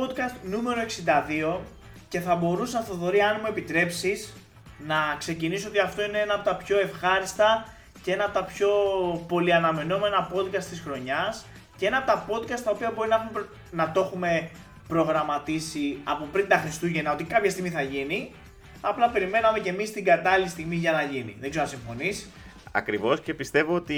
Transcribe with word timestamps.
Pub 0.00 0.06
Tales 0.06 0.10
Podcast 0.10 0.34
νούμερο 0.42 0.80
62 1.56 1.58
και 2.08 2.20
θα 2.20 2.34
μπορούσα 2.34 2.80
Θοδωρή 2.80 3.20
αν 3.20 3.36
μου 3.40 3.46
επιτρέψεις 3.48 4.32
να 4.86 4.96
ξεκινήσω 5.18 5.68
ότι 5.68 5.78
αυτό 5.78 6.04
είναι 6.04 6.18
ένα 6.18 6.34
από 6.34 6.44
τα 6.44 6.56
πιο 6.56 6.80
ευχάριστα 6.80 7.68
και 8.02 8.12
ένα 8.12 8.24
από 8.24 8.32
τα 8.32 8.44
πιο 8.44 8.68
πολυαναμενόμενα 9.28 10.30
podcast 10.32 10.64
της 10.64 10.80
χρονιάς 10.80 11.46
και 11.76 11.86
ένα 11.86 11.96
από 11.96 12.06
τα 12.06 12.26
podcast 12.28 12.60
τα 12.64 12.70
οποία 12.70 12.92
μπορεί 12.96 13.08
να, 13.08 13.16
έχουμε, 13.16 13.48
να 13.70 13.92
το 13.92 14.00
έχουμε 14.00 14.50
προγραμματίσει 14.88 15.98
από 16.04 16.28
πριν 16.32 16.48
τα 16.48 16.56
Χριστούγεννα 16.56 17.12
ότι 17.12 17.24
κάποια 17.24 17.50
στιγμή 17.50 17.70
θα 17.70 17.82
γίνει. 17.82 18.32
Απλά 18.80 19.08
περιμέναμε 19.08 19.58
και 19.58 19.68
εμείς 19.68 19.92
την 19.92 20.04
κατάλληλη 20.04 20.48
στιγμή 20.48 20.76
για 20.76 20.92
να 20.92 21.02
γίνει. 21.02 21.36
Δεν 21.40 21.50
ξέρω 21.50 21.64
αν 21.64 21.70
συμφωνείς. 21.70 22.30
Ακριβώς 22.72 23.20
και 23.20 23.34
πιστεύω 23.34 23.74
ότι 23.74 23.96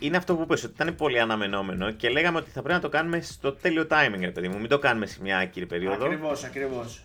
είναι 0.00 0.16
αυτό 0.16 0.36
που 0.36 0.42
είπες, 0.42 0.64
ότι 0.64 0.72
ήταν 0.74 0.94
πολύ 0.94 1.20
αναμενόμενο 1.20 1.90
και 1.90 2.08
λέγαμε 2.08 2.38
ότι 2.38 2.50
θα 2.50 2.62
πρέπει 2.62 2.74
να 2.74 2.80
το 2.80 2.88
κάνουμε 2.88 3.20
στο 3.20 3.52
τέλειο 3.52 3.86
timing, 3.90 4.20
ρε 4.20 4.30
παιδί 4.30 4.48
μου. 4.48 4.58
Μην 4.58 4.68
το 4.68 4.78
κάνουμε 4.78 5.06
σε 5.06 5.18
μια 5.22 5.38
άκυρη 5.38 5.66
περίοδο. 5.66 6.04
Ακριβώς, 6.04 6.44
ακριβώς. 6.44 7.02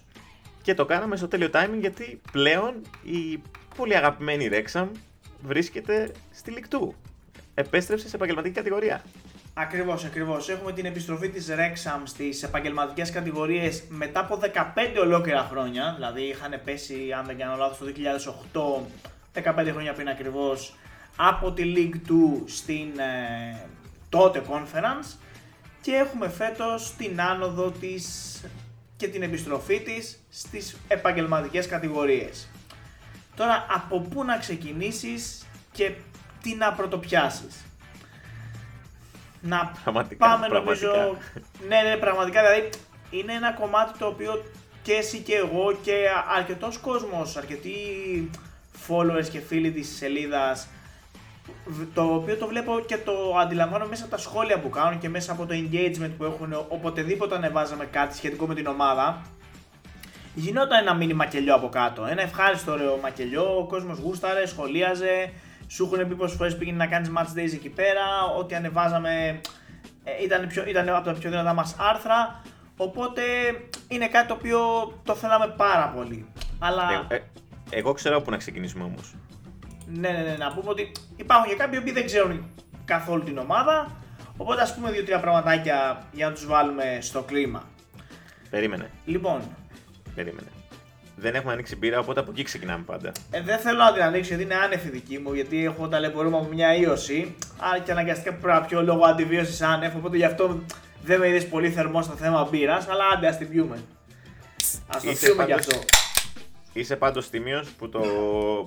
Και 0.61 0.73
το 0.73 0.85
κάναμε 0.85 1.15
στο 1.15 1.27
τέλειο 1.27 1.49
timing 1.53 1.79
γιατί 1.79 2.21
πλέον 2.31 2.73
η 3.03 3.41
πολύ 3.75 3.95
αγαπημένη 3.95 4.47
Ρέξαμ 4.47 4.89
βρίσκεται 5.41 6.11
στη 6.31 6.51
Λικτού. 6.51 6.95
Επέστρεψε 7.53 8.09
σε 8.09 8.15
επαγγελματική 8.15 8.55
κατηγορία. 8.55 9.03
Ακριβώς, 9.53 10.05
ακριβώς. 10.05 10.49
Έχουμε 10.49 10.71
την 10.71 10.85
επιστροφή 10.85 11.29
της 11.29 11.47
Rexham 11.49 12.01
στις 12.03 12.43
επαγγελματικές 12.43 13.11
κατηγορίες 13.11 13.83
μετά 13.89 14.19
από 14.19 14.35
15 14.35 14.99
ολόκληρα 14.99 15.47
χρόνια. 15.51 15.93
Δηλαδή 15.95 16.21
είχαν 16.21 16.61
πέσει, 16.65 17.13
αν 17.17 17.25
δεν 17.25 17.37
κάνω 17.37 17.55
λάθος, 17.55 17.77
το 17.77 17.85
2008, 17.85 18.87
15 19.33 19.71
χρόνια 19.71 19.93
πριν 19.93 20.09
ακριβώς, 20.09 20.73
από 21.21 21.51
τη 21.51 21.73
League 21.75 22.09
2 22.11 22.41
στην 22.45 22.99
ε, 22.99 23.67
τότε 24.09 24.41
Conference. 24.49 25.17
Και 25.81 25.91
έχουμε 25.91 26.29
φέτος 26.29 26.93
την 26.97 27.21
άνοδο 27.21 27.71
της 27.71 28.05
και 28.97 29.07
την 29.07 29.23
επιστροφή 29.23 29.79
της 29.81 30.23
στις 30.29 30.77
επαγγελματικές 30.87 31.67
κατηγορίες. 31.67 32.49
Τώρα 33.35 33.65
από 33.69 33.99
πού 33.99 34.23
να 34.23 34.37
ξεκινήσεις 34.37 35.45
και 35.71 35.91
τι 36.41 36.55
να 36.55 36.73
πρωτοπιάσεις; 36.73 37.65
Να 39.41 39.71
Πραγματικά, 39.83 40.27
πάμε 40.27 40.47
πραγματικά. 40.47 40.87
νομίζω, 40.87 41.17
ναι 41.67 41.81
ναι 41.81 41.95
πραγματικά 41.97 42.41
δηλαδή 42.41 42.69
είναι 43.09 43.33
ένα 43.33 43.53
κομμάτι 43.53 43.97
το 43.99 44.05
οποίο 44.05 44.43
και 44.81 44.93
εσύ 44.93 45.17
και 45.19 45.35
εγώ 45.35 45.77
και 45.81 45.93
αρκετός 46.37 46.77
κόσμος, 46.77 47.37
αρκετοί 47.37 47.71
followers 48.87 49.27
και 49.31 49.39
φίλοι 49.39 49.71
της 49.71 49.95
σελίδας 49.97 50.67
το 51.93 52.01
οποίο 52.01 52.35
το 52.35 52.47
βλέπω 52.47 52.79
και 52.85 52.97
το 52.97 53.37
αντιλαμβάνω 53.41 53.85
μέσα 53.87 54.03
από 54.03 54.11
τα 54.11 54.17
σχόλια 54.17 54.59
που 54.59 54.69
κάνουν 54.69 54.99
και 54.99 55.09
μέσα 55.09 55.31
από 55.31 55.45
το 55.45 55.53
engagement 55.53 56.11
που 56.17 56.23
έχουν 56.23 56.65
οποτεδήποτε 56.67 57.35
ανεβάζαμε 57.35 57.85
κάτι 57.85 58.15
σχετικό 58.15 58.47
με 58.47 58.55
την 58.55 58.67
ομάδα 58.67 59.21
γινόταν 60.33 60.81
ένα 60.81 60.93
μίνι 60.93 61.13
μακελιό 61.13 61.55
από 61.55 61.69
κάτω. 61.69 62.05
Ένα 62.05 62.21
ευχάριστο 62.21 62.71
ωραίο 62.71 62.97
μακελιό, 63.01 63.57
ο 63.57 63.65
κόσμος 63.65 63.97
γούσταρε, 63.97 64.45
σχολίαζε, 64.45 65.31
σου 65.67 65.83
έχουν 65.83 66.07
πει 66.07 66.15
πόσες 66.15 66.37
φορές 66.37 66.57
πήγαινε 66.57 66.77
να 66.77 66.87
κάνεις 66.87 67.11
match 67.17 67.39
days 67.39 67.53
εκεί 67.53 67.69
πέρα, 67.69 68.01
ό,τι 68.37 68.55
ανεβάζαμε 68.55 69.41
ε, 70.03 70.23
ήταν, 70.23 70.47
πιο, 70.47 70.63
ήταν 70.67 70.89
από 70.89 71.05
τα 71.05 71.13
πιο 71.13 71.29
δυνατά 71.29 71.53
μας 71.53 71.75
άρθρα. 71.79 72.41
Οπότε 72.77 73.21
είναι 73.87 74.07
κάτι 74.07 74.27
το 74.27 74.33
οποίο 74.33 74.59
το 75.03 75.15
θέλαμε 75.15 75.53
πάρα 75.57 75.93
πολύ. 75.95 76.25
Αλλά 76.59 77.05
Ε, 77.07 77.15
ε, 77.15 77.21
εγώ 77.69 77.93
ξέρω 77.93 78.21
πού 78.21 78.31
να 78.31 78.37
ξεκινήσουμε 78.37 78.83
όμως. 78.83 79.15
Ναι, 79.93 80.09
ναι, 80.09 80.21
ναι, 80.21 80.35
να 80.39 80.53
πούμε 80.53 80.69
ότι 80.69 80.91
υπάρχουν 81.15 81.49
και 81.49 81.55
κάποιοι 81.55 81.81
που 81.81 81.93
δεν 81.93 82.05
ξέρουν 82.05 82.51
καθόλου 82.85 83.23
την 83.23 83.37
ομάδα. 83.37 83.97
Οπότε 84.37 84.61
ας 84.61 84.75
πούμε 84.75 84.91
δύο-τρία 84.91 85.19
πραγματάκια 85.19 86.07
για 86.11 86.27
να 86.27 86.33
τους 86.33 86.45
βάλουμε 86.45 86.97
στο 87.01 87.21
κλίμα. 87.23 87.63
Περίμενε, 88.49 88.89
Λοιπόν, 89.05 89.41
περίμενε. 90.15 90.47
Δεν 91.15 91.35
έχουμε 91.35 91.53
ανοίξει 91.53 91.75
μπύρα, 91.75 91.99
οπότε 91.99 92.19
από 92.19 92.31
εκεί 92.31 92.43
ξεκινάμε 92.43 92.83
πάντα. 92.83 93.11
Ε, 93.31 93.41
δεν 93.41 93.59
θέλω 93.59 93.77
να 93.77 93.93
την 93.93 94.01
ανοίξω 94.01 94.27
γιατί 94.27 94.43
είναι 94.43 94.55
άνευ 94.55 94.81
δική 94.89 95.17
μου, 95.19 95.33
γιατί 95.33 95.65
έχω 95.65 95.87
ταλαιπωρούμε 95.87 96.37
από 96.37 96.47
μια 96.53 96.75
ίωση. 96.75 97.35
Άρα 97.57 97.79
και 97.79 97.91
αναγκαστικά 97.91 98.33
πρέπει 98.33 98.59
να 98.59 98.65
πιω 98.65 98.81
λόγω 98.81 99.05
αντιβίωσης 99.05 99.61
άνευ, 99.61 99.95
οπότε 99.95 100.17
γι' 100.17 100.23
αυτό 100.25 100.59
δεν 101.03 101.19
με 101.19 101.27
είδες 101.27 101.47
πολύ 101.47 101.69
θερμό 101.69 102.01
στο 102.01 102.13
θέμα 102.13 102.47
μπύρας, 102.51 102.87
αλλά 102.89 103.03
άντε 103.15 103.27
ας 103.27 103.37
την 103.37 103.49
πιούμε. 103.49 103.75
Α 104.87 104.99
το 105.03 105.09
Είσαι 105.09 105.25
πιούμε 105.25 105.43
γι' 105.43 105.49
πάντως- 105.51 105.67
αυτό. 105.67 105.79
Είσαι 106.73 106.95
πάντως 106.95 107.29
τίμιος 107.29 107.69
που 107.69 107.89
το, 107.89 107.99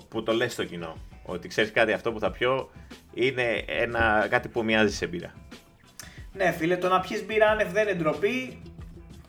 που 0.08 0.22
το 0.22 0.32
λες 0.32 0.52
στο 0.52 0.64
κοινό. 0.64 0.96
Ότι 1.22 1.48
ξέρεις 1.48 1.72
κάτι 1.72 1.92
αυτό 1.92 2.12
που 2.12 2.18
θα 2.18 2.30
πιω 2.30 2.70
είναι 3.14 3.64
ένα, 3.66 4.26
κάτι 4.30 4.48
που 4.48 4.64
μοιάζει 4.64 4.94
σε 4.94 5.06
μπύρα. 5.06 5.32
Ναι, 6.32 6.50
φίλε, 6.50 6.76
το 6.76 6.88
να 6.88 7.00
πιεις 7.00 7.24
μπύρα 7.26 7.48
άνευ 7.48 7.72
δεν 7.72 7.88
είναι 7.88 7.98
ντροπή. 7.98 8.62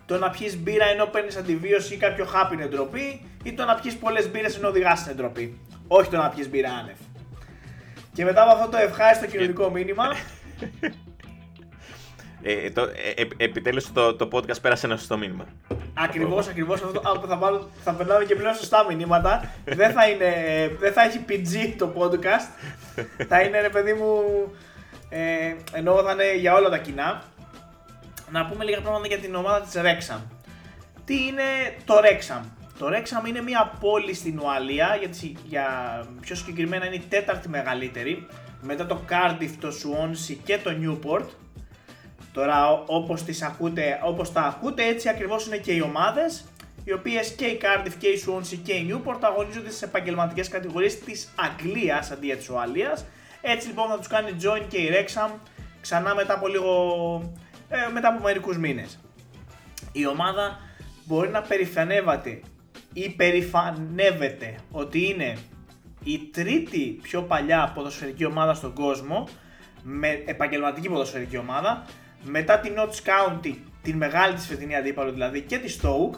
Το 0.06 0.18
να 0.18 0.30
πιεις 0.30 0.58
μπύρα 0.58 0.86
ενώ 0.86 1.06
παίρνεις 1.06 1.36
αντιβίωση 1.36 1.94
ή 1.94 1.98
κάποιο 1.98 2.26
χάπι 2.26 2.54
είναι 2.56 2.68
ντροπή. 2.68 3.26
Ή 3.44 3.54
το 3.54 3.66
να 3.66 3.76
πιεις 3.76 3.98
πολλές 3.98 4.30
μπύρες 4.32 4.58
ενώ 4.58 4.68
οδηγάς 4.68 5.06
είναι 5.06 5.14
ντροπή. 5.14 5.60
Όχι 5.88 6.10
το 6.10 6.18
να 6.18 6.30
πιεις 6.30 6.50
μπύρα 6.50 6.72
άνευ. 6.72 6.98
Και 8.14 8.24
μετά 8.24 8.42
από 8.42 8.52
αυτό 8.52 8.70
το 8.70 8.78
ευχάριστο 8.78 9.26
κοινωνικό 9.26 9.70
μήνυμα, 9.70 10.06
Ε, 12.46 12.70
το, 12.70 12.82
ε, 12.82 13.22
ε, 13.22 13.28
επιτέλους 13.38 13.92
το, 13.92 14.16
το 14.16 14.28
podcast 14.32 14.62
πέρασε 14.62 14.86
ένα 14.86 14.98
σωστό 14.98 15.18
μήνυμα. 15.18 15.46
Ακριβώς, 15.94 16.48
ακριβώς 16.48 16.82
αυτό 16.82 17.00
α, 17.00 17.28
θα, 17.28 17.38
βάλω, 17.38 17.70
θα 17.84 17.94
περνάμε 17.94 18.26
και 18.26 18.36
πλέον 18.36 18.56
σωστά 18.56 18.86
μηνύματα. 18.90 19.52
δεν, 19.66 19.92
θα 19.92 20.10
είναι, 20.10 20.32
δεν 20.80 20.94
θα 20.94 21.04
έχει 21.04 21.26
PG 21.30 21.74
το 21.78 21.94
podcast. 21.98 22.74
θα 23.28 23.42
είναι 23.42 23.62
ρε 23.62 23.70
παιδί 23.70 23.94
μου. 23.94 24.22
Ε, 25.10 25.56
ενώ 25.74 26.04
θα 26.04 26.12
είναι 26.12 26.36
για 26.36 26.54
όλα 26.54 26.70
τα 26.70 26.78
κοινά. 26.78 27.24
Να 28.32 28.46
πούμε 28.46 28.64
λίγα 28.64 28.82
πράγματα 28.82 29.08
για 29.08 29.18
την 29.18 29.36
ομάδα 29.36 29.62
της 29.62 29.74
Rexham. 29.76 30.22
Τι 31.06 31.26
είναι 31.26 31.44
το 31.86 31.94
Rexham; 31.96 32.42
Το 32.80 32.88
Rexham 32.88 33.28
είναι 33.28 33.42
μια 33.42 33.74
πόλη 33.80 34.14
στην 34.14 34.40
Ουαλία, 34.40 34.96
γιατί 35.00 35.36
για 35.46 35.68
πιο 36.22 36.36
συγκεκριμένα 36.36 36.86
είναι 36.86 36.96
η 36.96 37.04
τέταρτη 37.10 37.50
μεγαλύτερη. 37.50 38.28
Μετά 38.62 38.86
το 38.86 39.02
Cardiff, 39.10 39.52
το 39.60 39.68
Swansea 39.68 40.38
και 40.44 40.58
το 40.58 40.72
Newport. 40.82 41.26
Τώρα 42.34 42.72
ό- 42.72 42.84
όπως, 42.88 43.24
τις 43.24 43.42
ακούτε, 43.42 44.00
όπως 44.04 44.32
τα 44.32 44.42
ακούτε 44.42 44.84
έτσι 44.86 45.10
ακριβώς 45.10 45.46
είναι 45.48 45.58
και 45.58 45.72
οι 45.72 45.82
ομάδες 45.82 46.46
οι 46.84 46.94
οποίες 46.94 47.32
και 47.32 47.46
η 47.46 47.60
Cardiff 47.62 47.94
και 48.00 48.08
η 48.08 48.24
Swansea 48.28 48.58
και 48.64 48.74
η 48.74 48.88
Newport 48.92 49.18
αγωνίζονται 49.22 49.70
στις 49.70 49.82
επαγγελματικές 49.82 50.48
κατηγορίες 50.48 51.00
της 51.00 51.34
Αγγλίας 51.36 52.12
αντί 52.12 52.26
για 52.26 52.38
της 52.38 52.50
Ουαλίας. 52.50 53.06
Έτσι 53.42 53.68
λοιπόν 53.68 53.88
θα 53.88 53.98
τους 53.98 54.08
κάνει 54.08 54.30
join 54.44 54.62
και 54.68 54.78
η 54.78 54.90
Wrexham 54.94 55.30
ξανά 55.82 56.16
μετά 56.16 56.34
από 56.34 56.48
λίγο, 56.48 56.74
ε, 57.70 57.92
μετά 57.94 58.08
από 58.08 58.24
μερικούς 58.24 58.58
μήνες. 58.58 59.00
Η 59.92 60.08
ομάδα 60.08 60.60
μπορεί 61.06 61.30
να 61.30 61.42
περηφανεύεται 61.42 62.40
ή 62.94 63.10
περηφανεύεται 63.10 64.56
ότι 64.72 65.08
είναι 65.08 65.38
η 66.04 66.18
τρίτη 66.34 67.00
πιο 67.02 67.22
παλιά 67.22 67.72
ποδοσφαιρική 67.76 68.26
ομάδα 68.26 68.54
στον 68.54 68.74
κόσμο 68.74 69.28
με 69.84 70.24
επαγγελματική 70.26 70.90
ποδοσφαιρική 70.90 71.38
ομάδα 71.38 71.86
μετά 72.24 72.60
την 72.60 72.74
Notts 72.78 73.08
County, 73.08 73.56
την 73.82 73.98
μεγάλη 73.98 74.34
της 74.34 74.48
φετινή 74.48 74.76
αντίπαλο 74.76 75.12
δηλαδή 75.12 75.42
και 75.42 75.58
τη 75.58 75.76
Stoke 75.82 76.18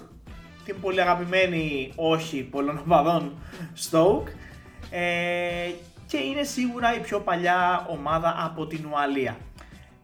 την 0.65 0.79
πολύ 0.81 1.01
αγαπημένη 1.01 1.91
όχι 1.95 2.43
πολλών 2.43 2.77
οπαδών 2.77 3.31
Stoke 3.89 4.27
ε, 4.89 5.71
και 6.07 6.17
είναι 6.17 6.43
σίγουρα 6.43 6.95
η 6.95 6.99
πιο 6.99 7.19
παλιά 7.19 7.85
ομάδα 7.89 8.35
από 8.45 8.67
την 8.67 8.85
Ουαλία. 8.91 9.37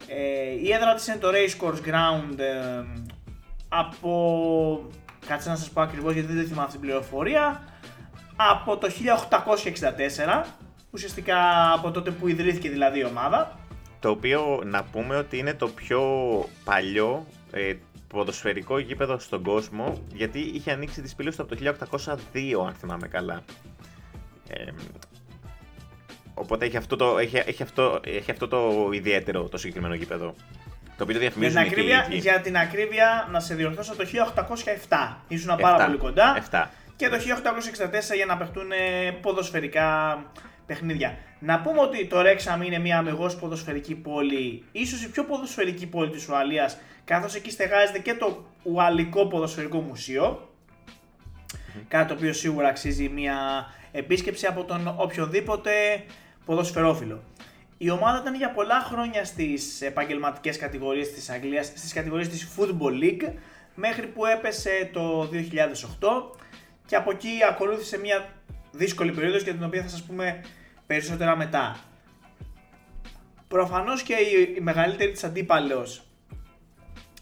Ε, 0.08 0.52
η 0.64 0.72
έδρα 0.72 0.94
της 0.94 1.08
είναι 1.08 1.18
το 1.18 1.30
Racecourse 1.32 1.90
Ground 1.90 2.40
ε, 2.40 2.84
από... 3.70 4.90
Κάτσε 5.28 5.50
να 5.50 5.56
σας 5.56 5.70
πω 5.70 5.82
ακριβώς 5.82 6.14
γιατί 6.14 6.34
δεν 6.34 6.46
θυμάμαι 6.46 6.62
αυτή 6.66 6.78
την 6.78 6.88
πληροφορία. 6.88 7.64
Από 8.36 8.78
το 8.78 8.88
1864, 10.44 10.46
ουσιαστικά 10.92 11.72
από 11.74 11.92
τότε 11.92 12.12
που 12.12 12.28
ιδρύθηκε 12.28 12.70
δηλαδή 12.70 13.00
η 13.00 13.04
ομάδα. 13.04 13.60
Το 14.02 14.10
οποίο 14.10 14.62
να 14.66 14.84
πούμε 14.84 15.16
ότι 15.16 15.38
είναι 15.38 15.54
το 15.54 15.68
πιο 15.68 16.02
παλιό 16.64 17.26
ε, 17.52 17.74
ποδοσφαιρικό 18.08 18.80
γήπεδο 18.80 19.20
στον 19.20 19.44
κόσμο 19.44 20.04
γιατί 20.14 20.40
είχε 20.40 20.72
ανοίξει 20.72 21.02
τις 21.02 21.16
πύλες 21.16 21.36
του 21.36 21.42
από 21.42 21.56
το 21.56 21.76
1802 22.34 22.68
αν 22.68 22.74
θυμάμαι 22.74 23.08
καλά. 23.08 23.44
Ε, 24.48 24.72
οπότε 26.34 26.66
έχει 26.66 26.78
αυτό, 26.78 26.96
το, 26.96 27.18
έχει, 27.18 27.38
έχει, 27.46 27.64
αυτό, 27.64 28.00
έχει 28.04 28.32
αυτό 28.32 28.48
το 28.48 28.90
ιδιαίτερο 28.92 29.44
το 29.44 29.58
συγκεκριμένο 29.58 29.94
γήπεδο. 29.94 30.34
Το 30.98 31.04
οποίο 31.04 31.14
το 31.14 31.22
Για 31.22 31.32
την, 31.32 31.42
διαφημίζουν 31.42 31.62
και 31.62 31.68
οι 31.68 31.72
ακρίβεια, 31.72 32.06
ίδιοι. 32.10 32.18
για 32.18 32.42
την 32.42 32.58
ακρίβεια, 32.58 33.28
να 33.32 33.40
σε 33.40 33.56
διορθώσω, 33.56 33.96
το 33.96 34.06
1807. 34.90 35.16
Ήσουν 35.28 35.56
πάρα 35.58 35.74
Εφτά. 35.74 35.86
πολύ 35.86 35.98
κοντά. 35.98 36.34
Εφτά. 36.38 36.72
Και 36.96 37.10
το 37.10 37.16
1864 37.16 38.16
για 38.16 38.26
να 38.26 38.38
παιχτούν 38.38 38.72
ε, 38.72 39.12
ποδοσφαιρικά 39.12 40.18
παιχνίδια. 40.72 41.18
Να 41.40 41.62
πούμε 41.62 41.80
ότι 41.80 42.08
το 42.08 42.22
Ρέξαμ 42.22 42.62
είναι 42.62 42.80
μια 42.80 42.98
αμυγός 42.98 43.36
ποδοσφαιρική 43.36 43.96
πόλη, 43.96 44.64
ίσως 44.72 45.04
η 45.04 45.10
πιο 45.10 45.24
ποδοσφαιρική 45.24 45.88
πόλη 45.88 46.10
της 46.10 46.28
Ουαλίας, 46.28 46.78
καθώς 47.04 47.36
εκεί 47.36 47.52
στεγάζεται 47.52 48.00
και 48.00 48.14
το 48.14 48.46
Ουαλικό 48.64 49.28
Ποδοσφαιρικό 49.28 49.80
Μουσείο, 49.80 50.50
κάτι 51.88 52.08
το 52.08 52.14
οποίο 52.14 52.34
σίγουρα 52.34 52.68
αξίζει 52.68 53.10
μια 53.10 53.66
επίσκεψη 53.92 54.46
από 54.46 54.64
τον 54.64 54.94
οποιοδήποτε 54.98 55.72
ποδοσφαιρόφιλο. 56.46 57.24
Η 57.78 57.90
ομάδα 57.90 58.20
ήταν 58.22 58.36
για 58.36 58.52
πολλά 58.52 58.80
χρόνια 58.80 59.26
στις 59.26 59.82
επαγγελματικές 59.82 60.58
κατηγορίες 60.58 61.12
της 61.14 61.30
Αγγλίας, 61.30 61.66
στις 61.66 61.94
κατηγορίες 61.94 62.30
της 62.30 62.48
Football 62.58 63.04
League, 63.04 63.34
μέχρι 63.76 64.08
που 64.08 64.26
έπεσε 64.26 64.90
το 64.94 65.30
2008 65.32 66.36
και 66.86 66.96
από 66.96 67.12
εκεί 67.12 67.30
ακολούθησε 67.50 68.00
μια 68.00 68.30
δύσκολη 68.72 69.12
περίοδος 69.12 69.44
για 69.44 69.54
την 69.54 69.64
οποία 69.64 69.82
θα 69.82 69.88
σας 69.88 70.04
πούμε 70.04 70.42
περισσότερα 70.92 71.36
μετά. 71.36 71.80
Προφανώς 73.48 74.04
και 74.04 74.14
η, 74.14 74.56
η 74.58 74.62
μεγαλύτερη 74.62 75.12
της 75.12 75.24
αντίπαλος 75.24 76.04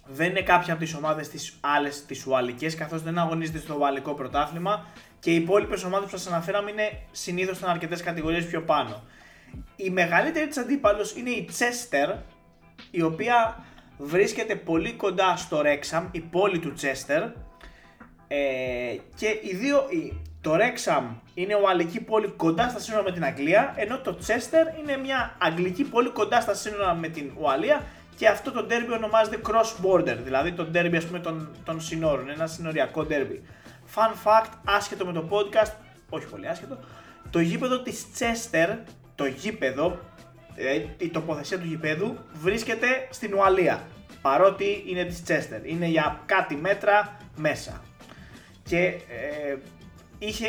δεν 0.05 0.29
είναι 0.29 0.41
κάποια 0.41 0.73
από 0.73 0.83
τις 0.83 0.93
ομάδες 0.93 1.29
της 1.29 1.57
άλλες 1.61 2.05
τις 2.05 2.25
ουαλικές 2.25 2.75
καθώς 2.75 3.01
δεν 3.01 3.17
αγωνίζεται 3.17 3.59
στο 3.59 3.75
ουαλικό 3.75 4.13
πρωτάθλημα 4.13 4.85
και 5.19 5.31
οι 5.31 5.35
υπόλοιπες 5.35 5.83
ομάδες 5.83 6.09
που 6.09 6.17
σας 6.17 6.27
αναφέραμε 6.27 6.71
είναι 6.71 7.01
συνήθως 7.11 7.57
ήταν 7.57 7.69
αρκετές 7.69 8.03
κατηγορίες 8.03 8.45
πιο 8.45 8.61
πάνω. 8.61 9.03
Η 9.75 9.89
μεγαλύτερη 9.89 10.47
της 10.47 10.57
αντίπαλος 10.57 11.15
είναι 11.15 11.29
η 11.29 11.49
Chester 11.59 12.17
η 12.91 13.01
οποία 13.01 13.63
βρίσκεται 13.97 14.55
πολύ 14.55 14.93
κοντά 14.93 15.35
στο 15.37 15.61
Rexham, 15.65 16.07
η 16.11 16.19
πόλη 16.19 16.59
του 16.59 16.73
Chester 16.81 17.31
ε, 18.27 18.37
και 19.15 19.39
οι 19.43 19.55
δύο, 19.55 19.85
το 20.41 20.55
Rexham 20.55 21.03
είναι 21.33 21.55
ουαλική 21.55 21.99
πόλη 21.99 22.27
κοντά 22.27 22.69
στα 22.69 22.79
σύνορα 22.79 23.03
με 23.03 23.11
την 23.11 23.23
Αγγλία, 23.23 23.73
ενώ 23.77 23.99
το 23.99 24.17
Chester 24.27 24.79
είναι 24.79 24.97
μια 24.97 25.35
αγγλική 25.37 25.83
πόλη 25.83 26.09
κοντά 26.09 26.41
στα 26.41 26.53
σύνορα 26.53 26.93
με 26.93 27.07
την 27.07 27.31
Ουαλία 27.39 27.83
και 28.15 28.27
αυτό 28.27 28.51
το 28.51 28.67
derby 28.69 28.93
ονομάζεται 28.93 29.39
cross 29.47 29.85
border, 29.85 30.17
δηλαδή 30.23 30.51
το 30.51 30.69
derby 30.73 30.95
ας 30.95 31.05
πούμε 31.05 31.19
των, 31.19 31.49
των 31.63 31.81
συνόρων, 31.81 32.29
ένα 32.29 32.47
συνοριακό 32.47 33.07
derby. 33.09 33.39
Fun 33.95 34.11
fact, 34.27 34.51
άσχετο 34.65 35.05
με 35.05 35.13
το 35.13 35.27
podcast, 35.29 35.71
όχι 36.09 36.25
πολύ 36.25 36.47
άσχετο, 36.47 36.79
το 37.29 37.39
γήπεδο 37.39 37.81
της 37.81 38.05
Chester, 38.19 38.77
το 39.15 39.25
γήπεδο, 39.25 39.99
δηλαδή 40.55 40.95
η 40.97 41.09
τοποθεσία 41.09 41.59
του 41.59 41.65
γήπεδου 41.65 42.17
βρίσκεται 42.33 43.07
στην 43.09 43.33
Ουαλία, 43.33 43.83
παρότι 44.21 44.83
είναι 44.87 45.03
της 45.03 45.23
Chester, 45.27 45.61
είναι 45.63 45.85
για 45.85 46.21
κάτι 46.25 46.55
μέτρα 46.55 47.17
μέσα. 47.35 47.81
Και 48.63 48.85
ε, 48.85 49.57
είχε, 50.19 50.47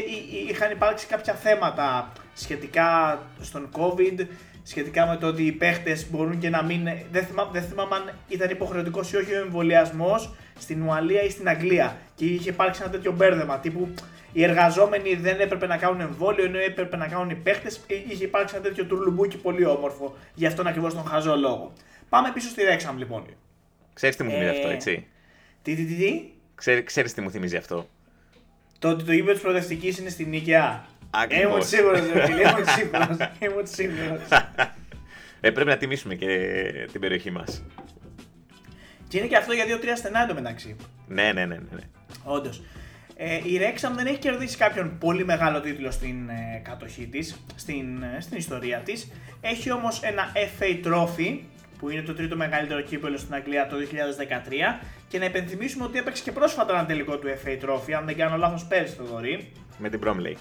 είχαν 0.49 0.70
υπάρξει 0.70 1.06
κάποια 1.06 1.34
θέματα 1.34 2.12
σχετικά 2.34 3.20
στον 3.40 3.69
COVID, 3.72 4.26
σχετικά 4.62 5.06
με 5.06 5.17
το 5.17 5.26
ότι 5.26 5.43
οι 5.43 5.52
παίχτες 5.52 6.11
μπορούν 6.11 6.38
και 6.38 6.49
να 6.49 6.62
μην. 6.62 6.88
Δεν, 7.11 7.25
θυμά, 7.25 7.49
δεν 7.52 7.62
θυμάμαι 7.62 7.94
αν 7.94 8.14
ήταν 8.28 8.50
υποχρεωτικός 8.50 9.12
ή 9.12 9.17
όχι 9.17 9.32
ο 9.32 9.40
εμβολιασμός 9.40 10.34
στην 10.58 10.82
Ουαλία 10.82 11.22
ή 11.22 11.31
στην 11.31 11.49
Αγγλία. 11.49 11.96
Και 12.14 12.25
είχε 12.25 12.50
υπάρξει 12.50 12.81
ένα 12.82 12.90
τέτοιο 12.90 13.12
μπέρδεμα 13.12 13.58
τύπου 13.58 13.88
οι 14.32 14.43
εργαζόμενοι 14.43 15.14
δεν 15.14 15.40
έπρεπε 15.40 15.67
να 15.67 15.76
κάνουν 15.76 16.00
εμβόλιο 16.00 16.44
ενώ 16.44 16.58
έπρεπε 16.58 16.96
να 16.96 17.06
κάνουν 17.06 17.31
οι 17.31 17.34
παίχτες. 17.34 17.81
Είχε 18.08 18.25
υπάρξει 18.25 18.55
ένα 18.55 18.64
τέτοιο 18.64 18.84
τουρλουμπούκι 18.84 19.37
πολύ 19.37 19.64
όμορφο. 19.64 20.16
Γι' 20.34 20.46
αυτόν 20.46 20.66
ακριβώς 20.66 20.94
τον 20.94 21.05
χαζό 21.05 21.37
λόγο. 21.37 21.73
Πάμε 22.08 22.31
πίσω 22.32 22.49
στη 22.49 22.62
Ρέξαμ 22.62 22.99
λοιπόν. 22.99 23.25
Ξέρεις 23.93 24.16
τι 24.16 24.23
μου 24.23 24.31
θυμίζει 24.31 24.49
ε, 24.49 24.50
αυτό, 24.50 24.69
έτσι; 24.69 25.06
Τι, 25.62 25.75
τι, 25.75 25.84
τι, 25.84 25.94
τι; 25.94 26.82
Ξέρεις 26.84 27.14
τι 27.14 27.20
μου 27.20 27.31
θυμίζει 27.31 27.56
αυτό; 27.56 27.88
Το 28.81 28.88
ότι 28.88 29.05
το 29.05 29.12
γήπεδο 29.12 29.32
της 29.32 29.41
προοδευτική 29.41 29.97
είναι 30.00 30.11
στην 30.11 30.29
Νίκαια. 30.29 30.87
Ακριβώς. 31.11 31.44
Ήμουν 31.53 31.62
σίγουρος, 31.62 31.99
ήμουν 32.00 32.67
σίγουρος. 32.67 33.17
Ήμουν 33.38 33.67
σίγουρος. 33.67 34.21
Ε, 35.41 35.50
πρέπει 35.50 35.71
να 35.71 35.77
τιμήσουμε 35.77 36.15
και 36.15 36.27
την 36.93 37.00
περιοχή 37.00 37.31
μας. 37.31 37.62
Και 39.09 39.19
είναι 39.19 39.27
και 39.27 39.37
αυτό 39.37 39.53
για 39.53 39.65
δύο-τρία 39.65 39.97
στενά 39.97 40.23
εντωμεταξύ. 40.23 40.77
Ναι, 41.09 41.23
ναι, 41.23 41.32
ναι. 41.32 41.44
ναι. 41.44 41.61
ναι. 41.71 41.82
Όντως. 42.25 42.62
Ε, 43.17 43.35
η 43.35 43.61
Rexham 43.61 43.93
δεν 43.97 44.06
έχει 44.06 44.19
κερδίσει 44.19 44.56
κάποιον 44.56 44.99
πολύ 44.99 45.25
μεγάλο 45.25 45.61
τίτλο 45.61 45.91
στην 45.91 46.29
ε, 46.29 46.61
κατοχή 46.62 47.06
της, 47.06 47.44
στην, 47.55 48.03
ε, 48.03 48.21
στην 48.21 48.37
ιστορία 48.37 48.79
της. 48.79 49.11
Έχει 49.41 49.73
όμως 49.73 50.00
ένα 50.03 50.33
FA 50.59 50.87
Trophy 50.87 51.38
που 51.81 51.91
είναι 51.91 52.03
το 52.03 52.15
τρίτο 52.15 52.37
μεγαλύτερο 52.37 52.81
κύπελο 52.81 53.17
στην 53.17 53.35
Αγγλία 53.35 53.67
το 53.67 53.77
2013 54.81 54.85
και 55.09 55.19
να 55.19 55.25
υπενθυμίσουμε 55.25 55.85
ότι 55.85 55.99
έπαιξε 55.99 56.23
και 56.23 56.32
πρόσφατα 56.32 56.73
ένα 56.73 56.87
τελικό 56.87 57.19
του 57.19 57.27
FA 57.44 57.65
Trophy, 57.65 57.93
αν 57.93 58.05
δεν 58.06 58.17
κάνω 58.17 58.37
λάθος 58.37 58.65
πέρυσι 58.67 58.97
το 58.97 59.05
δωρή. 59.05 59.53
Με 59.79 59.88
την 59.88 60.00
Bromley. 60.05 60.35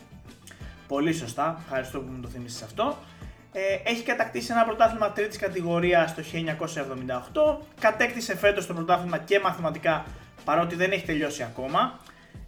Πολύ 0.88 1.14
σωστά, 1.14 1.62
ευχαριστώ 1.64 2.00
που 2.00 2.12
μου 2.12 2.22
το 2.22 2.28
θυμίσεις 2.28 2.62
αυτό. 2.62 2.98
Ε, 3.52 3.90
έχει 3.90 4.04
κατακτήσει 4.04 4.52
ένα 4.52 4.64
πρωτάθλημα 4.64 5.12
τρίτης 5.12 5.38
κατηγορίας 5.38 6.16
το 6.16 6.22
1978. 6.22 7.66
Κατέκτησε 7.80 8.38
φέτος 8.38 8.66
το 8.66 8.74
πρωτάθλημα 8.74 9.18
και 9.18 9.40
μαθηματικά 9.40 10.06
παρότι 10.44 10.76
δεν 10.76 10.92
έχει 10.92 11.06
τελειώσει 11.06 11.44
ακόμα. 11.44 12.00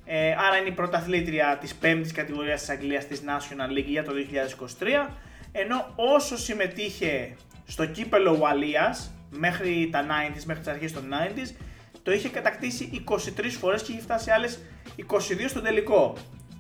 Ε, 0.06 0.32
άρα 0.32 0.58
είναι 0.58 0.68
η 0.68 0.72
πρωταθλήτρια 0.72 1.58
της 1.62 1.76
5η 1.82 2.12
κατηγορίας 2.14 2.60
της 2.60 2.70
Αγγλίας 2.70 3.08
της 3.08 3.22
National 3.26 3.78
League 3.78 3.88
για 3.88 4.04
το 4.04 4.12
2023. 4.14 5.10
Ενώ 5.52 5.94
όσο 5.96 6.38
συμμετείχε 6.38 7.36
στο 7.72 7.86
κύπελο 7.86 8.38
Ουαλίας 8.40 9.12
μέχρι 9.30 9.90
τα 9.92 10.06
90s, 10.06 10.44
μέχρι 10.46 10.64
τις 10.64 10.72
αρχές 10.72 10.94
των 10.94 11.04
90s, 11.12 11.56
το 12.04 12.12
είχε 12.12 12.30
κατακτήσει 12.30 13.04
23 13.10 13.58
φορές 13.60 13.84
και 13.84 13.92
είχε 13.92 14.02
φτάσει 14.02 14.32
άλλες 14.32 14.60
22 14.98 15.48
στο 15.48 15.62
τελικό. 15.62 16.16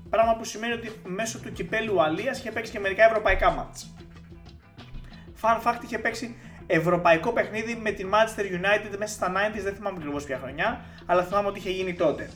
Πράγμα 0.10 0.36
που 0.36 0.44
σημαίνει 0.44 0.74
ότι 0.74 0.92
μέσω 1.04 1.40
του 1.40 1.52
κυπέλου 1.52 1.94
Ουαλίας 1.94 2.40
είχε 2.40 2.52
παίξει 2.52 2.72
και 2.72 2.80
μερικά 2.80 3.06
ευρωπαϊκά 3.06 3.52
μάτς. 3.52 3.94
Fun 5.42 5.62
fact 5.64 5.84
είχε 5.84 6.00
παίξει 6.00 6.36
ευρωπαϊκό 6.68 7.32
παιχνίδι 7.32 7.76
με 7.76 7.92
την 7.92 8.10
Manchester 8.14 8.44
United 8.44 8.98
μέσα 8.98 9.14
στα 9.14 9.32
90s, 9.32 9.62
δεν 9.62 9.76
θυμάμαι 9.76 9.98
ακριβώς 9.98 10.24
ποια 10.24 10.38
χρονιά, 10.38 10.86
αλλά 11.06 11.24
θυμάμαι 11.24 11.48
ότι 11.48 11.60
είχε 11.60 11.70
γίνει 11.70 11.94
τότε. 11.94 12.30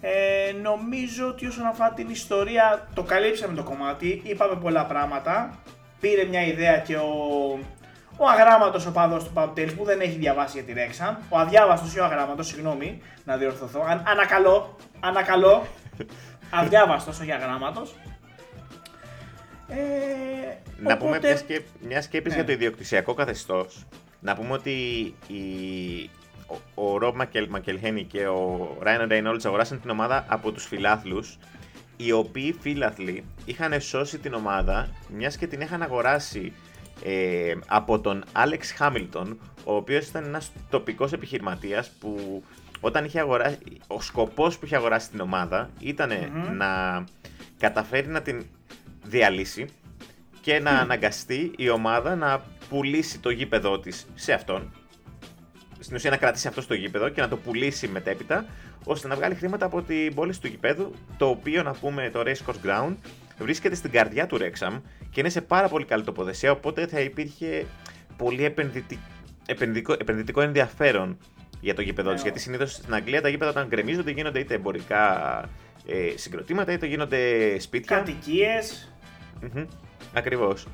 Ε, 0.00 0.52
νομίζω 0.62 1.28
ότι 1.28 1.46
όσον 1.46 1.66
αφορά 1.66 1.92
την 1.92 2.10
ιστορία 2.10 2.88
το 2.94 3.02
καλύψαμε 3.02 3.54
το 3.54 3.62
κομμάτι, 3.62 4.22
είπαμε 4.24 4.60
πολλά 4.60 4.86
πράγματα 4.86 5.62
πήρε 6.04 6.24
μια 6.24 6.46
ιδέα 6.46 6.78
και 6.78 6.96
ο, 6.96 7.10
ο 8.16 8.28
αγράμματος 8.28 8.86
οπαδό 8.86 9.16
του 9.16 9.30
Pub 9.34 9.68
που 9.76 9.84
δεν 9.84 10.00
έχει 10.00 10.16
διαβάσει 10.18 10.62
για 10.62 10.74
τη 10.74 10.80
Rexham, 10.80 11.14
ο 11.28 11.38
αδιάβαστος 11.38 11.94
ή 11.94 12.00
ο 12.00 12.04
αγράμματος, 12.04 12.46
συγγνώμη 12.46 13.02
να 13.24 13.36
διορθωθώ, 13.36 13.80
αν, 13.88 14.02
ανακαλώ, 14.06 14.76
ανακαλώ, 15.00 15.66
αδιάβαστος 16.60 17.20
όχι 17.20 17.32
αγράμματο. 17.32 17.86
Ε, 19.68 19.74
να 20.78 20.96
πούμε 20.96 21.18
μια, 21.22 21.36
σκέ, 21.36 21.64
μια 21.80 22.02
σκέψη 22.02 22.28
ναι. 22.28 22.34
για 22.34 22.44
το 22.44 22.52
ιδιοκτησιακό 22.52 23.14
καθεστώς. 23.14 23.86
Να 24.20 24.34
πούμε 24.34 24.52
ότι 24.52 24.70
η, 25.26 25.42
ο, 26.46 26.56
ο 26.74 26.98
Ρομπ 26.98 27.14
Μακελχένι 27.48 28.04
και 28.04 28.26
ο 28.26 28.76
Ράιν 28.80 29.08
Ρέινολτ 29.08 29.46
αγοράσαν 29.46 29.80
την 29.80 29.90
ομάδα 29.90 30.24
από 30.28 30.52
τους 30.52 30.66
φιλάθλους 30.66 31.38
οι 31.96 32.12
οποίοι 32.12 32.56
φίλαθλοι 32.60 33.24
είχαν 33.44 33.80
σώσει 33.80 34.18
την 34.18 34.34
ομάδα 34.34 34.88
μιας 35.08 35.36
και 35.36 35.46
την 35.46 35.60
είχαν 35.60 35.82
αγοράσει 35.82 36.52
ε, 37.04 37.54
από 37.66 38.00
τον 38.00 38.24
Άλεξ 38.32 38.72
Χάμιλτον, 38.72 39.38
ο 39.64 39.74
οποίος 39.74 40.06
ήταν 40.06 40.24
ένας 40.24 40.52
τοπικός 40.70 41.12
επιχειρηματίας 41.12 41.90
που 42.00 42.42
όταν 42.80 43.04
είχε 43.04 43.20
αγοράσει, 43.20 43.58
ο 43.86 44.00
σκοπός 44.00 44.58
που 44.58 44.64
είχε 44.64 44.76
αγοράσει 44.76 45.10
την 45.10 45.20
ομάδα 45.20 45.70
να 46.56 47.04
καταφέρει 47.58 48.06
να 48.06 48.22
την 48.22 48.46
διαλύσει 49.02 49.66
και 50.40 50.58
να 50.58 50.70
αναγκαστεί 50.70 51.52
η 51.56 51.68
ομάδα 51.68 52.16
να 52.16 52.42
πουλήσει 52.68 53.18
το 53.18 53.30
γήπεδό 53.30 53.80
της 53.80 54.06
σε 54.14 54.32
αυτόν 54.32 54.72
στην 55.84 55.96
ουσία 55.96 56.10
να 56.10 56.16
κρατήσει 56.16 56.48
αυτό 56.48 56.60
στο 56.60 56.74
γήπεδο 56.74 57.08
και 57.08 57.20
να 57.20 57.28
το 57.28 57.36
πουλήσει 57.36 57.88
μετέπειτα, 57.88 58.46
ώστε 58.84 59.08
να 59.08 59.14
βγάλει 59.16 59.34
χρήματα 59.34 59.66
από 59.66 59.82
την 59.82 60.14
πώληση 60.14 60.40
του 60.40 60.46
γήπεδου, 60.46 60.94
το 61.16 61.26
οποίο 61.28 61.62
να 61.62 61.72
πούμε 61.72 62.10
το 62.10 62.22
Race 62.26 62.50
Course 62.50 62.66
Ground 62.66 62.94
βρίσκεται 63.38 63.74
στην 63.74 63.90
καρδιά 63.90 64.26
του 64.26 64.38
Rexham 64.40 64.80
και 65.10 65.20
είναι 65.20 65.28
σε 65.28 65.40
πάρα 65.40 65.68
πολύ 65.68 65.84
καλή 65.84 66.04
τοποθεσία, 66.04 66.50
οπότε 66.50 66.86
θα 66.86 67.00
υπήρχε 67.00 67.66
πολύ 68.16 68.44
επενδυτικό, 68.44 69.92
επενδυτικό 69.98 70.40
ενδιαφέρον 70.40 71.18
για 71.60 71.74
το 71.74 71.82
γήπεδο 71.82 72.12
της. 72.12 72.22
Ναι. 72.22 72.28
Γιατί 72.28 72.40
συνήθως 72.42 72.72
στην 72.72 72.94
Αγγλία 72.94 73.22
τα 73.22 73.28
γήπεδα 73.28 73.50
όταν 73.50 73.66
γκρεμίζονται 73.68 74.10
γίνονται 74.10 74.38
είτε 74.38 74.54
εμπορικά 74.54 75.40
ε, 75.86 76.16
συγκροτήματα 76.16 76.72
είτε 76.72 76.86
γίνονται 76.86 77.18
σπίτια. 77.58 77.96
Κατοικίες. 77.96 78.92
Mm-hmm, 79.42 79.66
Ακριβώς. 80.14 80.66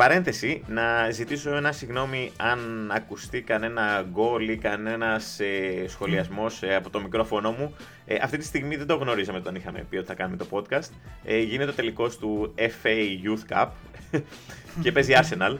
Παρένθεση, 0.00 0.62
να 0.66 1.10
ζητήσω 1.10 1.54
ένα 1.54 1.72
συγγνώμη 1.72 2.32
αν 2.36 2.90
ακουστεί 2.94 3.42
κανένα 3.42 4.06
γκολ 4.10 4.48
ή 4.48 4.56
κανένας 4.56 5.40
ε, 5.40 5.84
σχολιασμός 5.88 6.62
ε, 6.62 6.74
από 6.74 6.90
το 6.90 7.00
μικρόφωνο 7.00 7.50
μου. 7.50 7.74
Ε, 8.06 8.16
αυτή 8.22 8.38
τη 8.38 8.44
στιγμή 8.44 8.76
δεν 8.76 8.86
το 8.86 8.94
γνωρίζαμε 8.94 9.38
όταν 9.38 9.54
είχαμε 9.54 9.86
πει 9.90 9.96
ότι 9.96 10.06
θα 10.06 10.14
κάνουμε 10.14 10.36
το 10.36 10.46
podcast. 10.50 10.90
Ε, 11.24 11.38
γίνεται 11.38 11.70
ο 11.70 11.74
τελικός 11.74 12.18
του 12.18 12.54
FA 12.56 12.96
Youth 13.24 13.52
Cup 13.54 13.68
και 14.82 14.92
παίζει 14.92 15.12
Arsenal. 15.16 15.56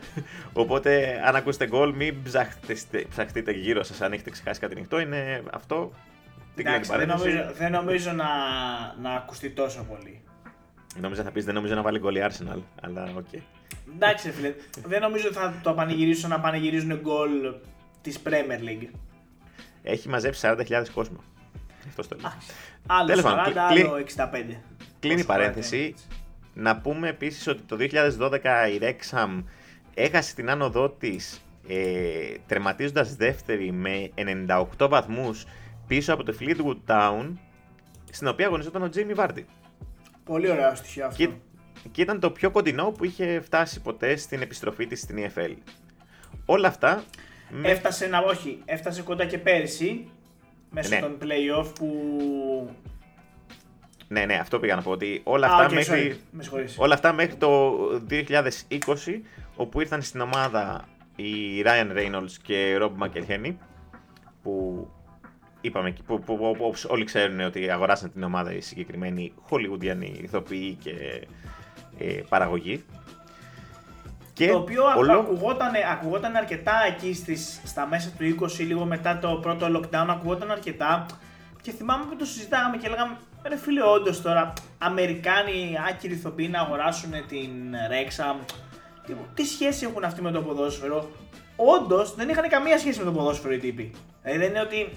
Οπότε, 0.53 1.21
αν 1.25 1.37
ακούσετε 1.37 1.67
γκολ, 1.67 1.95
μην 1.95 2.23
ψαχτείτε, 2.23 3.05
ψαχτείτε 3.11 3.53
γύρω 3.53 3.83
σας 3.83 4.01
αν 4.01 4.13
έχετε 4.13 4.31
ξεχάσει 4.31 4.61
κάτι 4.61 4.75
ανοιχτό. 4.75 5.01
Είναι 5.01 5.43
αυτό. 5.53 5.93
Εντάξει, 6.57 6.97
δεν 6.97 7.09
νομίζω, 7.09 7.53
δεν 7.59 7.71
νομίζω 7.71 8.13
να, 8.13 8.29
να 9.03 9.11
ακουστεί 9.11 9.51
τόσο 9.51 9.87
πολύ. 9.89 10.23
Νόμιζα 11.01 11.23
θα 11.23 11.31
πεις 11.31 11.45
δεν 11.45 11.55
νομίζω 11.55 11.75
να 11.75 11.83
βάλει 11.83 11.99
γκολ 11.99 12.15
η 12.17 12.21
Arsenal, 12.29 12.61
αλλά 12.81 13.13
ok. 13.17 13.27
Okay. 13.33 13.60
Εντάξει, 13.95 14.31
φίλε. 14.31 14.55
δεν 14.85 15.01
νομίζω 15.01 15.27
ότι 15.27 15.37
θα 15.37 15.55
το 15.63 15.73
πανηγυρίσουν 15.73 16.31
να 16.31 16.41
πανηγυρίζουν 16.41 17.01
γκολ 17.01 17.31
της 18.03 18.19
Premier 18.25 18.69
League. 18.69 18.89
Έχει 19.83 20.09
μαζέψει 20.09 20.41
40.000 20.45 20.85
κόσμο. 20.95 21.19
Αυτό 21.89 22.09
το 22.09 22.17
λέω. 22.21 22.33
Άλλο 22.87 23.23
40, 23.25 23.57
άλλο 23.57 24.05
65. 24.17 24.57
Κλείνει 25.01 25.21
η 25.21 25.25
παρένθεση. 25.25 25.95
Να 26.55 26.77
πούμε 26.77 27.09
επίσης 27.09 27.47
ότι 27.47 27.63
το 27.63 27.77
2012 27.81 28.41
η 28.75 28.79
Rexham 28.83 29.43
έχασε 29.95 30.35
την 30.35 30.51
άνοδό 30.51 30.91
της 30.91 31.41
ε, 31.69 32.35
τερματίζοντας 32.47 33.15
δεύτερη 33.17 33.73
με 33.73 34.11
98 34.79 34.89
βαθμούς 34.89 35.45
πίσω 35.87 36.13
από 36.13 36.23
το 36.23 36.35
Fleetwood 36.41 36.77
Town 36.87 37.33
στην 38.11 38.29
οποία 38.29 38.47
αγωνιζόταν 38.47 38.83
ο 38.83 38.91
Jamie 38.95 39.17
Vardy. 39.17 39.45
Πολύ 40.25 40.51
ωραίο 40.51 40.75
στοιχείο 40.75 41.07
αυτό. 41.07 41.25
Και, 41.25 41.31
και 41.91 42.03
ήταν 42.03 42.21
το 42.21 42.31
πιο 42.31 42.51
κοντινό 42.51 42.91
που 42.91 43.05
είχε 43.05 43.41
φτάσει 43.41 43.81
ποτέ 43.81 44.17
στην 44.17 44.43
επιστροφή 44.43 44.87
της 44.87 45.01
στην 45.01 45.17
EFL. 45.19 45.55
Όλα 46.45 46.69
αυτά... 46.69 47.05
Με... 47.51 47.69
Έφτασε 47.69 48.07
να 48.07 48.19
όχι, 48.19 48.63
έφτασε 48.65 49.03
κοντά 49.03 49.25
και 49.25 49.39
πέρυσι 49.39 50.09
μέσω 50.71 50.95
ναι. 50.95 51.01
των 51.01 51.19
play-off 51.23 51.73
που 51.79 51.91
ναι, 54.13 54.25
ναι, 54.25 54.35
αυτό 54.35 54.59
πήγα 54.59 54.75
να 54.75 54.83
πω. 54.83 54.91
Ότι 54.91 55.21
όλα, 55.25 55.47
αυτά, 55.47 55.69
okay, 55.69 55.73
μέχρι, 55.73 56.21
όλα 56.77 56.95
αυτά 56.95 57.13
μέχρι 57.13 57.35
το 57.35 57.77
2020, 58.11 58.21
όπου 59.57 59.81
ήρθαν 59.81 60.03
στην 60.03 60.21
ομάδα 60.21 60.89
οι 61.17 61.63
Ryan 61.65 61.97
Reynolds 61.97 62.33
και 62.43 62.79
Rob 62.81 62.91
McElhenney, 63.03 63.55
που 64.43 64.87
είπαμε, 65.61 65.95
που, 66.07 66.21
που, 66.21 66.37
που, 66.37 66.55
που, 66.57 66.75
όλοι 66.89 67.05
ξέρουν 67.05 67.41
ότι 67.41 67.71
αγοράσαν 67.71 68.13
την 68.13 68.23
ομάδα 68.23 68.55
οι 68.55 68.61
συγκεκριμένοι 68.61 69.33
Hollywoodian 69.51 70.21
ηθοποιοί 70.23 70.75
και 70.75 71.27
ε, 72.01 72.23
παραγωγή. 72.29 72.85
Και 74.33 74.47
το 74.47 74.57
οποίο 74.57 74.85
όλο... 74.97 75.13
ακουγόταν, 75.13 75.73
ακουγόταν 75.93 76.37
αρκετά 76.37 76.73
εκεί 76.89 77.15
στις, 77.15 77.61
στα 77.65 77.87
μέσα 77.87 78.11
του 78.19 78.37
20, 78.41 78.59
λίγο 78.59 78.85
μετά 78.85 79.19
το 79.19 79.39
πρώτο 79.43 79.67
lockdown, 79.67 80.07
ακουγόταν 80.09 80.51
αρκετά. 80.51 81.07
Και 81.63 81.71
θυμάμαι 81.71 82.05
που 82.05 82.17
το 82.17 82.25
συζητάγαμε 82.25 82.77
και 82.77 82.89
λέγαμε, 82.89 83.17
ρε 83.49 83.57
φίλε, 83.57 83.83
όντως 83.83 84.23
τώρα, 84.23 84.53
Αμερικάνοι 84.79 85.77
άκυροι 85.89 86.15
ηθοποιοί 86.15 86.49
να 86.53 86.61
αγοράσουν 86.61 87.11
την 87.11 87.51
Rexham. 87.91 88.37
Τι, 89.07 89.13
τι 89.35 89.45
σχέση 89.45 89.87
έχουν 89.87 90.05
αυτοί 90.05 90.23
με 90.23 90.31
το 90.31 90.43
ποδόσφαιρο; 90.43 91.11
Όντως 91.57 92.15
δεν 92.15 92.29
είχαν 92.29 92.49
καμία 92.49 92.79
σχέση 92.79 92.99
με 92.99 93.05
το 93.05 93.13
ποδόσφαιρο 93.13 93.55
οι 93.55 93.59
τύποι. 93.59 93.91
Δηλαδή 94.23 94.41
δεν 94.41 94.49
είναι 94.49 94.61
ότι 94.61 94.95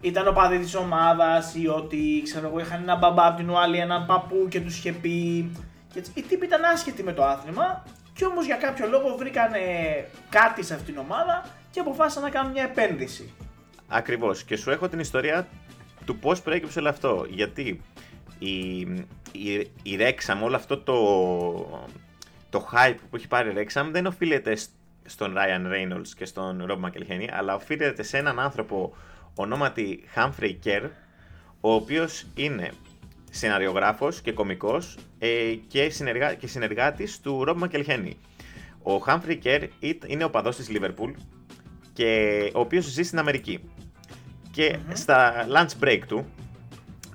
ήταν 0.00 0.28
ο 0.28 0.32
παδί 0.32 0.58
της 0.58 0.74
ομάδας 0.74 1.54
ή 1.54 1.68
ότι 1.68 2.20
ξέρω 2.24 2.46
εγώ 2.46 2.58
είχαν 2.58 2.82
ένα 2.82 2.96
μπαμπά 2.96 3.26
από 3.26 3.36
την 3.36 3.50
Ουάλη, 3.50 3.78
έναν 3.78 4.06
παππού 4.06 4.46
και 4.48 4.60
τους 4.60 4.78
είχε 4.78 4.92
πει. 4.92 5.50
Και 5.96 6.02
έτσι, 6.02 6.12
οι 6.14 6.22
τύποι 6.22 6.46
ήταν 6.46 6.64
άσχετοι 6.64 7.02
με 7.02 7.12
το 7.12 7.24
άθλημα 7.24 7.84
και 8.12 8.24
όμως 8.24 8.46
για 8.46 8.56
κάποιο 8.56 8.88
λόγο 8.88 9.16
βρήκαν 9.16 9.52
κάτι 10.28 10.62
σε 10.62 10.74
αυτήν 10.74 10.94
την 10.94 11.02
ομάδα 11.02 11.44
και 11.70 11.80
αποφάσισαν 11.80 12.22
να 12.22 12.30
κάνουν 12.30 12.52
μια 12.52 12.62
επένδυση. 12.62 13.32
Ακριβώς. 13.88 14.44
Και 14.44 14.56
σου 14.56 14.70
έχω 14.70 14.88
την 14.88 14.98
ιστορία 14.98 15.48
του 16.04 16.18
πώς 16.18 16.42
προέκυψε 16.42 16.78
όλο 16.78 16.88
αυτό. 16.88 17.26
Γιατί 17.28 17.80
η, 18.38 18.80
η, 19.32 19.70
η 19.82 19.98
Rexham, 19.98 20.42
όλο 20.42 20.56
αυτό 20.56 20.78
το, 20.78 20.94
το 22.50 22.68
hype 22.72 22.98
που 23.10 23.16
έχει 23.16 23.28
πάρει 23.28 23.50
η 23.50 23.54
Rexham 23.56 23.88
δεν 23.90 24.06
οφείλεται 24.06 24.56
στον 25.04 25.34
Ryan 25.36 25.72
Reynolds 25.72 26.08
και 26.16 26.24
στον 26.24 26.66
Rob 26.68 26.86
McElhenney, 26.86 27.28
αλλά 27.32 27.54
οφείλεται 27.54 28.02
σε 28.02 28.18
έναν 28.18 28.40
άνθρωπο 28.40 28.96
ονόματι 29.34 30.04
Humphrey 30.14 30.56
Kerr, 30.64 30.88
ο 31.60 31.72
οποίος 31.72 32.26
είναι 32.34 32.70
σεναριογράφος 33.30 34.20
και 34.20 34.32
κομικός 34.32 34.96
ε, 35.18 35.54
και, 35.68 35.90
συνεργά, 35.90 36.34
και 36.34 36.46
συνεργάτης 36.46 37.20
του 37.20 37.44
Rob 37.48 37.62
McElhenney. 37.62 38.12
Ο 38.82 39.02
Humphrey 39.06 39.38
Kerr 39.42 39.68
είναι 40.06 40.24
ο 40.24 40.30
παδός 40.30 40.56
της 40.56 40.70
Liverpool 40.70 41.12
και 41.92 42.40
ο 42.54 42.60
οποίος 42.60 42.84
ζει 42.84 43.02
στην 43.02 43.18
Αμερική. 43.18 43.60
Και 44.50 44.78
στα 44.92 45.46
lunch 45.48 45.84
break 45.84 46.00
του, 46.06 46.26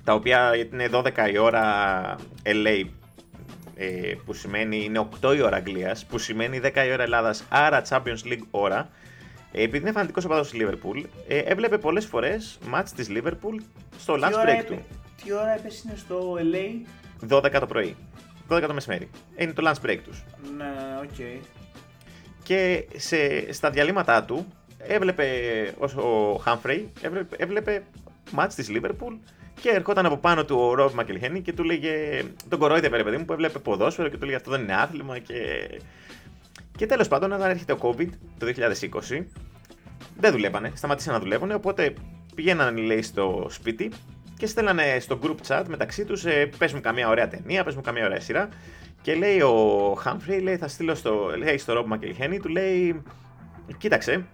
τα 0.04 0.14
οποία 0.14 0.56
είναι 0.56 0.88
12 0.92 1.30
η 1.32 1.38
ώρα 1.38 2.16
LA, 2.42 2.84
ε, 3.74 4.14
που 4.24 4.32
σημαίνει 4.32 4.84
είναι 4.84 5.08
8 5.20 5.34
η 5.36 5.40
ώρα 5.40 5.56
Αγγλίας, 5.56 6.04
που 6.06 6.18
σημαίνει 6.18 6.60
10 6.62 6.86
η 6.86 6.92
ώρα 6.92 7.02
Ελλάδας, 7.02 7.44
άρα 7.48 7.82
Champions 7.88 8.24
League 8.24 8.46
ώρα, 8.50 8.88
ε, 9.52 9.62
επειδή 9.62 9.82
είναι 9.82 9.92
φανατικός 9.92 10.24
οπαδό 10.24 10.40
της 10.40 10.52
Liverpool, 10.54 11.04
ε, 11.28 11.38
έβλεπε 11.38 11.78
πολλές 11.78 12.06
φορές 12.06 12.58
μάτ 12.68 12.88
της 12.96 13.08
Liverpool 13.10 13.60
στο 13.98 14.14
lunch 14.14 14.46
break 14.46 14.64
του. 14.66 14.84
Τι 15.24 15.32
ώρα 15.32 15.54
έπεσε 15.54 15.82
είναι 15.86 15.96
στο 15.96 16.36
LA? 16.38 16.86
12 17.34 17.56
το 17.60 17.66
πρωί. 17.66 17.96
12 18.48 18.64
το 18.66 18.74
μεσημέρι. 18.74 19.10
Είναι 19.36 19.52
το 19.52 19.70
lunch 19.70 19.86
break 19.86 19.98
τους. 20.04 20.24
Ναι, 20.56 20.72
okay. 21.02 21.40
Και 22.42 22.86
σε, 22.96 23.52
στα 23.52 23.70
διαλείμματά 23.70 24.24
του 24.24 24.46
έβλεπε 24.78 25.26
ο 25.78 26.34
Χάμφρεϊ, 26.34 26.92
έβλεπε, 27.00 27.36
έβλεπε 27.36 27.82
ματς 28.32 28.54
της 28.54 28.68
Liverpool 28.70 29.18
και 29.60 29.68
ερχόταν 29.70 30.06
από 30.06 30.16
πάνω 30.16 30.44
του 30.44 30.56
ο 30.58 30.74
Ρομπ 30.74 30.94
Μακελχένη 30.94 31.40
και 31.40 31.52
του 31.52 31.64
'λεγε 31.64 32.22
τον 32.48 32.58
κορόιδευε 32.58 32.88
παιδί 32.88 33.16
μου 33.16 33.24
που 33.24 33.32
έβλεπε 33.32 33.58
ποδόσφαιρο 33.58 34.08
και 34.08 34.16
του 34.16 34.24
'λεγε 34.24 34.36
αυτό 34.36 34.50
δεν 34.50 34.60
είναι 34.60 34.74
άθλημα 34.74 35.18
και... 35.18 35.68
Και 36.76 36.86
τέλος 36.86 37.08
πάντων 37.08 37.32
όταν 37.32 37.50
έρχεται 37.50 37.72
ο 37.72 37.78
COVID 37.80 38.08
το 38.38 38.46
2020 39.10 39.24
δεν 40.18 40.32
δουλεύανε, 40.32 40.72
σταματήσαν 40.74 41.12
να 41.12 41.20
δουλεύουν 41.20 41.52
οπότε 41.52 41.94
πηγαίναν 42.34 42.76
λέει 42.76 43.02
στο 43.02 43.46
σπίτι 43.50 43.90
και 44.42 44.48
στέλνανε 44.48 44.98
στο 45.00 45.18
group 45.22 45.36
chat 45.46 45.62
μεταξύ 45.68 46.04
τους 46.04 46.24
ε, 46.24 46.50
πες 46.58 46.72
μου 46.72 46.80
καμία 46.80 47.08
ωραία 47.08 47.28
ταινία, 47.28 47.64
πες 47.64 47.74
μου 47.74 47.80
καμία 47.80 48.04
ωραία 48.04 48.20
σειρά 48.20 48.48
και 49.02 49.14
λέει 49.14 49.40
ο 49.40 49.94
Χάμφρεϊ, 49.98 50.40
λέει 50.40 50.56
θα 50.56 50.68
στείλω 50.68 50.94
στο, 50.94 51.32
λέει, 51.36 51.58
στο 51.58 51.72
Ρόμπ 51.72 51.86
Μακελχένη, 51.86 52.40
του 52.40 52.48
λέει 52.48 53.02
κοίταξε 53.78 54.24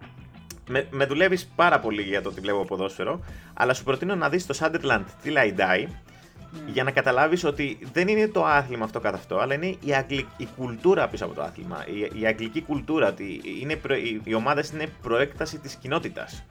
με, 0.69 0.87
με 0.91 1.05
δουλεύεις 1.07 1.47
πάρα 1.57 1.81
πολύ 1.81 2.03
για 2.03 2.23
το 2.23 2.29
ότι 2.29 2.41
βλέπω 2.41 2.65
ποδόσφαιρο, 2.65 3.21
αλλά 3.55 3.75
σου 3.75 3.85
προτείνω 3.85 4.15
να 4.15 4.29
δεις 4.29 4.47
το 4.47 4.59
Sunderland 4.61 5.05
Till 5.25 5.37
I 5.37 5.59
Die 5.59 5.87
για 6.67 6.85
να 6.85 6.91
καταλάβεις 6.91 7.45
ότι 7.45 7.79
δεν 7.93 8.09
είναι 8.09 8.29
το 8.29 8.45
άθλημα 8.45 8.85
αυτό 8.85 9.00
καθ' 9.00 9.15
αυτό, 9.15 9.38
αλλά 9.38 9.55
είναι 9.55 9.77
η, 9.85 9.95
αγγλ... 9.95 10.19
η 10.37 10.49
κουλτούρα 10.57 11.09
πίσω 11.09 11.25
από 11.25 11.35
το 11.35 11.43
άθλημα. 11.43 11.85
Η, 11.87 12.21
η 12.21 12.27
αγγλική 12.27 12.62
κουλτούρα, 12.62 13.09
ότι 13.09 13.41
είναι 13.61 13.77
προ... 13.77 13.95
οι, 13.95 14.21
οι 14.25 14.35
ομάδες 14.35 14.71
είναι 14.71 14.87
προέκταση 15.03 15.59
της 15.59 15.75
κοινότητας. 15.75 16.45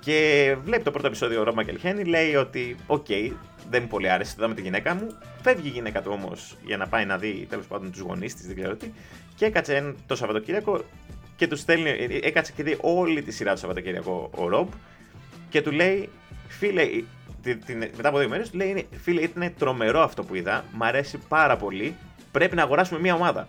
Και 0.00 0.56
βλέπει 0.64 0.82
το 0.82 0.90
πρώτο 0.90 1.06
επεισόδιο 1.06 1.40
ο 1.40 1.42
Ρομπ 1.42 1.62
Μακελχένη, 1.62 2.04
λέει 2.04 2.34
ότι, 2.34 2.76
okay, 2.86 3.32
δεν 3.70 3.82
μου 3.82 3.88
πολύ 3.88 4.10
άρεσε, 4.10 4.34
είδα 4.38 4.48
με 4.48 4.54
τη 4.54 4.62
γυναίκα 4.62 4.94
μου. 4.94 5.06
Φεύγει 5.42 5.68
η 5.68 5.70
γυναίκα 5.70 6.02
του 6.02 6.10
όμως 6.14 6.56
για 6.64 6.76
να 6.76 6.86
πάει 6.86 7.04
να 7.04 7.18
δει 7.18 7.46
τέλος 7.48 7.66
πάντων 7.66 7.90
τους 7.90 8.00
γονείς 8.00 8.34
της, 8.34 8.46
δεν 8.46 8.56
ξέρω 8.56 8.76
τι. 8.76 8.92
Και 9.36 9.44
έκατσε 9.44 9.94
το 10.06 10.16
Σαββατοκύριακο 10.16 10.84
και 11.36 11.46
τους 11.46 11.60
στέλνει, 11.60 11.90
ε, 11.90 12.04
ε, 12.04 12.18
έκατσε 12.22 12.52
και 12.56 12.62
δει 12.62 12.76
όλη 12.80 13.22
τη 13.22 13.32
σειρά 13.32 13.52
του 13.52 13.58
Σαββατοκύριακο 13.58 14.30
ο 14.34 14.48
Ρομπ 14.48 14.68
και 15.48 15.62
του 15.62 15.70
λέει, 15.70 16.08
φίλε, 16.48 16.82
την, 17.42 17.76
μετά 17.76 18.08
από 18.08 18.18
δύο 18.18 18.28
μέρες 18.28 18.50
του 18.50 18.56
λέει, 18.56 18.88
φίλε, 19.02 19.20
ήταν 19.20 19.52
τρομερό 19.58 20.00
αυτό 20.00 20.24
που 20.24 20.34
είδα, 20.34 20.64
μ' 20.72 20.82
αρέσει 20.82 21.18
πάρα 21.28 21.56
πολύ, 21.56 21.96
πρέπει 22.32 22.56
να 22.56 22.62
αγοράσουμε 22.62 23.00
μια 23.00 23.14
ομάδα. 23.14 23.48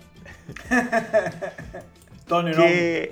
Το 2.27 2.36
όνειρό 2.36 2.63
και... 2.63 3.10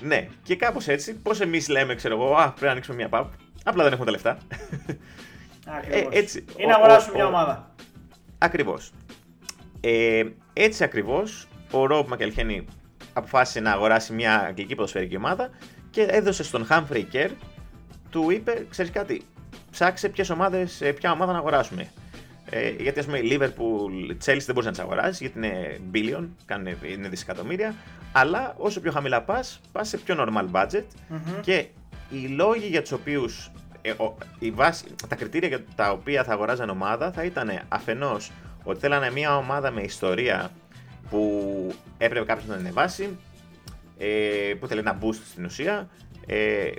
Ναι, 0.00 0.28
και 0.42 0.56
κάπως 0.56 0.88
έτσι, 0.88 1.14
πώς 1.14 1.40
εμείς 1.40 1.68
λέμε, 1.68 1.94
ξέρω 1.94 2.14
εγώ, 2.14 2.34
Α, 2.34 2.44
πρέπει 2.44 2.64
να 2.64 2.70
ανοίξουμε 2.70 2.96
μια 2.96 3.08
pub. 3.10 3.26
Απλά 3.64 3.82
δεν 3.82 3.92
έχουμε 3.92 4.06
τα 4.06 4.10
λεφτά. 4.10 4.38
Ε, 5.90 6.04
έτσι, 6.10 6.44
Ή 6.56 6.66
να 6.66 6.74
αγοράσουμε 6.74 7.14
μια 7.14 7.26
ομάδα. 7.26 7.74
Ακριβώς. 8.38 8.92
Ε, 9.80 10.22
έτσι 10.52 10.84
ακριβώς, 10.84 11.48
ο 11.70 11.86
Ρομπ 11.86 12.08
Μακελχένη 12.08 12.64
αποφάσισε 13.12 13.60
να 13.60 13.72
αγοράσει 13.72 14.12
μια 14.12 14.40
αγγλική 14.46 14.74
ποδοσφαιρική 14.74 15.16
ομάδα 15.16 15.50
και 15.90 16.02
έδωσε 16.02 16.42
στον 16.42 16.66
Humphrey 16.70 17.04
Kerr, 17.12 17.30
του 18.10 18.30
είπε, 18.30 18.66
ξέρεις 18.70 18.90
κάτι, 18.90 19.22
ψάξε 19.70 20.08
ποιες 20.08 20.30
ομάδες, 20.30 20.80
ε, 20.80 20.92
ποια 20.92 21.12
ομάδα 21.12 21.32
να 21.32 21.38
αγοράσουμε. 21.38 21.90
Ε, 22.50 22.70
γιατί 22.70 22.98
ας 22.98 23.04
πούμε 23.04 23.18
η 23.18 23.28
Liverpool, 23.32 24.10
Chelsea 24.10 24.44
δεν 24.44 24.54
μπορείς 24.54 24.64
να 24.64 24.70
τις 24.70 24.78
αγοράσεις 24.80 25.20
γιατί 25.20 25.38
είναι 25.38 25.80
billion, 25.92 26.28
είναι 26.94 27.08
δισεκατομμύρια. 27.08 27.74
Αλλά 28.12 28.54
όσο 28.58 28.80
πιο 28.80 28.92
χαμηλά 28.92 29.22
πας, 29.22 29.60
πας 29.72 29.88
σε 29.88 29.96
πιο 29.96 30.14
normal 30.18 30.50
budget. 30.52 30.84
Και 31.40 31.66
οι 32.10 32.26
λόγοι 32.26 32.66
για 32.66 32.80
τους 32.80 32.92
οποίους. 32.92 33.50
Ε, 33.82 33.92
τα 35.08 35.16
κριτήρια 35.16 35.48
για 35.48 35.64
τα 35.74 35.90
οποία 35.90 36.24
θα 36.24 36.32
αγοράζαν 36.32 36.70
ομάδα 36.70 37.12
θα 37.12 37.24
ήταν 37.24 37.60
αφενός 37.68 38.30
ότι 38.62 38.80
θέλανε 38.80 39.10
μια 39.10 39.36
ομάδα 39.36 39.70
με 39.70 39.80
ιστορία 39.80 40.50
που 41.10 41.74
έπρεπε 41.98 42.24
κάποιος 42.24 42.46
να 42.46 42.54
ανεβάσει, 42.54 43.16
ε, 43.98 44.54
που 44.60 44.66
θέλει 44.66 44.80
ένα 44.80 44.98
boost 45.02 45.20
στην 45.30 45.44
ουσία. 45.44 45.88
Ε, 46.26 46.70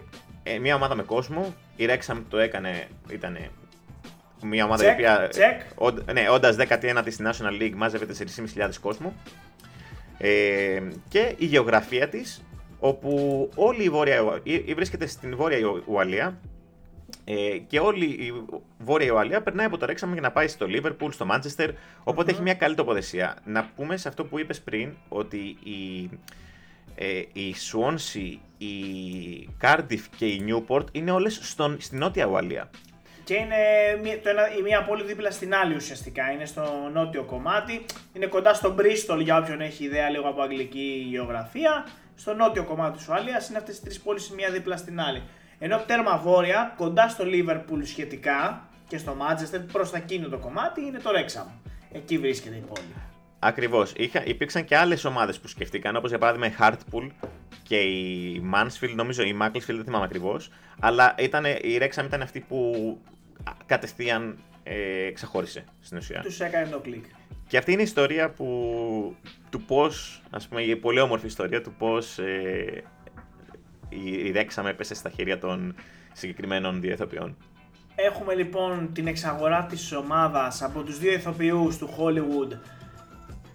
ε, 0.44 0.60
μια 0.60 0.76
ομάδα 0.76 0.96
με 0.96 1.04
κόσμο. 1.04 1.56
Η 1.76 1.86
Rexham 1.90 2.22
το 2.30 2.38
έκανε, 2.38 2.88
ήταν 3.10 3.38
μια 4.44 4.66
ομάδα 4.66 4.84
check, 4.84 4.88
η 4.88 4.92
οποία. 4.92 5.30
Check. 5.32 6.14
ναι, 6.14 6.30
όντας 6.30 6.56
19η 6.60 7.08
στη 7.12 7.24
National 7.28 7.62
League, 7.62 7.74
μάζευε 7.76 8.06
4.500 8.56 8.70
κόσμο. 8.82 9.14
Ε, 10.18 10.82
και 11.10 11.34
η 11.38 11.46
γεωγραφία 11.46 12.10
της, 12.10 12.44
όπου 12.80 13.50
όλη 13.56 13.84
η 13.84 13.90
Βόρεια 13.90 14.42
βρίσκεται 14.76 15.08
στην 15.08 15.36
Βόρεια 15.36 15.58
Ουαλία, 15.86 16.38
ε, 17.32 17.58
και 17.68 17.80
όλη 17.80 18.06
η 18.06 18.34
Βόρεια 18.78 19.08
Ιωαλία 19.08 19.42
περνάει 19.42 19.66
από 19.66 19.78
το 19.78 19.86
Ρέξαμ 19.86 20.12
για 20.12 20.22
να 20.22 20.32
πάει 20.32 20.48
στο 20.48 20.68
Λίβερπουλ, 20.68 21.12
στο 21.12 21.26
Μάντσεστερ. 21.26 21.70
έχει 22.26 22.42
μια 22.42 22.54
καλή 22.54 22.76
τοποθεσία. 22.76 23.38
Να 23.46 23.72
πούμε 23.76 23.98
σε 23.98 24.08
αυτό 24.08 24.26
που 24.26 24.40
είπες 24.40 24.62
πριν 24.62 24.94
ότι 25.10 25.58
η, 25.64 26.10
ε, 26.96 27.18
η 27.34 27.56
Swansea, 27.72 28.38
η 28.58 28.74
Cardiff 29.62 30.02
και 30.18 30.26
η 30.26 30.46
Newport 30.48 30.84
είναι 30.92 31.12
όλες 31.12 31.56
στην 31.78 31.98
Νότια 31.98 32.26
Ουαλία. 32.26 32.70
Και 33.30 33.36
είναι 33.36 34.18
το 34.24 34.30
ένα, 34.30 34.56
η 34.58 34.62
μία 34.62 34.84
πόλη 34.84 35.04
δίπλα 35.04 35.32
στην 35.32 35.56
άλλη 35.56 35.76
ουσιαστικά. 35.76 36.32
Είναι 36.32 36.46
στο 36.46 36.90
νότιο 36.94 37.24
κομμάτι. 37.24 37.86
Είναι 38.14 38.26
κοντά 38.26 38.54
στο 38.54 38.76
Bristol 38.78 39.20
για 39.22 39.38
όποιον 39.38 39.62
έχει 39.62 39.84
ιδέα 39.84 40.10
λίγο 40.10 40.28
από 40.30 40.42
αγγλική 40.42 41.08
γεωγραφία. 41.10 41.88
Στο 42.16 42.34
νότιο 42.34 42.64
κομμάτι 42.64 42.98
της 42.98 43.08
Ουαλίας 43.08 43.50
είναι 43.50 43.58
αυτές 43.58 43.78
τι 43.80 43.84
τρεις 43.84 44.00
πόλεις 44.00 44.28
η 44.28 44.34
μία 44.34 44.50
δίπλα 44.50 44.78
στην 44.78 45.00
άλλη. 45.00 45.22
Ενώ 45.60 45.78
τέρμα 45.78 46.18
βόρεια, 46.18 46.74
κοντά 46.78 47.10
στο 47.10 47.24
Liverpool 47.28 47.80
σχετικά 47.84 48.68
και 48.88 48.98
στο 48.98 49.18
Manchester, 49.20 49.62
προς 49.72 49.92
τα 49.92 49.98
εκείνο 49.98 50.28
το 50.28 50.38
κομμάτι, 50.38 50.82
είναι 50.82 51.00
το 51.00 51.10
Wrexham. 51.10 51.48
Εκεί 51.92 52.18
βρίσκεται 52.18 52.56
η 52.56 52.64
πόλη. 52.68 52.94
Ακριβώς. 53.40 53.94
Υπήρξαν 54.24 54.66
και 54.66 54.78
άλλες 54.78 55.06
ομάδες 55.06 55.40
που 55.40 55.48
σκεφτήκαν, 55.48 55.96
όπως 55.96 56.10
για 56.10 56.20
παράδειγμα 56.20 56.48
η 56.48 56.54
Hartpool 56.60 57.10
και 57.64 57.78
η 57.78 58.52
Mansfield, 58.54 58.94
νομίζω 58.96 59.24
η 59.24 59.38
Macclesfield, 59.42 59.76
δεν 59.76 59.84
θυμάμαι 59.84 60.06
ακριβώς. 60.06 60.52
Αλλά 60.80 61.16
ήταν, 61.18 61.46
η 61.46 61.78
Wrexham 61.82 62.04
ήταν 62.06 62.22
αυτή 62.22 62.40
που 62.40 63.00
κατευθείαν 63.66 64.40
ε, 64.64 65.12
ξεχώρισε 65.12 65.64
στην 65.80 65.98
ουσία. 65.98 66.22
Τους 66.22 66.40
έκανε 66.40 66.70
το 66.70 66.80
κλικ. 66.80 67.06
Και 67.48 67.58
αυτή 67.58 67.72
είναι 67.72 67.82
η 67.82 67.84
ιστορία 67.84 68.30
που, 68.30 69.16
του 69.50 69.62
πώς, 69.62 70.22
ας 70.30 70.48
πούμε, 70.48 70.62
η 70.62 70.76
πολύ 70.76 71.00
όμορφη 71.00 71.26
ιστορία 71.26 71.62
του 71.62 71.74
πώς 71.78 72.20
ε, 72.20 72.84
η 73.90 74.34
Rexham 74.36 74.66
έπεσε 74.66 74.94
στα 74.94 75.10
χέρια 75.10 75.40
των 75.40 75.76
συγκεκριμένων 76.14 76.82
δύο 76.82 76.92
ηθοποιών. 76.92 77.38
Έχουμε 77.96 78.36
λοιπόν 78.36 78.90
την 78.94 79.08
εξαγορά 79.08 79.66
της 79.66 79.92
ομάδας 79.94 80.62
από 80.62 80.84
τους 80.84 80.98
δύο 80.98 81.12
ηθοποιούς 81.12 81.78
του 81.78 81.90
Hollywood 81.98 82.58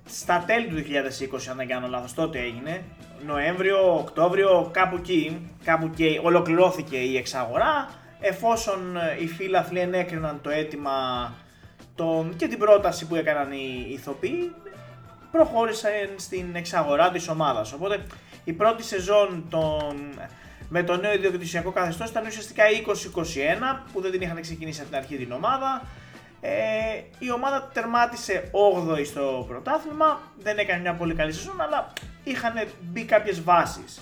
στα 0.04 0.44
τέλη 0.46 0.66
του 0.66 0.76
2020 0.76 1.38
αν 1.50 1.56
δεν 1.56 1.68
κάνω 1.68 1.88
λάθος 1.88 2.14
τότε 2.14 2.38
έγινε 2.38 2.84
Νοέμβριο, 3.26 3.98
Οκτώβριο, 3.98 4.70
κάπου 4.72 4.96
εκεί, 4.96 5.50
κάπου 5.64 5.86
εκεί 5.92 6.20
ολοκληρώθηκε 6.22 6.96
η 6.96 7.16
εξαγορά 7.16 7.88
εφόσον 8.26 8.96
ε, 8.96 9.16
οι 9.22 9.26
φίλαθλοι 9.26 9.78
ενέκριναν 9.78 10.40
το 10.42 10.50
αίτημα 10.50 11.32
τον, 11.94 12.36
και 12.36 12.48
την 12.48 12.58
πρόταση 12.58 13.06
που 13.06 13.14
έκαναν 13.14 13.52
οι 13.52 13.86
ηθοποιοί 13.88 14.54
προχώρησαν 15.30 15.90
στην 16.16 16.54
εξαγορά 16.54 17.10
της 17.10 17.28
ομάδας. 17.28 17.72
Οπότε 17.72 18.02
η 18.44 18.52
πρώτη 18.52 18.82
σεζόν 18.82 19.44
τον, 19.50 19.96
με 20.68 20.82
το 20.82 20.96
νέο 20.96 21.12
ιδιοκτησιακό 21.12 21.70
καθεστώς 21.70 22.10
ήταν 22.10 22.26
ουσιαστικά 22.26 22.64
2021 23.76 23.82
που 23.92 24.00
δεν 24.00 24.10
την 24.10 24.20
είχαν 24.20 24.40
ξεκινήσει 24.40 24.80
από 24.80 24.88
την 24.88 24.98
αρχή 24.98 25.16
την 25.16 25.32
ομάδα. 25.32 25.82
Ε, 26.40 26.52
η 27.18 27.32
ομάδα 27.32 27.70
τερμάτισε 27.72 28.50
8η 28.52 29.06
στο 29.06 29.44
πρωτάθλημα, 29.48 30.20
δεν 30.42 30.58
έκανε 30.58 30.80
μια 30.80 30.94
πολύ 30.94 31.14
καλή 31.14 31.32
σεζόν 31.32 31.60
αλλά 31.60 31.92
είχαν 32.24 32.52
μπει 32.80 33.04
κάποιες 33.04 33.42
βάσεις. 33.42 34.00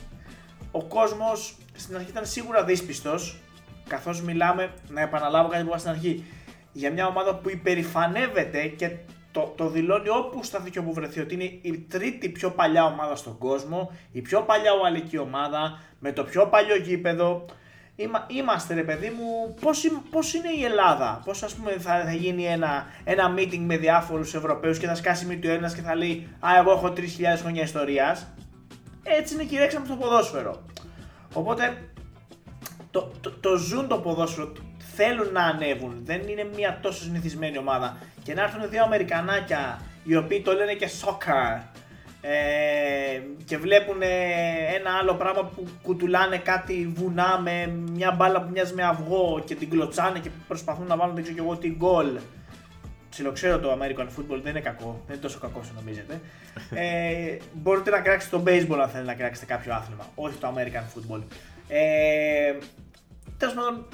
Ο 0.71 0.85
κόσμος 0.85 1.57
στην 1.75 1.97
αρχή 1.97 2.11
ήταν 2.11 2.27
σίγουρα 2.27 2.65
δύσπιστος 2.65 3.41
καθώς 3.89 4.23
μιλάμε, 4.23 4.73
να 4.89 5.01
επαναλάβω 5.01 5.49
κάτι 5.49 5.63
που 5.63 5.69
είπα 5.69 5.79
στην 5.79 5.91
αρχή, 5.91 6.25
για 6.73 6.93
μια 6.93 7.07
ομάδα 7.07 7.35
που 7.35 7.51
υπερηφανεύεται 7.51 8.67
και 8.67 8.91
το, 9.33 9.53
το 9.57 9.69
δηλώνει 9.69 10.09
όπου 10.09 10.45
σταθεί 10.45 10.71
και 10.71 10.79
όπου 10.79 10.93
βρεθεί 10.93 11.21
ότι 11.21 11.35
είναι 11.35 11.59
η 11.63 11.87
τρίτη 11.89 12.29
πιο 12.29 12.51
παλιά 12.51 12.85
ομάδα 12.85 13.17
στον 13.17 13.39
κόσμο, 13.39 13.93
η 14.13 14.21
πιο 14.21 14.41
παλιά 14.41 14.71
ουαλική 14.81 15.19
ομάδα, 15.19 15.81
με 15.99 16.13
το 16.13 16.25
πιο 16.25 16.47
παλιό 16.47 16.77
γήπεδο. 16.77 17.45
είμαστε 18.27 18.75
ρε 18.75 18.83
παιδί 18.83 19.09
μου, 19.09 19.55
πώς, 19.61 19.85
πώς 20.11 20.35
είναι 20.35 20.49
η 20.59 20.65
Ελλάδα, 20.65 21.23
πώς 21.25 21.43
ας 21.43 21.55
πούμε 21.55 21.71
θα, 21.71 22.03
θα 22.05 22.13
γίνει 22.13 22.45
ένα, 22.45 22.87
ένα 23.05 23.35
meeting 23.37 23.59
με 23.59 23.77
διάφορους 23.77 24.35
Ευρωπαίους 24.35 24.79
και 24.79 24.87
θα 24.87 24.95
σκάσει 24.95 25.27
μύτη 25.27 25.49
ο 25.49 25.53
ένας 25.53 25.75
και 25.75 25.81
θα 25.81 25.95
λέει 25.95 26.29
«Α, 26.41 26.49
εγώ 26.59 26.73
έχω 26.73 26.93
3.000 26.97 27.03
χρόνια 27.37 27.63
ιστορίας». 27.63 28.27
Έτσι 29.03 29.35
είναι 29.35 29.45
κηρέξαμε 29.45 29.87
στο 29.87 29.95
ποδόσφαιρο. 29.95 30.63
Οπότε 31.35 31.92
το, 32.93 33.11
το, 33.21 33.31
το 33.31 33.57
ζουν 33.57 33.89
το 33.89 33.99
ποδόσφαιρο, 33.99 34.53
θέλουν 34.95 35.33
να 35.33 35.43
ανέβουν, 35.43 36.01
δεν 36.03 36.29
είναι 36.29 36.49
μια 36.55 36.79
τόσο 36.83 37.03
συνηθισμένη 37.03 37.59
ομάδα. 37.59 37.97
Και 38.23 38.35
να 38.35 38.43
έρθουν 38.43 38.71
δύο 38.71 38.83
Αμερικανάκια 38.83 39.81
οι 40.05 40.17
οποίοι 40.17 40.41
το 40.41 40.53
λένε 40.53 40.75
και 40.75 40.89
soccer 41.01 41.63
ε, 42.21 43.21
και 43.45 43.59
βλέπουν 43.59 44.03
ένα 44.75 44.91
άλλο 45.01 45.15
πράγμα 45.15 45.45
που 45.45 45.67
κουτουλάνε 45.83 46.39
κάτι 46.39 46.93
βουνά 46.95 47.41
με 47.41 47.67
μια 47.67 48.11
μπάλα 48.11 48.43
που 48.43 48.51
μοιάζει 48.53 48.75
με 48.75 48.85
αυγό 48.85 49.43
και 49.47 49.55
την 49.55 49.71
κλωτσάνε 49.71 50.19
και 50.19 50.31
προσπαθούν 50.49 50.87
να 50.87 50.97
βάλουν 50.97 51.15
δεν 51.15 51.23
ξέρω 51.23 51.39
και 51.39 51.45
εγώ 51.45 51.57
τι 51.57 51.69
γκολ. 51.69 52.19
Ψιλοξέρω 53.11 53.59
το 53.59 53.79
American 53.81 54.07
football, 54.07 54.41
δεν 54.43 54.51
είναι 54.51 54.61
κακό, 54.61 55.03
δεν 55.07 55.15
είναι 55.15 55.23
τόσο 55.23 55.39
κακό 55.39 55.59
όσο 55.61 55.73
νομίζετε. 55.75 56.21
ε, 56.83 57.37
μπορείτε 57.53 57.91
να 57.91 58.01
κράξετε 58.01 58.37
το 58.37 58.43
baseball 58.47 58.79
αν 58.83 58.89
θέλετε 58.89 59.11
να 59.11 59.15
κράξετε 59.15 59.47
κάποιο 59.47 59.75
άθλημα, 59.75 60.07
όχι 60.15 60.37
το 60.37 60.55
American 60.57 61.15
football. 61.15 61.23
Ε, 61.69 62.55
Τέλος 63.43 63.57
πάντων, 63.57 63.87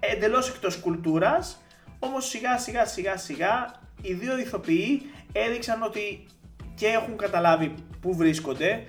εντελώς 0.00 0.48
εκτός 0.48 0.76
κουλτούρας, 0.76 1.62
όμως 1.98 2.28
σιγά 2.28 2.58
σιγά 2.58 2.86
σιγά 2.86 3.16
σιγά 3.16 3.80
οι 4.02 4.12
δύο 4.12 4.38
ηθοποιοί 4.38 5.02
έδειξαν 5.32 5.82
ότι 5.82 6.26
και 6.74 6.86
έχουν 6.86 7.16
καταλάβει 7.16 7.74
πού 8.00 8.16
βρίσκονται 8.16 8.84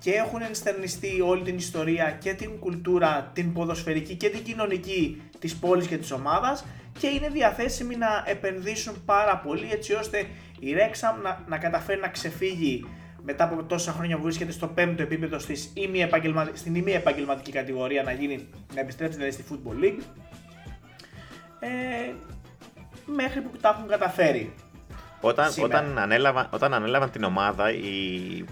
και 0.00 0.10
έχουν 0.10 0.42
ενστερνιστεί 0.42 1.20
όλη 1.20 1.42
την 1.42 1.56
ιστορία 1.56 2.10
και 2.10 2.34
την 2.34 2.58
κουλτούρα, 2.58 3.30
την 3.32 3.52
ποδοσφαιρική 3.52 4.14
και 4.14 4.28
την 4.28 4.42
κοινωνική 4.42 5.22
της 5.38 5.56
πόλης 5.56 5.86
και 5.86 5.98
της 5.98 6.10
ομάδας 6.10 6.64
και 6.98 7.06
είναι 7.06 7.28
διαθέσιμοι 7.28 7.96
να 7.96 8.24
επενδύσουν 8.26 9.04
πάρα 9.04 9.36
πολύ 9.38 9.68
έτσι 9.70 9.92
ώστε 9.92 10.18
η 10.58 10.74
Rexham 10.74 11.22
να, 11.22 11.44
να 11.48 11.58
καταφέρει 11.58 12.00
να 12.00 12.08
ξεφύγει 12.08 12.86
μετά 13.22 13.44
από 13.44 13.64
τόσα 13.64 13.92
χρόνια 13.92 14.16
που 14.16 14.22
βρίσκεται 14.22 14.52
στο 14.52 14.66
πέμπτο 14.66 15.02
επίπεδο 15.02 15.38
στις 15.38 15.70
ημι 15.74 16.08
στην 16.52 16.74
ημι 16.74 16.92
επαγγελματική 16.92 17.52
κατηγορία 17.52 18.02
να, 18.02 18.12
γίνει, 18.12 18.48
να 18.74 18.80
επιστρέψει 18.80 19.16
δηλαδή 19.16 19.34
στη 19.34 19.44
Football 19.50 19.84
League 19.84 20.02
ε, 21.60 22.12
μέχρι 23.06 23.40
που 23.40 23.56
τα 23.60 23.74
έχουν 23.76 23.88
καταφέρει. 23.88 24.54
Όταν, 25.20 25.52
όταν, 25.62 25.98
ανέλαβαν, 25.98 26.48
όταν 26.50 26.74
ανέλαβαν 26.74 27.10
την 27.10 27.24
ομάδα, 27.24 27.72
η, 27.72 28.44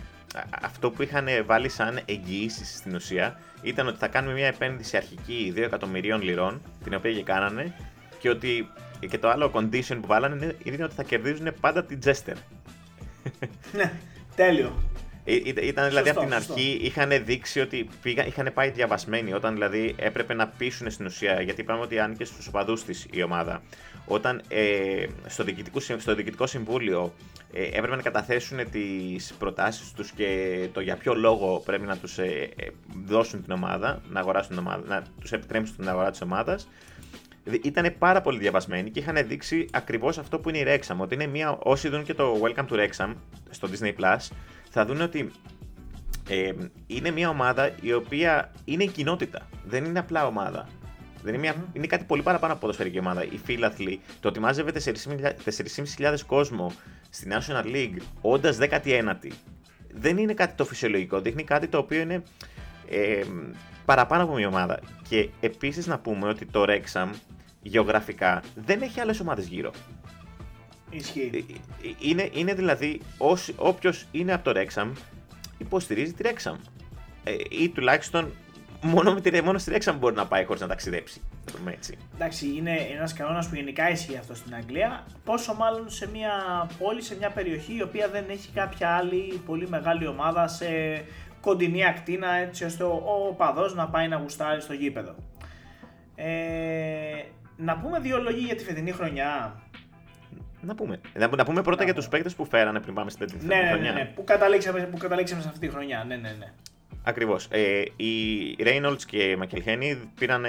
αυτό 0.62 0.90
που 0.90 1.02
είχαν 1.02 1.26
βάλει 1.46 1.68
σαν 1.68 2.00
εγγυήσεις 2.04 2.76
στην 2.76 2.94
ουσία 2.94 3.40
ήταν 3.62 3.87
ότι 3.87 3.98
θα 3.98 4.09
κάνουμε 4.09 4.35
μια 4.35 4.46
επένδυση 4.46 4.96
αρχική 4.96 5.52
2 5.57 5.59
εκατομμυρίων 5.59 6.22
λιρών, 6.22 6.62
την 6.85 6.94
οποία 6.94 7.12
και 7.12 7.22
κάνανε, 7.22 7.74
και 8.18 8.28
ότι 8.28 8.68
και 9.09 9.18
το 9.18 9.28
άλλο 9.28 9.50
condition 9.54 9.98
που 10.00 10.07
βάλανε 10.07 10.57
είναι, 10.62 10.85
ότι 10.85 10.94
θα 10.94 11.02
κερδίζουν 11.02 11.54
πάντα 11.61 11.85
την 11.85 11.98
Jester. 12.04 12.35
Ναι. 13.72 13.92
Τέλειο. 14.38 14.72
Ε, 15.24 15.35
ήταν 15.66 15.88
δηλαδή 15.88 16.09
από 16.09 16.20
την 16.20 16.35
αρχή, 16.35 16.79
είχαν 16.83 17.24
δείξει 17.24 17.61
ότι 17.61 17.88
πήγα, 18.03 18.27
είχαν 18.27 18.51
πάει 18.55 18.70
διαβασμένοι 18.70 19.33
όταν 19.33 19.53
δηλαδή 19.53 19.94
έπρεπε 19.98 20.35
να 20.35 20.48
πείσουν 20.48 20.90
στην 20.90 21.07
ουσία. 21.07 21.40
Γιατί 21.40 21.61
είπαμε 21.61 21.81
ότι 21.81 21.98
άνοιγε 21.98 22.24
στους 22.24 22.46
οπαδούς 22.46 22.85
της 22.85 23.07
η 23.11 23.22
ομάδα. 23.22 23.62
Όταν 24.07 24.42
ε, 24.48 25.07
στο, 25.27 25.44
διοικητικό, 25.44 25.81
στο 25.81 26.14
διοικητικό 26.14 26.46
συμβούλιο 26.46 27.12
ε, 27.53 27.62
έπρεπε 27.62 27.96
να 27.96 28.03
καταθέσουν 28.03 28.70
τις 28.70 29.35
προτάσεις 29.38 29.92
τους 29.92 30.11
και 30.11 30.68
το 30.72 30.81
για 30.81 30.96
ποιο 30.96 31.14
λόγο 31.14 31.62
πρέπει 31.64 31.87
να 31.87 31.96
τους 31.96 32.18
ε, 32.18 32.51
ε, 32.57 32.66
δώσουν 33.05 33.42
την 33.42 33.53
ομάδα, 33.53 34.03
να 34.11 34.20
αγοράσουν 34.20 34.51
την 34.51 34.59
ομάδα, 34.59 34.83
να 34.87 35.03
τους 35.20 35.33
επιτρέψουν 35.33 35.77
την 35.77 35.88
αγορά 35.88 36.11
της 36.11 36.20
ομάδας. 36.20 36.68
Ήταν 37.62 37.94
πάρα 37.98 38.20
πολύ 38.20 38.38
διαβασμένοι 38.38 38.90
και 38.90 38.98
είχαν 38.98 39.26
δείξει 39.26 39.68
ακριβώς 39.72 40.18
αυτό 40.18 40.38
που 40.38 40.48
είναι 40.48 40.58
η 40.58 40.64
Rexham. 40.66 40.96
Ότι 40.96 41.14
είναι 41.14 41.26
μια. 41.26 41.58
Όσοι 41.62 41.88
δουν 41.88 42.04
και 42.04 42.14
το 42.14 42.40
Welcome 42.42 42.66
to 42.68 42.74
Rexham 42.74 43.14
στο 43.50 43.68
Disney 43.72 43.92
Plus, 44.00 44.28
θα 44.70 44.84
δουν 44.84 45.00
ότι 45.00 45.30
ε, 46.28 46.52
είναι 46.87 47.11
μια 47.11 47.28
ομάδα 47.28 47.70
η 47.80 47.92
οποία 47.92 48.52
είναι 48.64 48.84
η 48.84 48.88
κοινότητα. 48.88 49.48
Δεν 49.64 49.84
είναι 49.84 49.98
απλά 49.98 50.26
ομάδα. 50.26 50.68
Δεν 51.22 51.34
είναι, 51.34 51.42
μια, 51.42 51.54
είναι 51.72 51.87
κάτι 51.87 52.04
πολύ 52.04 52.22
παραπάνω 52.22 52.52
από 52.52 52.61
ποδοσφαιρική 52.61 52.98
ομάδα. 52.98 53.24
Οι 53.24 53.40
φίλαθλοι, 53.44 54.00
το 54.20 54.28
ότι 54.28 54.40
μάζευε 54.40 54.72
4.500 55.98 56.16
κόσμο 56.26 56.72
στη 57.11 57.28
National 57.30 57.64
League, 57.64 57.96
όντας 58.20 58.58
19η, 58.61 59.30
δεν 59.92 60.18
είναι 60.18 60.34
κάτι 60.34 60.54
το 60.54 60.64
φυσιολογικό. 60.64 61.20
Δείχνει 61.20 61.44
κάτι 61.44 61.66
το 61.68 61.78
οποίο 61.78 62.00
είναι 62.00 62.22
ε, 62.88 63.22
παραπάνω 63.84 64.22
από 64.22 64.34
μια 64.34 64.48
ομάδα. 64.48 64.80
Και 65.08 65.28
επίσης 65.40 65.87
να 65.87 65.98
πούμε 65.98 66.28
ότι 66.28 66.46
το 66.46 66.64
Rexham 66.68 67.08
γεωγραφικά 67.68 68.42
δεν 68.54 68.83
έχει 68.83 69.00
άλλες 69.00 69.20
ομάδες 69.20 69.46
γύρω. 69.46 69.70
Ισχύει. 70.90 71.31
Ε, 71.33 71.38
ε, 71.88 71.92
είναι, 71.98 72.28
είναι 72.33 72.54
δηλαδή 72.54 73.00
όποιος 73.57 74.07
είναι 74.11 74.33
από 74.33 74.52
το 74.52 74.61
Rexham 74.61 74.90
υποστηρίζει 75.59 76.12
τη 76.12 76.28
Rexham. 76.28 76.57
Ε, 77.24 77.35
ή 77.50 77.68
τουλάχιστον 77.68 78.33
μόνο, 78.81 79.14
με 79.14 79.20
τη, 79.20 79.42
μόνο 79.42 79.59
στη 79.59 79.72
Rexham 79.76 79.94
μπορεί 79.98 80.14
να 80.14 80.26
πάει 80.26 80.44
χωρίς 80.44 80.61
να 80.61 80.68
ταξιδέψει. 80.68 81.20
Έτσι. 81.70 81.98
Εντάξει, 82.14 82.46
είναι 82.57 82.72
ένας 82.72 83.12
κανόνας 83.12 83.48
που 83.48 83.54
γενικά 83.54 83.90
ισχύει 83.90 84.16
αυτό 84.16 84.35
στην 84.35 84.54
Αγγλία. 84.54 85.07
Πόσο 85.24 85.54
μάλλον 85.54 85.90
σε 85.90 86.09
μια 86.11 86.33
πόλη, 86.78 87.02
σε 87.02 87.16
μια 87.16 87.31
περιοχή 87.31 87.76
η 87.76 87.83
οποία 87.83 88.09
δεν 88.09 88.24
έχει 88.28 88.50
κάποια 88.54 88.96
άλλη 88.96 89.40
πολύ 89.46 89.68
μεγάλη 89.68 90.07
ομάδα 90.07 90.48
σε 90.48 90.66
κοντινή 91.40 91.87
ακτίνα 91.87 92.31
έτσι 92.33 92.64
ώστε 92.64 92.83
ο, 92.83 93.02
ο 93.28 93.33
παδός 93.33 93.74
να 93.74 93.88
πάει 93.88 94.09
να 94.09 94.16
γουστάρει 94.16 94.61
στο 94.61 94.72
γήπεδο. 94.72 95.14
Ε, 96.14 97.22
να 97.59 97.79
πούμε 97.79 97.99
δύο 97.99 98.23
λόγια 98.23 98.47
για 98.47 98.55
τη 98.55 98.64
φετινή 98.64 98.92
χρονιά. 98.92 99.62
Να 100.61 100.75
πούμε. 100.75 101.01
Να, 101.14 101.37
να 101.37 101.44
πούμε 101.44 101.62
πρώτα 101.62 101.79
να 101.79 101.85
για 101.85 101.94
τους 101.94 102.09
παίκτες 102.09 102.35
που 102.35 102.44
φέρανε 102.44 102.81
πριν 102.81 102.94
πάμε 102.94 103.11
στην 103.11 103.27
τέτοια 103.27 103.47
ναι, 103.47 103.62
ναι, 103.62 103.68
χρονιά. 103.68 103.92
Ναι, 103.92 103.99
ναι, 103.99 104.12
που 104.14 104.25
καταλήξαμε, 104.25 104.81
που 104.81 104.97
καταλήξαμε 104.97 105.42
σε 105.42 105.49
αυτή 105.49 105.66
τη 105.66 105.73
χρονιά. 105.73 106.05
Ναι, 106.07 106.16
ναι, 106.16 106.31
ναι. 106.38 106.53
Ακριβώς. 107.03 107.49
Ε, 107.51 107.83
οι 107.97 108.57
Reynolds 108.59 109.03
και 109.07 109.38
McElhenney 109.40 109.97
πήραν 110.18 110.44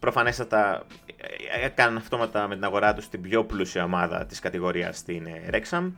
Προφανέστατα 0.00 0.86
ε, 1.16 1.64
έκαναν 1.64 1.96
αυτόματα 1.96 2.48
με 2.48 2.54
την 2.54 2.64
αγορά 2.64 2.94
τους 2.94 3.08
την 3.08 3.20
πιο 3.20 3.44
πλούσια 3.44 3.84
ομάδα 3.84 4.26
της 4.26 4.38
κατηγορίας 4.38 4.98
στην 4.98 5.26
Rexham. 5.50 5.92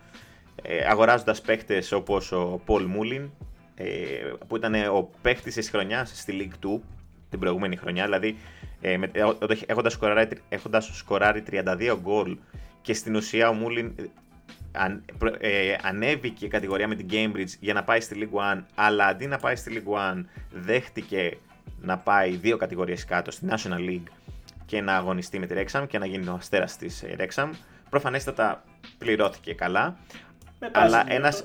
Ε, 0.62 0.86
Αγοράζοντας 0.86 1.40
παίχτε 1.40 1.82
όπως 1.92 2.32
ο 2.32 2.60
Paul 2.66 2.80
Moulin, 2.80 3.28
ε, 3.74 3.86
που 4.46 4.56
ήταν 4.56 4.74
ο 4.74 5.10
παίχτη 5.22 5.52
της 5.52 5.70
χρονιάς 5.70 6.12
στη 6.14 6.50
League 6.62 6.66
2 6.66 6.80
την 7.30 7.38
προηγούμενη 7.38 7.76
χρονιά. 7.76 8.04
Δηλαδή, 8.04 8.36
ε, 8.82 8.98
έχοντας 9.66 9.92
σκοράρει, 9.92 10.28
έχοντας 10.48 10.90
σκοράρει 10.92 11.42
32 11.50 11.96
γκολ 12.00 12.36
και 12.82 12.94
στην 12.94 13.14
ουσία 13.14 13.48
ο 13.48 13.52
Μούλιν 13.52 13.94
αν, 14.72 15.04
ε, 15.38 15.74
ανέβηκε 15.82 16.44
η 16.44 16.48
κατηγορία 16.48 16.88
με 16.88 16.94
την 16.94 17.06
Cambridge 17.10 17.54
για 17.60 17.74
να 17.74 17.84
πάει 17.84 18.00
στη 18.00 18.28
League 18.32 18.56
1, 18.56 18.62
αλλά 18.74 19.06
αντί 19.06 19.26
να 19.26 19.38
πάει 19.38 19.56
στη 19.56 19.82
League 19.86 20.14
1, 20.14 20.24
δέχτηκε 20.50 21.36
να 21.80 21.98
πάει 21.98 22.30
δύο 22.30 22.56
κατηγορίες 22.56 23.04
κάτω 23.04 23.30
στη 23.30 23.46
National 23.50 23.88
League 23.88 24.12
και 24.66 24.80
να 24.80 24.96
αγωνιστεί 24.96 25.38
με 25.38 25.46
τη 25.46 25.54
Rexham 25.58 25.84
και 25.88 25.98
να 25.98 26.06
γίνει 26.06 26.28
ο 26.28 26.32
αστέρας 26.32 26.76
της 26.76 27.04
Rexham. 27.18 27.50
Προφανέστατα 27.90 28.64
πληρώθηκε 28.98 29.54
καλά. 29.54 29.96
αλλά 30.72 31.04
ένας, 31.12 31.44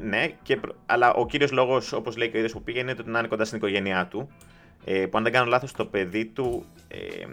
ναι, 0.00 0.26
και, 0.42 0.60
αλλά 0.86 1.12
ο 1.12 1.26
κύριος 1.26 1.52
λόγος, 1.52 1.92
όπως 1.92 2.16
λέει 2.16 2.28
και 2.28 2.34
ο 2.36 2.38
ίδιος 2.38 2.52
που 2.52 2.62
πήγε, 2.62 2.78
είναι 2.78 2.90
ότι 2.90 3.10
να 3.10 3.18
είναι 3.18 3.28
κοντά 3.28 3.44
στην 3.44 3.58
οικογένειά 3.58 4.06
του. 4.06 4.30
Ε, 4.84 5.06
που 5.06 5.16
αν 5.16 5.22
δεν 5.22 5.32
κάνω 5.32 5.46
λάθος, 5.46 5.72
το 5.72 5.84
παιδί 5.84 6.24
του. 6.24 6.64
Ε, 6.88 7.26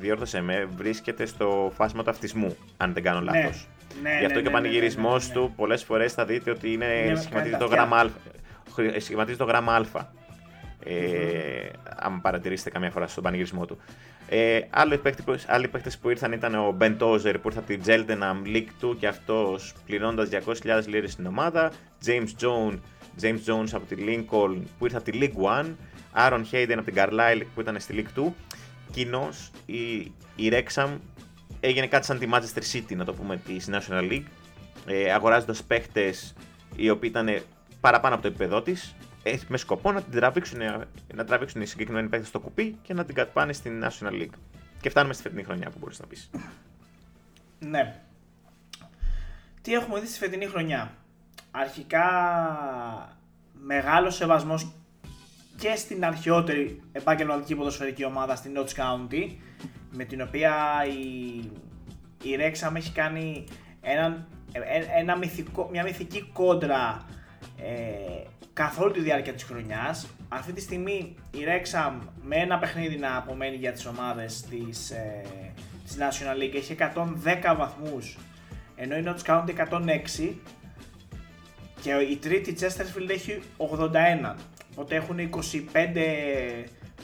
διόρθωσε 0.00 0.40
με, 0.40 0.68
βρίσκεται 0.76 1.26
στο 1.26 1.72
φάσμα 1.74 2.02
του 2.02 2.10
αυτισμού, 2.10 2.56
αν 2.76 2.92
δεν 2.92 3.02
κάνω 3.02 3.20
λάθος. 3.20 3.66
Ναι. 3.66 3.78
Ναι, 4.02 4.18
Γι' 4.18 4.24
αυτό 4.24 4.36
ναι, 4.36 4.42
και 4.42 4.48
ο 4.48 4.50
ναι, 4.50 4.56
πανηγυρισμός 4.56 5.28
ναι, 5.28 5.34
του 5.34 5.52
πολλές 5.56 5.84
φορές 5.84 6.12
θα 6.12 6.24
δείτε 6.24 6.50
ότι 6.50 6.72
είναι, 6.72 7.12
σχηματίζει, 7.16 7.56
το 7.56 7.66
γράμμα 7.66 7.96
α, 7.96 8.08
σχηματίζει 8.98 9.36
το 9.36 9.44
γράμμα 9.44 9.74
Α. 9.74 10.16
Ε, 10.84 11.70
αν 11.96 12.20
παρατηρήσετε 12.20 12.70
καμιά 12.70 12.90
φορά 12.90 13.06
στον 13.06 13.22
πανηγυρισμό 13.22 13.66
του. 13.66 13.78
Ε, 14.28 14.60
άλλοι 15.46 15.68
παίκτες 15.68 15.98
που 15.98 16.10
ήρθαν 16.10 16.32
ήταν 16.32 16.54
ο 16.54 16.72
Μπεν 16.76 16.98
Τόζερ 16.98 17.38
που 17.38 17.48
ήρθε 17.48 17.58
από 17.58 17.68
την 17.68 17.82
Cheltenham 17.86 18.46
League 18.46 18.90
2 18.90 18.96
και 18.98 19.06
αυτός 19.06 19.74
πληρώνοντας 19.86 20.28
200.000 20.64 20.82
λίρες 20.86 21.12
στην 21.12 21.26
ομάδα. 21.26 21.72
James 22.06 22.28
Jones, 22.40 22.78
James 23.22 23.38
Jones 23.46 23.68
από 23.72 23.86
τη 23.86 23.96
Lincoln 23.98 24.62
που 24.78 24.84
ήρθε 24.84 24.96
από 24.96 25.10
τη 25.10 25.18
League 25.20 25.64
1. 25.64 25.74
Aaron 26.14 26.42
Hayden 26.52 26.74
από 26.78 26.90
την 26.90 26.94
Carlisle 26.96 27.42
που 27.54 27.60
ήταν 27.60 27.80
στη 27.80 28.06
League 28.16 28.20
2. 28.20 28.32
Κοινώ 28.90 29.28
η, 29.66 29.96
η 30.36 30.50
Wrexham 30.52 30.88
έγινε 31.60 31.86
κάτι 31.86 32.06
σαν 32.06 32.18
τη 32.18 32.28
Manchester 32.32 32.62
City 32.72 32.96
να 32.96 33.04
το 33.04 33.14
πούμε 33.14 33.36
της 33.36 33.68
National 33.70 34.10
League 34.10 34.26
ε, 34.86 35.12
αγοράζοντας 35.12 35.62
παίχτες 35.62 36.34
οι 36.76 36.90
οποίοι 36.90 37.10
ήταν 37.12 37.42
παραπάνω 37.80 38.14
από 38.14 38.22
το 38.22 38.28
επίπεδό 38.28 38.62
της 38.62 38.94
με 39.48 39.56
σκοπό 39.56 39.92
να 39.92 40.02
την 40.02 40.12
τραβήξουν, 40.12 40.58
να 41.14 41.24
τραβήξουν 41.24 41.60
οι 41.60 41.66
συγκεκριμένοι 41.66 42.08
παίκτες 42.08 42.28
στο 42.28 42.40
κουπί 42.40 42.78
και 42.82 42.94
να 42.94 43.04
την 43.04 43.26
πάνε 43.32 43.52
στην 43.52 43.84
National 43.84 44.12
League. 44.12 44.38
Και 44.80 44.90
φτάνουμε 44.90 45.14
στη 45.14 45.22
φετινή 45.22 45.42
χρονιά 45.42 45.70
που 45.70 45.76
μπορείς 45.78 45.98
να 46.00 46.06
πεις. 46.06 46.30
Ναι. 47.58 48.00
Τι 49.62 49.72
έχουμε 49.72 50.00
δει 50.00 50.06
στη 50.06 50.18
φετινή 50.18 50.46
χρονιά; 50.46 50.92
Αρχικά 51.50 52.06
μεγάλος 53.52 54.14
σεβασμός 54.14 54.72
και 55.58 55.74
στην 55.76 56.04
αρχαιότερη 56.04 56.82
επαγγελματική 56.92 57.54
ποδοσφαιρική 57.54 58.04
ομάδα 58.04 58.36
στην 58.36 58.52
Notts 58.56 58.80
County 58.80 59.36
με 59.90 60.04
την 60.04 60.20
οποία 60.20 60.54
η, 60.86 61.38
η 62.22 62.36
Rexham 62.38 62.74
έχει 62.74 62.92
κάνει 62.92 63.44
ένα, 63.80 64.26
ένα 64.98 65.16
μυθικό, 65.16 65.68
μια 65.70 65.82
μυθική 65.82 66.30
κόντρα 66.32 67.06
ε, 67.56 68.26
καθ' 68.52 68.80
όλη 68.80 68.92
τη 68.92 69.00
διάρκεια 69.00 69.32
της 69.32 69.42
χρονιάς. 69.42 70.06
Αυτή 70.28 70.52
τη 70.52 70.60
στιγμή 70.60 71.14
η 71.30 71.38
Wrexham 71.38 71.92
με 72.22 72.36
ένα 72.36 72.58
παιχνίδι 72.58 72.96
να 72.96 73.16
απομένει 73.16 73.56
για 73.56 73.72
τις 73.72 73.86
ομάδες 73.86 74.42
της, 74.42 74.90
ε, 74.90 75.22
της 75.84 75.96
National 75.98 76.42
League 76.42 76.56
έχει 76.56 76.72
110 76.72 77.56
βαθμούς 77.56 78.16
ενώ 78.80 78.96
η 78.96 79.04
Notts 79.06 79.30
County 79.30 79.54
106 79.70 80.32
και 81.82 81.90
η 81.92 82.16
τρίτη 82.16 82.56
Chesterfield 82.60 83.08
έχει 83.08 83.42
81 83.58 84.34
οπότε 84.76 84.94
έχουν 84.94 85.16
25 85.30 85.38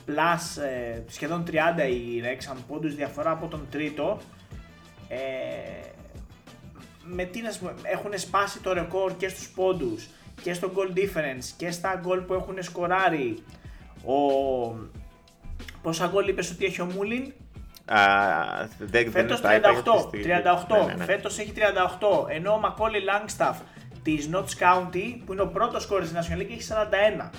plus 0.06 0.62
ε, 0.62 1.02
σχεδόν 1.06 1.44
30 1.50 1.52
η 1.90 2.22
Wrexham 2.22 2.56
πόντους 2.68 2.94
διαφορά 2.94 3.30
από 3.30 3.46
τον 3.46 3.66
τρίτο 3.70 4.20
ε, 5.08 5.16
με 7.04 7.24
τι 7.24 7.40
να 7.40 7.50
έχουν 7.82 8.18
σπάσει 8.18 8.60
το 8.60 8.72
ρεκόρ 8.72 9.16
και 9.16 9.28
στους 9.28 9.48
πόντους 9.48 10.08
και 10.42 10.52
στο 10.52 10.72
goal 10.74 10.98
difference 10.98 11.44
και 11.56 11.70
στα 11.70 12.00
goal 12.06 12.22
που 12.26 12.34
έχουν 12.34 12.56
σκοράρει. 12.60 13.42
Ο... 14.04 14.14
Πόσα 15.82 16.12
goal 16.14 16.28
είπες 16.28 16.50
ότι 16.50 16.64
έχει 16.64 16.80
ο 16.80 16.84
Μούλιν; 16.84 17.32
Uh, 17.88 18.66
Φέτος 19.10 19.40
38, 19.42 19.46
38. 19.46 20.08
Ναι, 20.12 20.84
ναι, 20.84 20.94
ναι. 20.94 21.04
Φέτος 21.04 21.38
έχει 21.38 21.52
38, 21.56 21.60
ενώ 22.28 22.52
ο 22.52 22.58
Μακόλι 22.58 22.98
Langstaff 23.08 23.54
της 24.04 24.28
Notts 24.32 24.62
County 24.62 25.16
που 25.26 25.32
είναι 25.32 25.42
ο 25.42 25.46
πρώτος 25.46 25.82
σκόρης 25.82 26.12
της 26.12 26.18
National 26.18 26.38
League 26.38 26.50
έχει 26.50 26.68
41. 27.22 27.30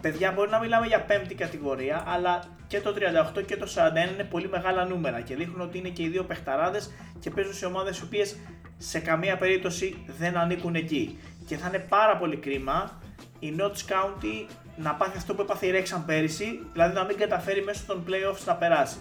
Παιδιά 0.00 0.32
μπορεί 0.32 0.50
να 0.50 0.58
μιλάμε 0.58 0.86
για 0.86 1.00
πέμπτη 1.00 1.34
κατηγορία, 1.34 2.04
αλλά 2.06 2.44
και 2.66 2.80
το 2.80 2.94
38 3.36 3.44
και 3.46 3.56
το 3.56 3.66
41 3.74 4.12
είναι 4.12 4.24
πολύ 4.24 4.48
μεγάλα 4.48 4.84
νούμερα 4.84 5.20
και 5.20 5.36
δείχνουν 5.36 5.60
ότι 5.60 5.78
είναι 5.78 5.88
και 5.88 6.02
οι 6.02 6.08
δύο 6.08 6.24
παιχταράδες 6.24 6.90
και 7.20 7.30
παίζουν 7.30 7.54
σε 7.54 7.66
ομάδες 7.66 7.98
οι 7.98 8.02
οποίες 8.04 8.36
σε 8.78 8.98
καμία 8.98 9.36
περίπτωση 9.36 10.04
δεν 10.18 10.36
ανήκουν 10.36 10.74
εκεί 10.74 11.18
και 11.46 11.56
θα 11.56 11.68
είναι 11.68 11.78
πάρα 11.78 12.16
πολύ 12.16 12.36
κρίμα 12.36 13.00
η 13.38 13.54
Notts 13.58 13.92
County 13.92 14.50
να 14.76 14.94
πάθει 14.94 15.16
αυτό 15.16 15.34
που 15.34 15.42
έπαθε 15.42 15.66
η 15.66 15.70
Rexham 15.74 16.02
πέρυσι, 16.06 16.66
δηλαδή 16.72 16.94
να 16.94 17.04
μην 17.04 17.16
καταφέρει 17.16 17.64
μέσω 17.64 17.82
των 17.86 18.04
playoffs 18.08 18.44
να 18.46 18.54
περάσει. 18.54 18.98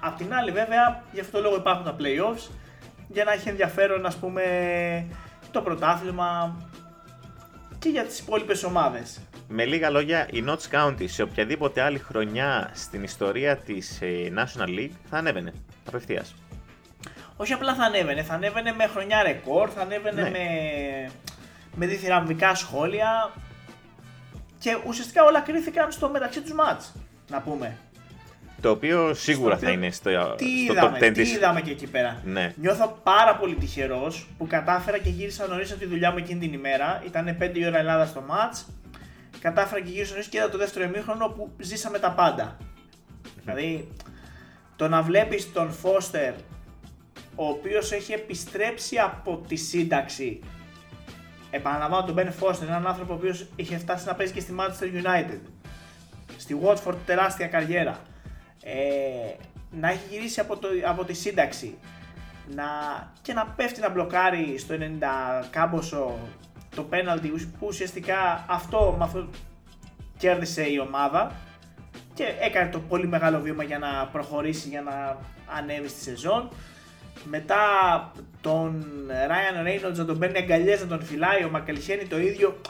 Απ' 0.00 0.16
την 0.16 0.34
άλλη 0.34 0.50
βέβαια, 0.50 1.02
γι' 1.12 1.20
αυτό 1.20 1.36
το 1.36 1.42
λόγο 1.42 1.56
υπάρχουν 1.56 1.84
τα 1.84 1.96
playoffs, 1.98 2.50
για 3.08 3.24
να 3.24 3.32
έχει 3.32 3.48
ενδιαφέρον 3.48 4.06
ας 4.06 4.16
πούμε 4.16 4.42
το 5.54 5.62
πρωτάθλημα 5.62 6.56
και 7.78 7.88
για 7.88 8.04
τις 8.04 8.18
υπόλοιπες 8.18 8.64
ομάδες. 8.64 9.20
Με 9.48 9.64
λίγα 9.64 9.90
λόγια, 9.90 10.28
η 10.30 10.44
Notts 10.46 10.74
County 10.76 11.04
σε 11.08 11.22
οποιαδήποτε 11.22 11.80
άλλη 11.80 11.98
χρονιά 11.98 12.70
στην 12.74 13.02
ιστορία 13.02 13.56
της 13.56 14.00
ε, 14.00 14.32
National 14.36 14.68
League 14.68 14.96
θα 15.10 15.16
ανέβαινε 15.16 15.52
απευθείας. 15.86 16.34
Όχι 17.36 17.52
απλά 17.52 17.74
θα 17.74 17.84
ανέβαινε, 17.84 18.22
θα 18.22 18.34
ανέβαινε 18.34 18.72
με 18.72 18.86
χρονιά 18.86 19.22
ρεκόρ, 19.22 19.70
θα 19.74 19.80
ανέβαινε 19.80 20.22
ναι. 20.22 20.30
με 20.30 20.46
με 21.76 21.86
διθυραμβικά 21.86 22.54
σχόλια 22.54 23.32
και 24.58 24.78
ουσιαστικά 24.86 25.24
όλα 25.24 25.40
κρίθηκαν 25.40 25.92
στο 25.92 26.08
μεταξύ 26.08 26.40
τους 26.40 26.52
μάτς, 26.52 26.92
να 27.30 27.40
πούμε. 27.40 27.78
Το 28.64 28.70
οποίο 28.70 29.14
σίγουρα 29.14 29.58
θα 29.58 29.70
είναι 29.70 29.90
στο, 29.90 30.10
τι 30.36 30.64
στο 30.64 30.72
είδαμε, 30.72 30.98
top 31.00 31.04
10 31.04 31.12
Τι 31.14 31.22
είδαμε 31.22 31.60
και 31.60 31.70
εκεί 31.70 31.86
πέρα. 31.86 32.20
Ναι. 32.24 32.52
Νιώθω 32.56 32.98
πάρα 33.02 33.36
πολύ 33.36 33.54
τυχερός 33.54 34.28
που 34.38 34.46
κατάφερα 34.46 34.98
και 34.98 35.08
γύρισα 35.08 35.46
νωρίς 35.46 35.70
από 35.70 35.80
τη 35.80 35.86
δουλειά 35.86 36.10
μου 36.10 36.18
εκείνη 36.18 36.40
την 36.40 36.52
ημέρα. 36.52 37.02
Ήταν 37.06 37.36
5 37.40 37.50
η 37.54 37.66
ώρα 37.66 37.78
Ελλάδα 37.78 38.06
στο 38.06 38.20
μάτς. 38.20 38.66
Κατάφερα 39.40 39.80
και 39.80 39.90
γύρισα 39.90 40.12
νωρίς 40.12 40.26
και 40.26 40.36
είδα 40.36 40.48
το 40.48 40.58
δεύτερο 40.58 40.84
ημίχρονο 40.84 41.28
που 41.28 41.52
ζήσαμε 41.58 41.98
τα 41.98 42.10
πάντα. 42.10 42.56
δηλαδή, 43.42 43.88
το 44.76 44.88
να 44.88 45.02
βλέπεις 45.02 45.52
τον 45.52 45.70
Φώστερ, 45.70 46.32
ο 47.34 47.46
οποίος 47.46 47.92
έχει 47.92 48.12
επιστρέψει 48.12 48.98
από 48.98 49.44
τη 49.48 49.56
σύνταξη 49.56 50.40
Επαναλαμβάνω 51.50 52.04
τον 52.04 52.16
Ben 52.18 52.42
Foster, 52.42 52.62
έναν 52.62 52.86
άνθρωπο 52.86 53.12
ο 53.12 53.16
οποίος 53.16 53.46
είχε 53.56 53.78
φτάσει 53.78 54.06
να 54.06 54.14
παίζει 54.14 54.32
και 54.32 54.40
στη 54.40 54.54
Manchester 54.58 55.04
United. 55.04 55.38
Στη 56.36 56.56
Watford 56.62 56.96
τεράστια 57.06 57.46
καριέρα. 57.46 57.98
Ε, 58.64 59.34
να 59.70 59.88
έχει 59.88 60.06
γυρίσει 60.10 60.40
από, 60.40 60.56
το, 60.56 60.68
από 60.86 61.04
τη 61.04 61.12
σύνταξη. 61.12 61.78
Να, 62.54 62.64
και 63.22 63.32
να 63.32 63.46
πέφτει 63.46 63.80
να 63.80 63.90
μπλοκάρει 63.90 64.58
στο 64.58 64.74
90 64.78 64.80
κάμποσο 65.50 66.18
το 66.74 66.82
πέναλτι 66.82 67.28
που 67.28 67.66
ουσιαστικά 67.66 68.44
αυτό 68.48 68.94
με 68.98 69.04
αυτό 69.04 69.28
κέρδισε 70.16 70.62
η 70.70 70.78
ομάδα 70.78 71.32
και 72.14 72.24
έκανε 72.40 72.70
το 72.70 72.80
πολύ 72.80 73.06
μεγάλο 73.06 73.40
βήμα 73.40 73.62
για 73.62 73.78
να 73.78 74.08
προχωρήσει, 74.12 74.68
για 74.68 74.82
να 74.82 75.16
ανέβει 75.58 75.88
στη 75.88 76.00
σεζόν 76.00 76.48
μετά 77.24 77.58
τον 78.40 78.84
Ryan 79.08 79.66
Reynolds 79.66 79.94
να 79.94 80.04
τον 80.04 80.18
παίρνει 80.18 80.38
αγκαλιές, 80.38 80.80
να 80.80 80.86
τον 80.86 81.04
φυλάει, 81.04 81.44
ο 81.44 81.50
Μακαλισένη 81.50 82.04
το 82.04 82.18
ίδιο, 82.18 82.60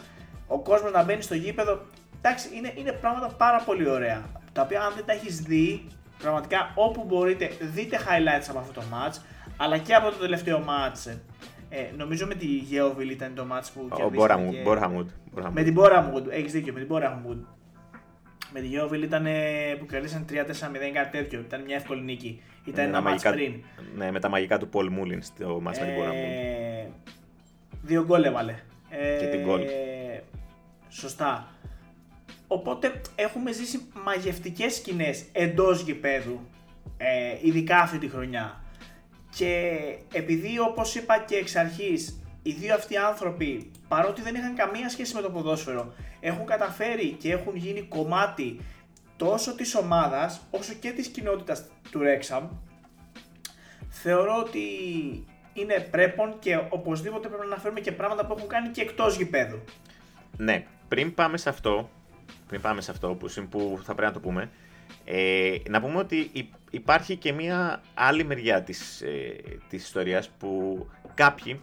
ο 0.47 0.59
κόσμος 0.59 0.93
να 0.93 1.03
μπαίνει 1.03 1.23
στο 1.23 1.35
γήπεδο. 1.35 1.81
Εντάξει, 2.17 2.49
είναι, 2.55 2.73
είναι 2.77 2.93
πράγματα 2.93 3.27
πάρα 3.27 3.59
πολύ 3.59 3.89
ωραία. 3.89 4.23
Τα 4.55 4.63
οποία 4.63 4.81
αν 4.81 4.93
δεν 4.95 5.05
τα 5.05 5.13
έχεις 5.13 5.41
δει, 5.41 5.87
πραγματικά 6.19 6.73
όπου 6.75 7.05
μπορείτε 7.05 7.51
δείτε 7.61 7.99
highlights 7.99 8.47
από 8.49 8.59
αυτό 8.59 8.73
το 8.73 8.83
match, 8.93 9.19
αλλά 9.57 9.79
και 9.79 9.95
από 9.95 10.11
το 10.11 10.17
τελευταίο 10.17 10.65
match. 10.67 11.17
Ε, 11.69 11.97
νομίζω 11.97 12.27
με 12.27 12.35
τη 12.35 12.47
Γεωβιλ 12.47 13.11
ήταν 13.11 13.35
το 13.35 13.47
match 13.53 13.67
που 13.75 13.89
κερδίσαμε. 13.97 15.13
Με 15.53 15.63
την 15.63 15.77
Boramwood, 15.79 16.31
έχεις 16.31 16.53
δίκιο, 16.53 16.73
με 16.73 16.81
την 16.81 16.89
Boramwood. 16.93 17.39
Με 18.53 18.61
τη 18.61 18.67
Γεωβιλ 18.67 19.03
ήταν 19.03 19.27
που 19.79 19.87
κερδίσαν 19.87 20.25
3-4-0 20.31 20.35
κάτι 20.93 21.19
τέτοιο. 21.19 21.41
Ήταν 21.41 21.63
μια 21.63 21.77
εύκολη 21.77 22.03
νίκη. 22.03 22.43
Ήταν 22.65 22.85
ένα 22.85 23.01
μαγικά, 23.01 23.31
πριν. 23.31 23.55
Ναι, 23.97 24.11
με 24.11 24.21
τα 24.21 24.29
μαγικά 24.29 24.59
του 24.59 24.69
Paul 24.73 24.87
Mullin 24.87 25.19
στο 25.21 25.61
μάτς 25.61 25.79
με 25.79 25.85
την 25.85 25.95
ε, 25.95 26.91
Δύο 27.83 28.05
γκολ 28.05 28.25
έβαλε. 28.25 28.55
Και 29.21 29.27
την 29.27 29.41
γκολ. 29.41 29.61
Ε, 29.61 30.23
σωστά. 30.89 31.54
Οπότε 32.55 33.01
έχουμε 33.15 33.53
ζήσει 33.53 33.87
μαγευτικές 34.05 34.75
σκηνές 34.75 35.25
εντός 35.33 35.81
γηπέδου, 35.81 36.41
ε, 36.97 37.37
ειδικά 37.43 37.79
αυτή 37.79 37.99
τη 37.99 38.09
χρονιά. 38.09 38.65
Και 39.37 39.73
επειδή 40.13 40.59
όπως 40.59 40.95
είπα 40.95 41.19
και 41.19 41.35
εξ 41.37 41.57
αρχής, 41.57 42.23
οι 42.43 42.53
δύο 42.53 42.75
αυτοί 42.75 42.97
άνθρωποι, 42.97 43.71
παρότι 43.89 44.23
δεν 44.23 44.35
είχαν 44.35 44.55
καμία 44.55 44.89
σχέση 44.89 45.15
με 45.15 45.21
το 45.21 45.31
ποδόσφαιρο, 45.31 45.95
έχουν 46.21 46.47
καταφέρει 46.47 47.11
και 47.11 47.33
έχουν 47.33 47.57
γίνει 47.57 47.83
κομμάτι 47.83 48.61
τόσο 49.17 49.55
της 49.55 49.75
ομάδας, 49.75 50.41
όσο 50.51 50.73
και 50.75 50.91
της 50.91 51.09
κοινότητας 51.09 51.65
του 51.91 51.99
Ρέξαμ, 51.99 52.49
θεωρώ 53.89 54.37
ότι 54.39 54.61
είναι 55.53 55.89
πρέπον 55.91 56.39
και 56.39 56.61
οπωσδήποτε 56.69 57.29
πρέπει 57.29 57.47
να 57.47 57.53
αναφέρουμε 57.53 57.81
και 57.81 57.93
πράγματα 57.93 58.27
που 58.27 58.35
έχουν 58.37 58.49
κάνει 58.49 58.69
και 58.69 58.81
εκτός 58.81 59.17
γηπέδου. 59.17 59.65
Ναι, 60.37 60.65
πριν 60.89 61.15
πάμε 61.15 61.37
σε 61.37 61.49
αυτό, 61.49 61.91
πριν 62.47 62.61
πάμε 62.61 62.81
σε 62.81 62.91
αυτό 62.91 63.09
που, 63.15 63.29
που 63.51 63.81
θα 63.83 63.95
πρέπει 63.95 64.13
να 64.13 64.21
το 64.21 64.21
πούμε, 64.21 64.51
ε, 65.05 65.57
να 65.69 65.81
πούμε 65.81 65.99
ότι 65.99 66.31
υπάρχει 66.71 67.17
και 67.17 67.33
μια 67.33 67.83
άλλη 67.95 68.25
μεριά 68.25 68.63
της, 68.63 69.01
ε, 69.01 69.37
της 69.69 69.85
ιστορίας 69.85 70.29
που 70.29 70.87
κάποιοι, 71.15 71.61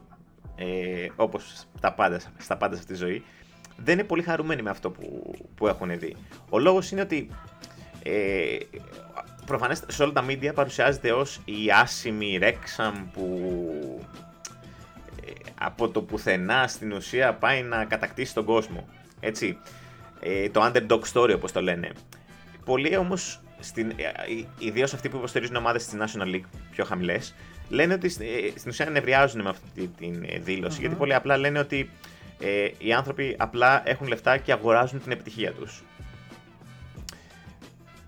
ε, 0.55 1.07
όπως 1.15 1.65
τα 1.79 1.93
πάντα, 1.93 2.19
στα 2.37 2.57
πάντα 2.57 2.73
σε 2.73 2.79
αυτή 2.79 2.93
τη 2.93 2.99
ζωή, 2.99 3.23
δεν 3.77 3.93
είναι 3.93 4.07
πολύ 4.07 4.21
χαρούμενοι 4.21 4.61
με 4.61 4.69
αυτό 4.69 4.89
που, 4.89 5.35
που 5.55 5.67
έχουν 5.67 5.99
δει. 5.99 6.15
Ο 6.49 6.59
λόγος 6.59 6.91
είναι 6.91 7.01
ότι 7.01 7.29
ε, 8.03 8.57
προφανές 9.45 9.83
σε 9.87 10.03
όλα 10.03 10.11
τα 10.11 10.25
media 10.27 10.51
παρουσιάζεται 10.55 11.11
ως 11.11 11.41
η 11.45 11.71
άσημη 11.81 12.39
Rexham 12.41 12.93
που 13.13 14.05
ε, 15.25 15.31
από 15.59 15.89
το 15.89 16.01
πουθενά 16.01 16.67
στην 16.67 16.91
ουσία 16.91 17.33
πάει 17.33 17.61
να 17.63 17.85
κατακτήσει 17.85 18.33
τον 18.33 18.45
κόσμο. 18.45 18.87
Έτσι. 19.19 19.57
Ε, 20.23 20.49
το 20.49 20.61
underdog 20.65 21.01
story 21.13 21.33
όπως 21.35 21.51
το 21.51 21.61
λένε. 21.61 21.91
Πολλοί 22.65 22.97
όμως, 22.97 23.39
στην, 23.59 23.89
ε, 23.89 23.93
ιδίως 24.57 24.93
αυτοί 24.93 25.09
που 25.09 25.17
υποστηρίζουν 25.17 25.55
ομάδες 25.55 25.83
στη 25.83 25.97
National 25.99 26.35
League 26.35 26.45
πιο 26.71 26.85
χαμηλές, 26.85 27.35
λένε 27.69 27.93
ότι 27.93 28.07
ε, 28.07 28.59
στην 28.59 28.69
ουσία 28.69 28.89
νευριάζουν 28.89 29.41
με 29.41 29.49
αυτή 29.49 29.87
την 29.87 30.25
δηλωση 30.39 30.79
γιατί 30.79 30.95
πολύ 30.95 31.13
απλά 31.13 31.37
λένε 31.37 31.59
ότι 31.59 31.89
ε, 32.39 32.67
οι 32.77 32.93
άνθρωποι 32.93 33.35
απλά 33.39 33.89
έχουν 33.89 34.07
λεφτά 34.07 34.37
και 34.37 34.51
αγοράζουν 34.51 35.01
την 35.01 35.11
επιτυχία 35.11 35.51
τους. 35.51 35.83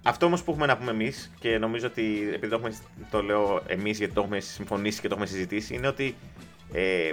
Αυτό 0.03 0.25
όμως 0.25 0.43
που 0.43 0.51
έχουμε 0.51 0.65
να 0.65 0.77
πούμε 0.77 0.91
εμείς 0.91 1.31
και 1.39 1.57
νομίζω 1.57 1.87
ότι 1.87 2.21
επειδή 2.27 2.47
το, 2.47 2.55
έχουμε, 2.55 2.73
το 3.11 3.23
λέω 3.23 3.61
εμείς 3.67 3.97
γιατί 3.97 4.13
το 4.13 4.21
έχουμε 4.21 4.39
συμφωνήσει 4.39 5.01
και 5.01 5.07
το 5.07 5.13
έχουμε 5.13 5.27
συζητήσει 5.27 5.73
είναι 5.75 5.87
ότι 5.87 6.15
ε, 6.73 7.11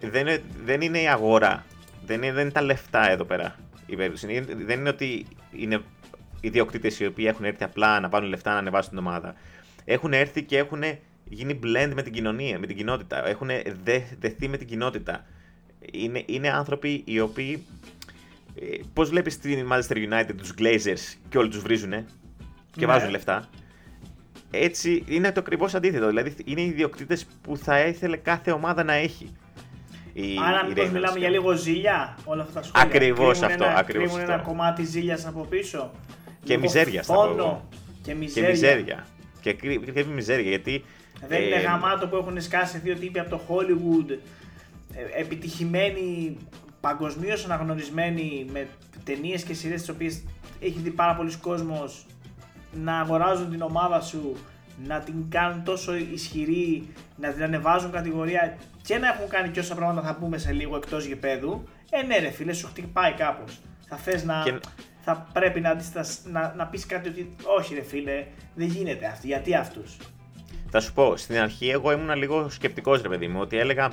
δεν, 0.00 0.26
είναι, 0.26 0.42
δεν 0.64 0.80
είναι 0.80 1.00
η 1.00 1.08
αγορά. 1.08 1.64
Δεν 2.06 2.22
είναι, 2.22 2.32
δεν 2.32 2.42
είναι 2.42 2.52
τα 2.52 2.62
λεφτά 2.62 3.10
εδώ 3.10 3.24
πέρα 3.24 3.56
η 3.88 3.96
περίπτωση. 3.96 4.40
Δεν 4.40 4.78
είναι 4.78 4.88
ότι 4.88 5.26
είναι 5.52 5.82
ιδιοκτήτες 6.40 7.00
οι 7.00 7.06
οποίοι 7.06 7.24
έχουν 7.28 7.44
έρθει 7.44 7.64
απλά 7.64 8.00
να 8.00 8.08
πάρουν 8.08 8.28
λεφτά 8.28 8.52
να 8.52 8.58
ανεβάσουν 8.58 8.90
την 8.90 8.98
ομάδα. 8.98 9.34
Έχουν 9.84 10.12
έρθει 10.12 10.42
και 10.42 10.58
έχουν 10.58 10.82
γίνει 11.24 11.58
blend 11.62 11.92
με 11.94 12.02
την 12.02 12.12
κοινωνία, 12.12 12.58
με 12.58 12.66
την 12.66 12.76
κοινότητα. 12.76 13.28
Έχουν 13.28 13.48
δε, 13.84 14.00
δεθεί 14.18 14.48
με 14.48 14.56
την 14.56 14.66
κοινότητα. 14.66 15.26
Είναι, 15.92 16.22
είναι 16.26 16.50
άνθρωποι 16.50 17.02
οι 17.06 17.20
οποίοι 17.20 17.66
ε, 18.60 18.78
Πώς 18.92 19.08
βλέπεις 19.08 19.38
την 19.38 19.68
Manchester 19.72 19.96
United 19.96 20.34
τους 20.36 20.54
Glazers 20.58 21.16
και 21.28 21.38
όλοι 21.38 21.48
τους 21.48 21.62
βρίζουν 21.62 21.90
και 22.70 22.86
ναι. 22.86 22.86
βάζουν 22.86 23.10
λεφτά; 23.10 23.48
Έτσι 24.50 25.04
είναι 25.06 25.32
το 25.32 25.40
ακριβώς 25.40 25.74
αντίθετο. 25.74 26.06
Δηλαδή 26.06 26.34
είναι 26.44 26.60
οι 26.60 26.66
ιδιοκτήτες 26.66 27.26
που 27.42 27.56
θα 27.56 27.80
ήθελε 27.80 28.16
κάθε 28.16 28.50
ομάδα 28.50 28.84
να 28.84 28.92
έχει. 28.92 29.36
Η, 30.20 30.38
Άρα, 30.48 30.64
μήπω 30.64 30.86
μιλάμε 30.92 31.18
για 31.18 31.28
λίγο 31.28 31.52
ζήλια 31.52 32.16
όλα 32.24 32.42
αυτά 32.42 32.60
τα 32.60 32.66
σχόλια. 32.66 32.86
Ακριβώς 32.86 33.42
αυτό. 33.42 33.64
Ένα, 33.64 33.74
ακριβώς 33.76 34.10
αυτό. 34.10 34.32
ένα 34.32 34.42
κομμάτι 34.42 34.84
ζήλιας 34.84 35.26
από 35.26 35.46
πίσω. 35.48 35.90
Και 36.44 36.48
λίγο 36.48 36.60
μιζέρια 36.60 37.02
θα 37.02 37.14
πω. 37.14 37.68
Και 38.02 38.14
μιζέρια. 38.14 38.48
Και 38.48 38.52
μιζέρια. 38.52 39.06
Και 39.40 39.52
κρύβει 39.52 40.04
μιζέρια 40.04 40.48
γιατί. 40.48 40.84
Δεν 41.28 41.42
ε, 41.42 41.44
είναι 41.44 41.60
γαμάτο 41.60 42.08
που 42.08 42.16
έχουν 42.16 42.40
σκάσει 42.40 42.78
δύο 42.78 42.94
τύποι 42.94 43.18
από 43.18 43.30
το 43.30 43.40
Hollywood. 43.48 44.10
Ε, 44.94 45.20
επιτυχημένοι 45.20 46.36
παγκοσμίως 46.80 47.44
αναγνωρισμένοι 47.44 48.46
με 48.52 48.68
ταινίες 49.04 49.42
και 49.42 49.54
σειρές 49.54 49.80
τις 49.80 49.88
οποίες 49.88 50.22
έχει 50.60 50.78
δει 50.78 50.90
πάρα 50.90 51.14
πολλοί 51.14 51.36
κόσμος 51.36 52.06
να 52.72 53.00
αγοράζουν 53.00 53.50
την 53.50 53.62
ομάδα 53.62 54.00
σου, 54.00 54.36
να 54.86 55.00
την 55.00 55.14
κάνουν 55.28 55.64
τόσο 55.64 55.94
ισχυρή, 55.94 56.88
να 57.16 57.32
την 57.32 57.42
ανεβάζουν 57.42 57.90
κατηγορία 57.90 58.56
και 58.88 58.98
να 58.98 59.08
έχουν 59.08 59.28
κάνει 59.28 59.48
και 59.48 59.60
όσα 59.60 59.74
πράγματα 59.74 60.06
θα 60.06 60.14
πούμε 60.14 60.38
σε 60.38 60.52
λίγο 60.52 60.76
εκτός 60.76 61.04
γηπέδου. 61.04 61.68
Ε, 61.90 62.02
ναι, 62.02 62.18
ρε 62.18 62.30
φίλε, 62.30 62.52
σου 62.52 62.66
χτυπάει 62.66 63.12
κάπως. 63.12 63.58
Θα 63.88 63.96
θες 63.96 64.24
να. 64.24 64.60
Θα 65.00 65.26
πρέπει 65.32 65.60
να, 65.60 65.76
να, 66.24 66.54
να 66.56 66.66
πεις 66.66 66.86
κάτι 66.86 67.08
ότι 67.08 67.34
όχι, 67.58 67.74
ρε 67.74 67.82
φίλε, 67.82 68.26
δεν 68.54 68.66
γίνεται 68.66 69.06
αυτή. 69.06 69.26
Γιατί 69.26 69.54
αυτούς. 69.54 69.96
Θα 70.70 70.80
σου 70.80 70.92
πω, 70.92 71.16
στην 71.16 71.38
αρχή 71.38 71.68
εγώ 71.68 71.92
ήμουν 71.92 72.16
λίγο 72.16 72.48
σκεπτικός, 72.48 73.02
ρε 73.02 73.08
παιδί 73.08 73.28
μου, 73.28 73.40
ότι 73.40 73.58
έλεγα 73.58 73.90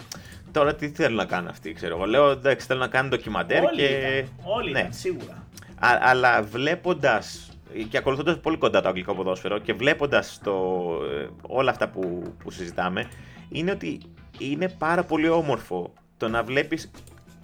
τώρα 0.51 0.75
τι 0.75 0.89
θέλω 0.89 1.15
να 1.15 1.25
κάνω 1.25 1.49
αυτή, 1.49 1.73
ξέρω 1.73 1.95
εγώ. 1.95 2.05
Λέω 2.05 2.29
εντάξει, 2.31 2.65
θέλω 2.65 2.79
να 2.79 2.87
κάνω 2.87 3.09
ντοκιμαντέρ 3.09 3.63
όλοι 3.63 3.75
και. 3.75 3.83
Ήταν, 3.83 4.29
όλοι 4.43 4.71
ναι. 4.71 4.79
ήταν, 4.79 4.93
σίγουρα. 4.93 5.47
Α, 5.79 5.97
αλλά 6.01 6.43
βλέποντας 6.43 7.49
και 7.89 7.97
ακολουθώντας 7.97 8.39
πολύ 8.39 8.57
κοντά 8.57 8.81
το 8.81 8.87
αγγλικό 8.87 9.15
ποδόσφαιρο 9.15 9.57
και 9.59 9.73
βλέποντας 9.73 10.41
ε, 10.45 10.49
όλα 11.41 11.71
αυτά 11.71 11.89
που, 11.89 12.33
που 12.43 12.51
συζητάμε, 12.51 13.09
είναι 13.49 13.71
ότι 13.71 13.99
είναι 14.37 14.69
πάρα 14.69 15.03
πολύ 15.03 15.29
όμορφο 15.29 15.93
το 16.17 16.27
να 16.27 16.43
βλέπεις. 16.43 16.91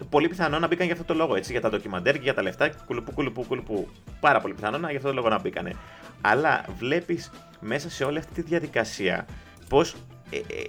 Πολύ 0.09 0.27
πιθανό 0.27 0.59
να 0.59 0.67
μπήκαν 0.67 0.85
για 0.85 0.95
αυτό 0.95 1.05
το 1.05 1.13
λόγο, 1.13 1.35
έτσι, 1.35 1.51
για 1.51 1.61
τα 1.61 1.69
ντοκιμαντέρ 1.69 2.13
και 2.13 2.23
για 2.23 2.33
τα 2.33 2.41
λεφτά, 2.41 2.69
κουλουπού, 2.85 3.11
κουλουπού, 3.11 3.45
κουλουπού. 3.47 3.87
Πάρα 4.19 4.41
πολύ 4.41 4.53
πιθανό 4.53 4.77
να 4.77 4.87
για 4.87 4.97
αυτό 4.97 5.09
το 5.09 5.15
λόγο 5.15 5.29
να 5.29 5.39
μπήκανε. 5.39 5.75
Αλλά 6.21 6.65
βλέπεις 6.77 7.31
μέσα 7.59 7.89
σε 7.89 8.03
όλη 8.03 8.17
αυτή 8.17 8.33
τη 8.33 8.41
διαδικασία 8.41 9.25
πώς 9.69 9.95
ε, 10.31 10.37
ε, 10.37 10.63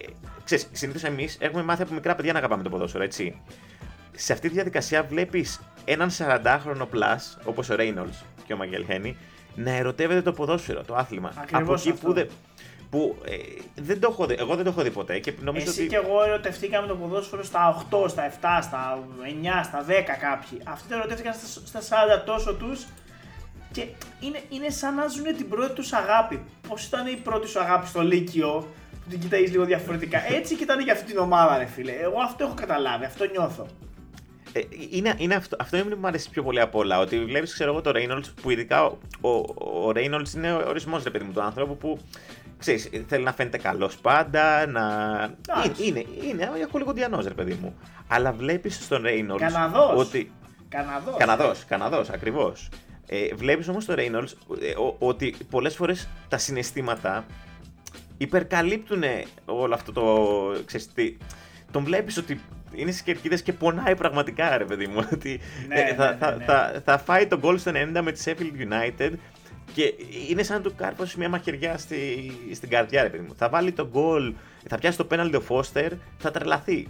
ξέρεις, 0.44 0.68
συνήθως 0.72 1.04
εμείς 1.04 1.36
έχουμε 1.40 1.62
μάθει 1.62 1.82
από 1.82 1.94
μικρά 1.94 2.14
παιδιά 2.14 2.32
να 2.32 2.38
αγαπάμε 2.38 2.62
το 2.62 2.68
ποδόσφαιρο, 2.68 3.04
έτσι. 3.04 3.40
Σε 4.16 4.32
αυτή 4.32 4.48
τη 4.48 4.54
διαδικασία 4.54 5.02
βλέπεις 5.02 5.60
έναν 5.84 6.10
40χρονο 6.10 6.86
plus, 6.92 7.40
όπως 7.44 7.70
ο 7.70 7.74
Reynolds 7.78 8.24
και 8.46 8.52
ο 8.52 8.56
Μαγγέλ 8.56 8.84
Χένι, 8.84 9.16
να 9.54 9.70
ερωτεύεται 9.70 10.22
το 10.22 10.32
ποδόσφαιρο, 10.32 10.82
το 10.82 10.94
άθλημα. 10.94 11.32
από 11.52 11.72
εκεί 11.72 11.92
που, 11.92 12.12
δε, 12.12 12.24
που 12.92 13.16
ε, 13.24 13.36
δεν 13.74 14.00
το 14.00 14.08
έχω 14.10 14.26
δει, 14.26 14.36
εγώ 14.38 14.54
δεν 14.54 14.64
το 14.64 14.70
έχω 14.70 14.82
δει 14.82 14.90
ποτέ. 14.90 15.18
Και 15.18 15.32
νομίζω 15.40 15.70
Εσύ 15.70 15.80
ότι... 15.80 15.88
και 15.88 15.96
εγώ 15.96 16.22
ερωτευτήκαμε 16.22 16.86
το 16.86 16.94
ποδόσφαιρο 16.96 17.42
στα 17.42 17.86
8, 17.90 18.08
στα 18.08 18.30
7, 18.30 18.34
στα 18.62 18.98
9, 19.62 19.64
στα 19.64 19.84
10 19.88 19.92
κάποιοι. 20.20 20.60
Αυτοί 20.64 20.88
το 20.88 20.94
ερωτεύτηκαν 20.94 21.34
στα, 21.34 21.80
στα 21.80 21.96
40 22.20 22.22
τόσο 22.26 22.54
τους 22.54 22.86
και 23.72 23.86
είναι, 24.20 24.40
είναι 24.48 24.70
σαν 24.70 24.94
να 24.94 25.06
ζουν 25.06 25.36
την 25.36 25.48
πρώτη 25.48 25.72
τους 25.72 25.92
αγάπη. 25.92 26.42
Πώς 26.68 26.86
ήταν 26.86 27.06
η 27.06 27.16
πρώτη 27.16 27.48
σου 27.48 27.60
αγάπη 27.60 27.86
στο 27.86 28.02
Λύκειο, 28.02 28.68
που 28.90 29.10
την 29.10 29.20
κοιτάει 29.20 29.46
λίγο 29.46 29.64
διαφορετικά. 29.64 30.18
Έτσι 30.36 30.56
κοιτάνε 30.56 30.82
για 30.82 30.92
αυτή 30.92 31.06
την 31.06 31.18
ομάδα, 31.18 31.58
ρε 31.58 31.66
φίλε. 31.66 31.92
Εγώ 31.92 32.20
αυτό 32.20 32.44
έχω 32.44 32.54
καταλάβει, 32.54 33.04
αυτό 33.04 33.24
νιώθω. 33.24 33.66
Ε, 34.52 34.60
είναι, 34.90 35.14
είναι 35.16 35.34
αυτό, 35.34 35.56
αυτό 35.60 35.76
είναι 35.76 35.94
που 35.94 36.00
μου 36.00 36.06
αρέσει 36.06 36.30
πιο 36.30 36.42
πολύ 36.42 36.60
από 36.60 36.78
όλα. 36.78 36.98
Ότι 36.98 37.24
βλέπεις, 37.24 37.52
ξέρω 37.52 37.70
εγώ, 37.70 37.80
το 37.80 37.90
Reynolds 37.94 38.32
που 38.42 38.50
ειδικά 38.50 38.84
ο, 38.84 38.98
ο, 39.20 39.30
ο 39.86 39.92
Reynolds 39.94 40.34
είναι 40.34 40.52
ο 40.52 40.68
ορισμός 40.68 41.02
ρε 41.02 41.10
παιδί 41.10 41.24
μου 41.24 41.32
του 41.32 41.42
άνθρωπου 41.42 41.76
που 41.76 41.98
ξέρεις, 42.62 42.90
θέλει 43.06 43.24
να 43.24 43.32
φαίνεται 43.32 43.58
καλός 43.58 43.96
πάντα. 43.96 44.66
Να... 44.66 44.82
Είναι, 45.84 45.98
είναι, 45.98 46.04
είναι, 46.28 46.50
έχω 46.60 46.78
λίγο 46.78 46.92
διανός 46.92 47.26
ρε 47.26 47.34
παιδί 47.34 47.58
μου. 47.62 47.74
Αλλά 48.08 48.32
βλέπεις 48.32 48.84
στον 48.84 49.02
Reynolds. 49.06 49.38
Καναδός. 49.38 50.06
Ότι... 50.06 50.32
Καναδός. 50.68 51.16
Καναδός, 51.18 51.64
Καναδός, 51.64 52.10
ακριβώς. 52.10 52.68
Ε, 53.06 53.34
βλέπεις 53.34 53.68
όμως 53.68 53.84
το 53.84 53.94
Reynolds 53.96 54.56
ε, 54.60 54.72
ότι 54.98 55.34
πολλές 55.50 55.76
φορές 55.76 56.08
τα 56.28 56.38
συναισθήματα 56.38 57.24
υπερκαλύπτουν 58.18 59.02
όλο 59.44 59.74
αυτό 59.74 59.92
το. 59.92 60.02
Ξέρεις, 60.64 60.90
τον 61.70 61.84
βλέπεις 61.84 62.16
ότι 62.16 62.40
είναι 62.74 62.90
στις 62.90 63.02
κερκίδες 63.02 63.42
και 63.42 63.52
πονάει 63.52 63.96
πραγματικά, 63.96 64.56
ρε 64.56 64.64
παιδί 64.64 64.86
μου. 64.86 65.06
Ότι 65.12 65.40
ναι, 65.68 65.80
ε, 65.80 65.94
θα, 65.94 66.10
ναι, 66.10 66.16
θα, 66.18 66.36
ναι. 66.36 66.44
θα, 66.44 66.82
θα, 66.84 66.98
φάει 66.98 67.26
τον 67.26 67.40
goal 67.42 67.58
στο 67.58 67.72
90 67.74 68.00
με 68.02 68.12
τη 68.12 68.22
Sheffield 68.24 68.72
United 68.72 69.12
και 69.74 69.94
είναι 70.28 70.42
σαν 70.42 70.56
να 70.56 70.62
του 70.62 70.74
κάρφωσε 70.76 71.18
μια 71.18 71.28
μαχαιριά 71.28 71.78
στη, 71.78 72.32
στην 72.54 72.68
καρδιά, 72.68 73.02
ρε 73.02 73.08
παιδί 73.08 73.24
μου. 73.26 73.34
Θα 73.36 73.48
βάλει 73.48 73.72
τον 73.72 73.90
goal, 73.92 74.32
θα 74.68 74.78
πιάσει 74.78 74.96
το 74.96 75.04
πέναλτι 75.04 75.36
ο 75.36 75.40
Φώστερ, 75.40 75.92
θα 76.18 76.30
τρελαθεί. 76.30 76.88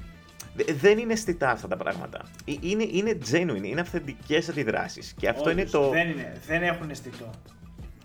Δεν 0.80 0.98
είναι 0.98 1.12
αισθητά 1.12 1.50
αυτά 1.50 1.68
τα 1.68 1.76
πράγματα. 1.76 2.20
Ε, 2.44 2.52
είναι, 2.60 2.88
είναι 2.90 3.18
genuine, 3.30 3.64
είναι 3.64 3.80
αυθεντικές 3.80 4.48
αντιδράσεις. 4.48 5.14
Και 5.18 5.28
αυτό 5.28 5.50
Όντως, 5.50 5.52
είναι 5.52 5.70
το. 5.70 5.90
Δεν, 5.90 6.08
είναι, 6.08 6.40
δεν 6.46 6.62
έχουν 6.62 6.90
αισθητό. 6.90 7.30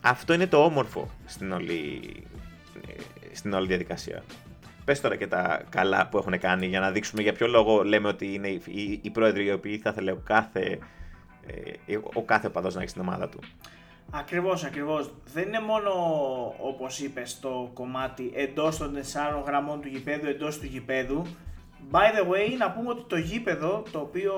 Αυτό 0.02 0.34
είναι 0.34 0.48
το 0.48 0.64
όμορφο 0.64 1.10
στην 1.26 1.52
όλη, 1.52 2.02
στην 3.32 3.54
όλη 3.54 3.68
διαδικασία. 3.68 4.24
Πες 4.86 5.02
τώρα 5.02 5.16
και 5.16 5.28
τα 5.28 5.64
καλά 5.70 6.08
που 6.08 6.18
έχουν 6.18 6.40
κάνει 6.40 6.66
για 6.66 6.80
να 6.80 6.92
δείξουμε 6.92 7.22
για 7.22 7.34
ποιο 7.34 7.48
λόγο 7.48 7.84
λέμε 7.84 8.08
ότι 8.08 8.34
είναι 8.34 8.48
οι, 8.48 9.00
οι 9.02 9.10
πρόεδροι 9.10 9.46
οι 9.46 9.52
οποίοι 9.52 9.78
θα 9.78 9.90
ήθελε 9.90 10.12
ο 10.12 10.22
κάθε, 10.24 10.80
ε, 11.88 11.98
ο 12.14 12.24
κάθε 12.24 12.50
παδός 12.50 12.76
να 12.76 12.82
έχει 12.82 12.90
στην 12.90 13.02
ομάδα 13.02 13.30
του. 13.30 13.40
Ακριβώς, 14.12 14.64
ακριβώς. 14.64 15.14
Δεν 15.34 15.48
είναι 15.48 15.60
μόνο 15.60 15.92
όπως 16.60 17.00
είπες 17.00 17.40
το 17.40 17.72
κομμάτι 17.74 18.32
εντός 18.36 18.78
των 18.78 18.94
4 18.94 19.44
γραμμών 19.46 19.82
του 19.82 19.88
γηπέδου, 19.88 20.28
εντός 20.28 20.60
του 20.60 20.66
γηπέδου. 20.66 21.26
By 21.92 21.96
the 21.96 22.32
way, 22.32 22.58
να 22.58 22.72
πούμε 22.72 22.90
ότι 22.90 23.04
το 23.08 23.18
γήπεδο 23.18 23.84
το 23.92 24.00
οποίο 24.00 24.34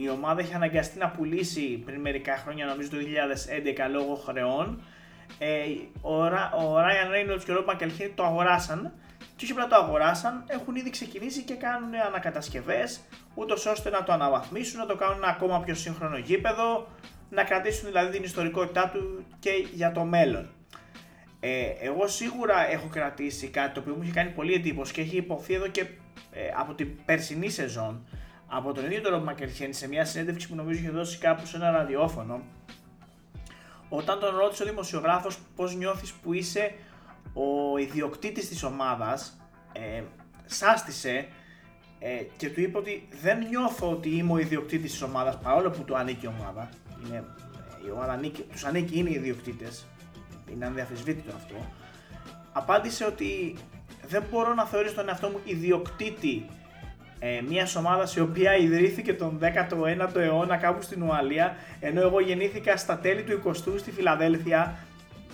η 0.00 0.08
ομάδα 0.08 0.40
είχε 0.40 0.54
αναγκαστεί 0.54 0.98
να 0.98 1.08
πουλήσει 1.08 1.82
πριν 1.84 2.00
μερικά 2.00 2.36
χρόνια, 2.36 2.66
νομίζω 2.66 2.90
το 2.90 2.96
2011, 2.96 3.90
λόγω 3.90 4.14
χρεών. 4.14 4.82
Ε, 5.38 5.64
ο, 6.00 6.14
ο 6.14 6.76
Ryan 6.76 7.34
Reynolds 7.34 7.42
και 7.44 7.52
ο 7.52 7.64
Rob 7.66 7.70
McElhenney 7.70 8.10
το 8.14 8.24
αγοράσαν 8.24 8.92
και 9.36 9.44
όχι 9.44 9.52
απλά 9.52 9.66
το 9.66 9.76
αγοράσαν, 9.76 10.44
έχουν 10.46 10.76
ήδη 10.76 10.90
ξεκινήσει 10.90 11.42
και 11.42 11.54
κάνουν 11.54 11.90
ανακατασκευές, 12.06 13.00
ούτως 13.34 13.66
ώστε 13.66 13.90
να 13.90 14.02
το 14.02 14.12
αναβαθμίσουν, 14.12 14.78
να 14.78 14.86
το 14.86 14.96
κάνουν 14.96 15.16
ένα 15.16 15.26
ακόμα 15.26 15.60
πιο 15.60 15.74
σύγχρονο 15.74 16.16
γήπεδο, 16.16 16.86
να 17.30 17.44
κρατήσουν 17.44 17.86
δηλαδή 17.86 18.12
την 18.12 18.22
ιστορικότητά 18.22 18.90
του 18.94 19.24
και 19.38 19.50
για 19.74 19.92
το 19.92 20.04
μέλλον. 20.04 20.50
Ε, 21.40 21.72
εγώ 21.80 22.06
σίγουρα 22.06 22.70
έχω 22.70 22.88
κρατήσει 22.88 23.48
κάτι 23.48 23.74
το 23.74 23.80
οποίο 23.80 23.94
μου 23.94 24.02
έχει 24.02 24.12
κάνει 24.12 24.30
πολύ 24.30 24.52
εντύπωση 24.52 24.92
και 24.92 25.00
έχει 25.00 25.16
υποθεί 25.16 25.54
εδώ 25.54 25.68
και 25.68 25.80
ε, 26.32 26.40
από 26.56 26.74
την 26.74 27.04
περσινή 27.04 27.48
σεζόν 27.48 28.06
από 28.48 28.72
τον 28.72 28.84
ίδιο 28.84 29.00
τον 29.00 29.12
Ρομπ 29.12 29.24
Μακερχένη 29.24 29.72
σε 29.72 29.88
μια 29.88 30.04
συνέντευξη 30.04 30.48
που 30.48 30.54
νομίζω 30.54 30.78
είχε 30.78 30.90
δώσει 30.90 31.18
κάπου 31.18 31.46
σε 31.46 31.56
ένα 31.56 31.70
ραδιόφωνο 31.70 32.42
όταν 33.88 34.18
τον 34.18 34.36
ρώτησε 34.36 34.62
ο 34.62 34.66
δημοσιογράφος 34.66 35.38
πώς 35.56 35.76
νιώθεις 35.76 36.12
που 36.12 36.32
είσαι 36.32 36.74
ο 37.32 37.78
ιδιοκτήτης 37.78 38.48
της 38.48 38.62
ομάδας 38.62 39.40
ε, 39.72 40.02
σάστησε 40.46 41.28
ε, 41.98 42.22
και 42.36 42.50
του 42.50 42.60
είπε 42.60 42.78
ότι 42.78 43.08
δεν 43.22 43.38
νιώθω 43.38 43.90
ότι 43.90 44.08
είμαι 44.08 44.32
ο 44.32 44.38
ιδιοκτήτης 44.38 44.90
της 44.90 45.02
ομάδας 45.02 45.38
παρόλο 45.38 45.70
που 45.70 45.84
του 45.84 45.96
ανήκει 45.96 46.24
η 46.24 46.28
ομάδα. 46.38 46.68
Είναι, 47.04 47.16
ε, 47.16 47.86
η 47.86 47.90
ομάδα 47.90 48.12
ανήκει, 48.12 48.42
τους 48.42 48.64
ανήκει, 48.64 48.98
είναι 48.98 49.10
οι 49.10 49.14
ιδιοκτήτες. 49.14 49.86
Είναι 50.52 50.66
ανδιαφεσβήτητο 50.66 51.32
αυτό. 51.36 51.54
Απάντησε 52.52 53.04
ότι 53.04 53.56
δεν 54.08 54.22
μπορώ 54.30 54.54
να 54.54 54.64
θεωρήσω 54.64 54.94
τον 54.94 55.08
εαυτό 55.08 55.28
μου 55.28 55.40
ιδιοκτήτη 55.44 56.46
ε, 57.18 57.40
μιας 57.48 57.76
ομάδας 57.76 58.16
η 58.16 58.20
οποία 58.20 58.56
ιδρύθηκε 58.56 59.14
τον 59.14 59.38
19ο 59.42 60.16
αιώνα 60.16 60.56
κάπου 60.56 60.82
στην 60.82 61.02
Ουαλία, 61.02 61.56
ενώ 61.80 62.00
εγώ 62.00 62.20
γεννήθηκα 62.20 62.76
στα 62.76 62.98
τέλη 62.98 63.22
του 63.22 63.42
20ου 63.44 63.78
στη 63.78 63.90
Φιλαδέλφια 63.90 64.76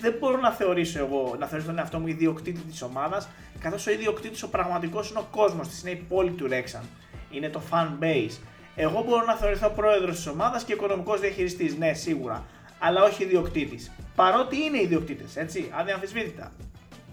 δεν 0.01 0.15
μπορώ 0.19 0.41
να 0.41 0.51
θεωρήσω 0.51 0.99
εγώ, 0.99 1.37
να 1.39 1.47
θεωρήσω 1.47 1.69
τον 1.69 1.79
εαυτό 1.79 1.99
μου 1.99 2.07
ιδιοκτήτη 2.07 2.61
της 2.61 2.83
ομάδας, 2.83 3.29
καθώς 3.61 3.87
ο 3.87 3.91
ιδιοκτήτης 3.91 4.43
ο 4.43 4.49
πραγματικός 4.49 5.11
είναι 5.11 5.19
ο 5.19 5.27
κόσμος 5.31 5.69
της, 5.69 5.81
είναι 5.81 5.91
η 5.91 6.05
πόλη 6.09 6.31
του 6.31 6.47
Ρέξαν. 6.47 6.83
Είναι 7.31 7.49
το 7.49 7.61
fan 7.71 7.87
base. 8.03 8.39
Εγώ 8.77 9.03
μπορώ 9.03 9.25
να 9.25 9.35
θεωρηθώ 9.35 9.69
πρόεδρος 9.69 10.17
της 10.17 10.27
ομάδας 10.27 10.65
και 10.65 10.73
οικονομικός 10.73 11.21
διαχειριστής, 11.21 11.77
ναι, 11.77 11.93
σίγουρα. 11.93 12.45
Αλλά 12.79 13.03
όχι 13.03 13.23
ιδιοκτήτης. 13.23 13.91
Παρότι 14.15 14.57
είναι 14.57 14.81
ιδιοκτήτες, 14.81 15.37
έτσι, 15.37 15.71
αδιαμφισβήτητα. 15.71 16.53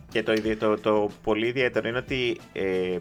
Και 0.10 0.24
το, 0.24 0.34
το, 0.58 0.78
το 0.78 1.10
πολύ 1.24 1.48
ιδιαίτερο 1.48 1.88
είναι 1.88 1.98
ότι 1.98 2.38
ε, 2.54 2.98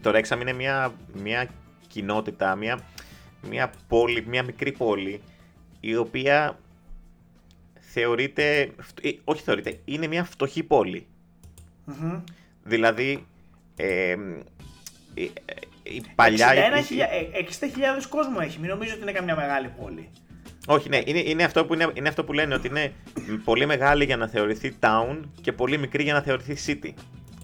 το 0.00 0.10
Ρέξαμ 0.10 0.40
είναι 0.40 0.52
μια, 0.52 0.92
μια 1.12 1.48
κοινότητα, 1.88 2.56
μια, 2.56 2.80
μια 3.48 3.72
πόλη, 3.88 4.24
μια 4.26 4.42
μικρή 4.42 4.72
πόλη, 4.72 5.20
η 5.80 5.96
οποία 5.96 6.58
θεωρείται, 7.80 8.60
ε, 9.02 9.10
όχι 9.24 9.42
θεωρείται, 9.42 9.80
είναι 9.84 10.06
μια 10.06 10.24
φτωχή 10.24 10.66
Δηλαδή, 12.62 13.26
ε, 13.76 14.16
η 15.84 16.02
παλιά... 16.14 16.48
60.000 16.52 16.54
κόσμο 18.08 18.36
έχει, 18.40 18.58
μην 18.58 18.70
νομίζω 18.70 18.92
ότι 18.92 19.02
είναι 19.02 19.12
καμιά 19.12 19.36
μεγάλη 19.36 19.68
πόλη. 19.80 20.10
Όχι, 20.66 20.88
ναι, 20.88 21.00
είναι, 21.04 21.18
είναι, 21.18 21.44
αυτό 21.44 21.64
που 21.64 21.74
είναι, 21.74 21.90
είναι 21.94 22.08
αυτό 22.08 22.24
που 22.24 22.32
λένε 22.32 22.54
ότι 22.54 22.68
είναι 22.68 22.92
πολύ 23.44 23.66
μεγάλη 23.66 24.04
για 24.04 24.16
να 24.16 24.28
θεωρηθεί 24.28 24.76
town 24.80 25.20
και 25.40 25.52
πολύ 25.52 25.78
μικρή 25.78 26.02
για 26.02 26.12
να 26.12 26.20
θεωρηθεί 26.20 26.56
city. 26.66 26.92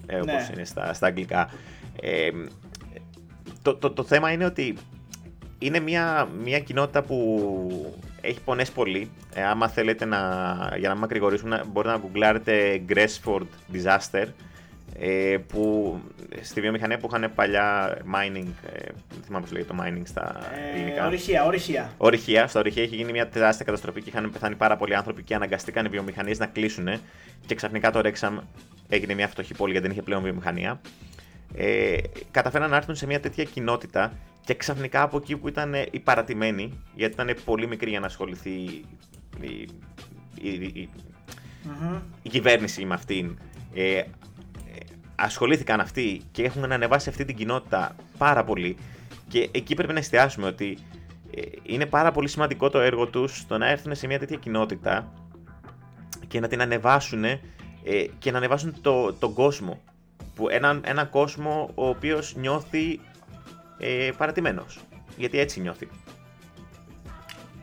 Ε, 0.05 0.15
όπως 0.15 0.33
ναι. 0.33 0.49
είναι 0.53 0.65
στα, 0.65 0.93
στα 0.93 1.07
αγγλικά. 1.07 1.49
Ε, 2.01 2.29
το, 3.61 3.75
το, 3.75 3.91
το 3.91 4.03
θέμα 4.03 4.31
είναι 4.31 4.45
ότι 4.45 4.77
είναι 5.59 5.79
μια, 5.79 6.27
μια 6.43 6.59
κοινότητα 6.59 7.01
που 7.01 7.95
έχει 8.21 8.41
πονέσει 8.41 8.71
πολύ. 8.71 9.11
Ε, 9.33 9.43
άμα 9.43 9.67
θέλετε 9.67 10.05
να, 10.05 10.17
για 10.77 10.87
να 10.87 10.93
μην 10.93 11.01
μακρηγορήσουμε, 11.01 11.63
μπορείτε 11.67 11.93
να 11.93 11.99
γκουγκλάρετε 11.99 12.81
Gressford 12.89 13.47
Disaster, 13.73 14.13
ε, 14.13 14.27
που 15.47 15.95
στη 16.41 16.61
βιομηχανία 16.61 16.97
που 16.97 17.09
είχαν 17.11 17.31
παλιά 17.35 17.97
mining, 18.13 18.47
ε, 18.73 18.79
δεν 19.09 19.21
θυμάμαι 19.25 19.43
πώς 19.43 19.51
λέγεται 19.51 19.73
το 19.73 19.83
mining 19.83 20.01
στα 20.03 20.39
ε, 20.53 20.75
ελληνικά. 20.75 21.05
Ορυχεία, 21.05 21.45
ορυχεία. 21.45 21.93
Ορυχεία, 21.97 22.47
στα 22.47 22.59
ορυχεία 22.59 22.83
έχει 22.83 22.95
γίνει 22.95 23.11
μια 23.11 23.27
τεράστια 23.27 23.65
καταστροφή 23.65 24.01
και 24.01 24.09
είχαν 24.09 24.31
πεθάνει 24.31 24.55
πάρα 24.55 24.77
πολλοί 24.77 24.95
άνθρωποι 24.95 25.23
και 25.23 25.35
αναγκαστήκαν 25.35 25.85
οι 25.85 25.89
βιομηχανίες 25.89 26.39
να 26.39 26.45
κλείσουν 26.45 26.87
και 27.45 27.55
ξαφνικά 27.55 27.91
το 27.91 28.01
Rexham 28.03 28.39
έγινε 28.89 29.13
μια 29.13 29.27
φτωχή 29.27 29.53
πόλη 29.53 29.71
γιατί 29.71 29.87
δεν 29.87 29.95
είχε 29.95 30.05
πλέον 30.05 30.21
βιομηχανία. 30.21 30.81
Ε, 31.55 31.97
καταφέραν 32.31 32.69
να 32.69 32.75
έρθουν 32.75 32.95
σε 32.95 33.05
μια 33.05 33.19
τέτοια 33.19 33.43
κοινότητα 33.43 34.13
και 34.45 34.53
ξαφνικά 34.53 35.01
από 35.01 35.17
εκεί 35.17 35.37
που 35.37 35.47
ήταν 35.47 35.73
οι 35.91 35.99
παρατημένοι, 35.99 36.79
γιατί 36.95 37.13
ήταν 37.13 37.35
πολύ 37.45 37.67
μικρή 37.67 37.89
για 37.89 37.99
να 37.99 38.05
ασχοληθεί 38.05 38.49
η, 38.49 38.85
η, 39.41 39.69
η, 40.41 40.89
η 42.21 42.29
κυβέρνηση 42.29 42.85
με 42.85 42.93
αυτήν, 42.93 43.37
ε, 43.73 44.01
ασχολήθηκαν 45.21 45.79
αυτοί 45.79 46.21
και 46.31 46.43
έχουν 46.43 46.71
ανεβάσει 46.71 47.09
αυτή 47.09 47.25
την 47.25 47.35
κοινότητα 47.35 47.95
πάρα 48.17 48.43
πολύ. 48.43 48.77
Και 49.27 49.49
εκεί 49.51 49.75
πρέπει 49.75 49.93
να 49.93 49.99
εστιάσουμε 49.99 50.47
ότι 50.47 50.77
ε, 51.35 51.41
είναι 51.63 51.85
πάρα 51.85 52.11
πολύ 52.11 52.27
σημαντικό 52.27 52.69
το 52.69 52.79
έργο 52.79 53.07
τους 53.07 53.37
στο 53.37 53.57
να 53.57 53.69
έρθουν 53.69 53.95
σε 53.95 54.07
μια 54.07 54.19
τέτοια 54.19 54.37
κοινότητα 54.37 55.13
και 56.27 56.39
να 56.39 56.47
την 56.47 56.61
ανεβάσουν 56.61 57.23
ε, 57.23 57.39
και 58.19 58.31
να 58.31 58.37
ανεβάσουν 58.37 58.81
το, 58.81 59.13
τον 59.13 59.33
κόσμο. 59.33 59.81
Που 60.35 60.49
έναν, 60.49 60.81
έναν 60.85 61.09
κόσμο 61.09 61.71
ο 61.75 61.87
οποίος 61.87 62.35
νιώθει 62.35 62.99
ε, 63.77 64.11
παρατημένος. 64.17 64.79
Γιατί 65.17 65.39
έτσι 65.39 65.61
νιώθει. 65.61 65.87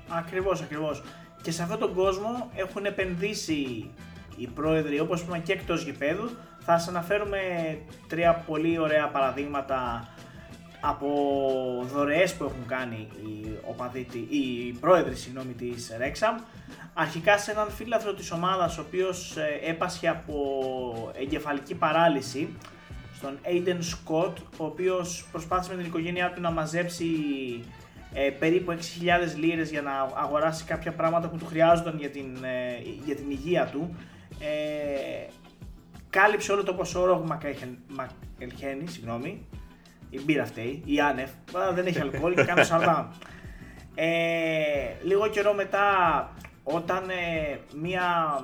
Ακριβώς, 0.08 0.60
ακριβώς. 0.60 1.02
Και 1.42 1.50
σε 1.50 1.62
αυτόν 1.62 1.78
τον 1.78 1.94
κόσμο 1.94 2.50
έχουν 2.54 2.84
επενδύσει 2.84 3.90
οι 4.36 4.46
πρόεδροι 4.46 5.00
όπως 5.00 5.20
είπαμε 5.20 5.38
και 5.38 5.52
εκτός 5.52 5.82
γηπέδου. 5.82 6.30
Θα 6.70 6.78
σας 6.78 6.88
αναφέρουμε 6.88 7.38
τρία 8.08 8.44
πολύ 8.46 8.78
ωραία 8.78 9.08
παραδείγματα 9.08 10.08
από 10.80 11.08
δωρεές 11.92 12.34
που 12.34 12.44
έχουν 12.44 12.66
κάνει 12.66 13.08
οι, 13.16 13.58
οπαδοί, 13.68 14.06
οι 14.28 14.72
πρόεδροι 14.80 15.14
συγγνώμη, 15.14 15.52
της 15.52 15.92
Rexham. 16.00 16.42
Αρχικά 16.94 17.38
σε 17.38 17.50
έναν 17.50 17.70
φίλαθρο 17.70 18.14
της 18.14 18.30
ομάδας 18.30 18.78
ο 18.78 18.80
οποίος 18.80 19.36
ε, 19.36 19.70
έπασχε 19.70 20.08
από 20.08 20.34
εγκεφαλική 21.20 21.74
παράλυση 21.74 22.56
στον 23.14 23.38
Aiden 23.44 23.78
Scott, 23.78 24.32
ο 24.56 24.64
οποίος 24.64 25.28
προσπάθησε 25.30 25.70
με 25.70 25.76
την 25.76 25.86
οικογένειά 25.86 26.32
του 26.32 26.40
να 26.40 26.50
μαζέψει 26.50 27.06
ε, 28.12 28.30
περίπου 28.30 28.72
6.000 28.72 28.78
λίρες 29.36 29.70
για 29.70 29.82
να 29.82 29.92
αγοράσει 30.14 30.64
κάποια 30.64 30.92
πράγματα 30.92 31.28
που 31.28 31.36
του 31.36 31.46
χρειάζονταν 31.46 31.98
για 31.98 32.10
την, 32.10 32.36
ε, 32.44 32.82
για 33.04 33.16
την 33.16 33.30
υγεία 33.30 33.66
του. 33.66 33.96
Ε, 34.40 35.26
κάλυψε 36.10 36.52
όλο 36.52 36.62
το 36.62 36.74
ποσό 36.74 37.00
όρο 37.00 37.24
Μακελχένη, 37.88 38.86
συγγνώμη, 38.88 39.46
η 40.10 40.20
μπύρα 40.24 40.42
αυτή, 40.42 40.82
η 40.84 41.00
Άνεφ, 41.00 41.30
δεν 41.74 41.86
έχει 41.86 42.00
αλκοόλ 42.00 42.34
και 42.34 42.44
κάνω 42.44 42.64
σαρδάμ. 42.64 43.06
Ε, 43.94 44.08
λίγο 45.02 45.28
καιρό 45.28 45.54
μετά, 45.54 45.84
όταν 46.62 47.10
ε, 47.10 47.58
μία 47.80 48.38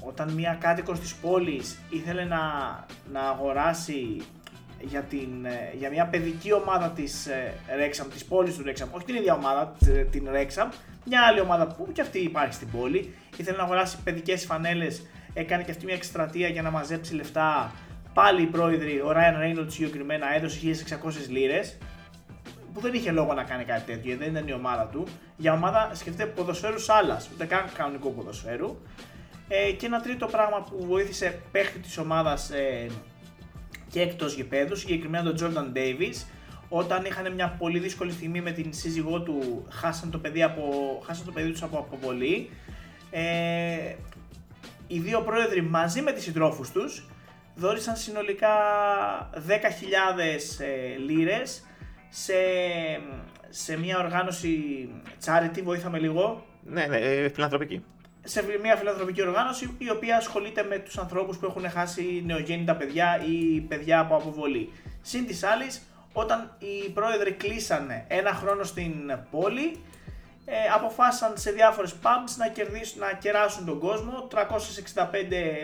όταν 0.00 0.30
μια 0.30 0.56
κάτοικος 0.60 1.00
της 1.00 1.14
πόλης 1.14 1.78
ήθελε 1.90 2.24
να, 2.24 2.38
να 3.12 3.20
αγοράσει 3.20 4.22
για, 4.80 5.02
την, 5.02 5.44
ε, 5.44 5.72
για 5.78 5.90
μια 5.90 6.06
παιδική 6.06 6.52
ομάδα 6.52 6.90
της 6.90 7.26
ε, 7.26 7.54
Rexham, 7.66 8.06
της 8.12 8.24
πόλης 8.24 8.56
του 8.56 8.64
Rexham, 8.66 8.86
όχι 8.90 9.04
την 9.04 9.14
ίδια 9.14 9.34
ομάδα, 9.34 9.76
την 10.10 10.28
Rexham, 10.32 10.68
μια 11.04 11.22
άλλη 11.22 11.40
ομάδα 11.40 11.66
που 11.66 11.88
και 11.92 12.00
αυτή 12.00 12.18
υπάρχει 12.18 12.54
στην 12.54 12.70
πόλη, 12.70 13.14
ήθελε 13.36 13.56
να 13.56 13.62
αγοράσει 13.62 13.96
παιδικές 14.04 14.44
φανέλες, 14.44 15.02
έκανε 15.36 15.62
και 15.62 15.70
αυτή 15.70 15.84
μια 15.84 15.94
εκστρατεία 15.94 16.48
για 16.48 16.62
να 16.62 16.70
μαζέψει 16.70 17.14
λεφτά. 17.14 17.72
Πάλι 18.14 18.42
οι 18.42 18.46
πρόεδροι, 18.46 19.00
ο 19.00 19.12
Ryan 19.14 19.42
Reynolds 19.42 19.70
συγκεκριμένα 19.70 20.34
έδωσε 20.34 20.58
1600 20.60 21.28
λίρες, 21.28 21.78
που 22.72 22.80
δεν 22.80 22.94
είχε 22.94 23.10
λόγο 23.10 23.34
να 23.34 23.42
κάνει 23.42 23.64
κάτι 23.64 23.92
τέτοιο, 23.92 24.16
δεν 24.16 24.30
ήταν 24.30 24.48
η 24.48 24.52
ομάδα 24.52 24.86
του. 24.86 25.06
Για 25.36 25.52
ομάδα 25.52 25.90
σκεφτείτε 25.94 26.26
ποδοσφαίρου 26.26 26.78
άλλα, 26.86 27.22
ούτε 27.32 27.44
καν 27.44 27.64
κανονικό 27.76 28.08
ποδοσφαίρου. 28.08 28.76
Ε, 29.48 29.72
και 29.72 29.86
ένα 29.86 30.00
τρίτο 30.00 30.26
πράγμα 30.26 30.62
που 30.62 30.84
βοήθησε 30.86 31.40
παίχτη 31.52 31.78
της 31.78 31.98
ομάδας 31.98 32.50
ε, 32.50 32.86
και 33.90 34.00
εκτός 34.00 34.34
γηπέδου, 34.34 34.76
συγκεκριμένα 34.76 35.32
τον 35.32 35.36
Jordan 35.40 35.76
Davis, 35.76 36.24
όταν 36.68 37.04
είχαν 37.04 37.32
μια 37.34 37.56
πολύ 37.58 37.78
δύσκολη 37.78 38.12
στιγμή 38.12 38.40
με 38.40 38.50
την 38.50 38.72
σύζυγό 38.72 39.20
του, 39.20 39.66
χάσαν 39.70 40.10
το 40.10 40.18
παιδί, 40.18 40.42
από, 40.42 40.62
χάσαν 41.06 41.24
το 41.24 41.32
παιδί 41.32 41.50
τους 41.50 41.62
από 41.62 41.78
αποβολή. 41.78 42.50
Ε, 43.10 43.94
οι 44.86 44.98
δύο 44.98 45.20
πρόεδροι 45.20 45.62
μαζί 45.62 46.02
με 46.02 46.12
τις 46.12 46.22
συντρόφους 46.22 46.70
τους 46.70 47.06
δόρισαν 47.54 47.96
συνολικά 47.96 48.48
10.000 49.34 49.40
ε, 50.58 50.98
λίρες 50.98 51.64
σε, 52.08 52.34
σε 53.48 53.78
μια 53.78 53.98
οργάνωση 53.98 54.88
charity, 55.24 55.62
βοήθαμε 55.62 55.98
λίγο. 55.98 56.44
Ναι, 56.62 56.86
ναι, 56.86 56.96
ε, 56.96 57.28
φιλανθρωπική 57.28 57.84
σε 58.28 58.44
μια 58.62 58.76
φιλανθρωπική 58.76 59.22
οργάνωση 59.22 59.74
η 59.78 59.90
οποία 59.90 60.16
ασχολείται 60.16 60.62
με 60.62 60.78
τους 60.78 60.98
ανθρώπους 60.98 61.36
που 61.38 61.46
έχουν 61.46 61.70
χάσει 61.70 62.22
νεογέννητα 62.26 62.76
παιδιά 62.76 63.22
ή 63.26 63.60
παιδιά 63.60 64.00
από 64.00 64.16
αποβολή. 64.16 64.72
Συν 65.02 65.26
της 65.26 65.42
άλλης, 65.42 65.82
όταν 66.12 66.56
οι 66.58 66.90
πρόεδροι 66.90 67.32
κλείσανε 67.32 68.04
ένα 68.08 68.32
χρόνο 68.32 68.64
στην 68.64 69.18
πόλη, 69.30 69.82
ε, 70.48 70.54
αποφάσισαν 70.74 71.32
σε 71.36 71.50
διάφορες 71.50 71.94
pubs 72.02 72.34
να, 72.36 72.48
κερδίσουν, 72.48 73.00
να 73.00 73.12
κεράσουν 73.12 73.66
τον 73.66 73.78
κόσμο 73.78 74.28
365, 74.30 74.36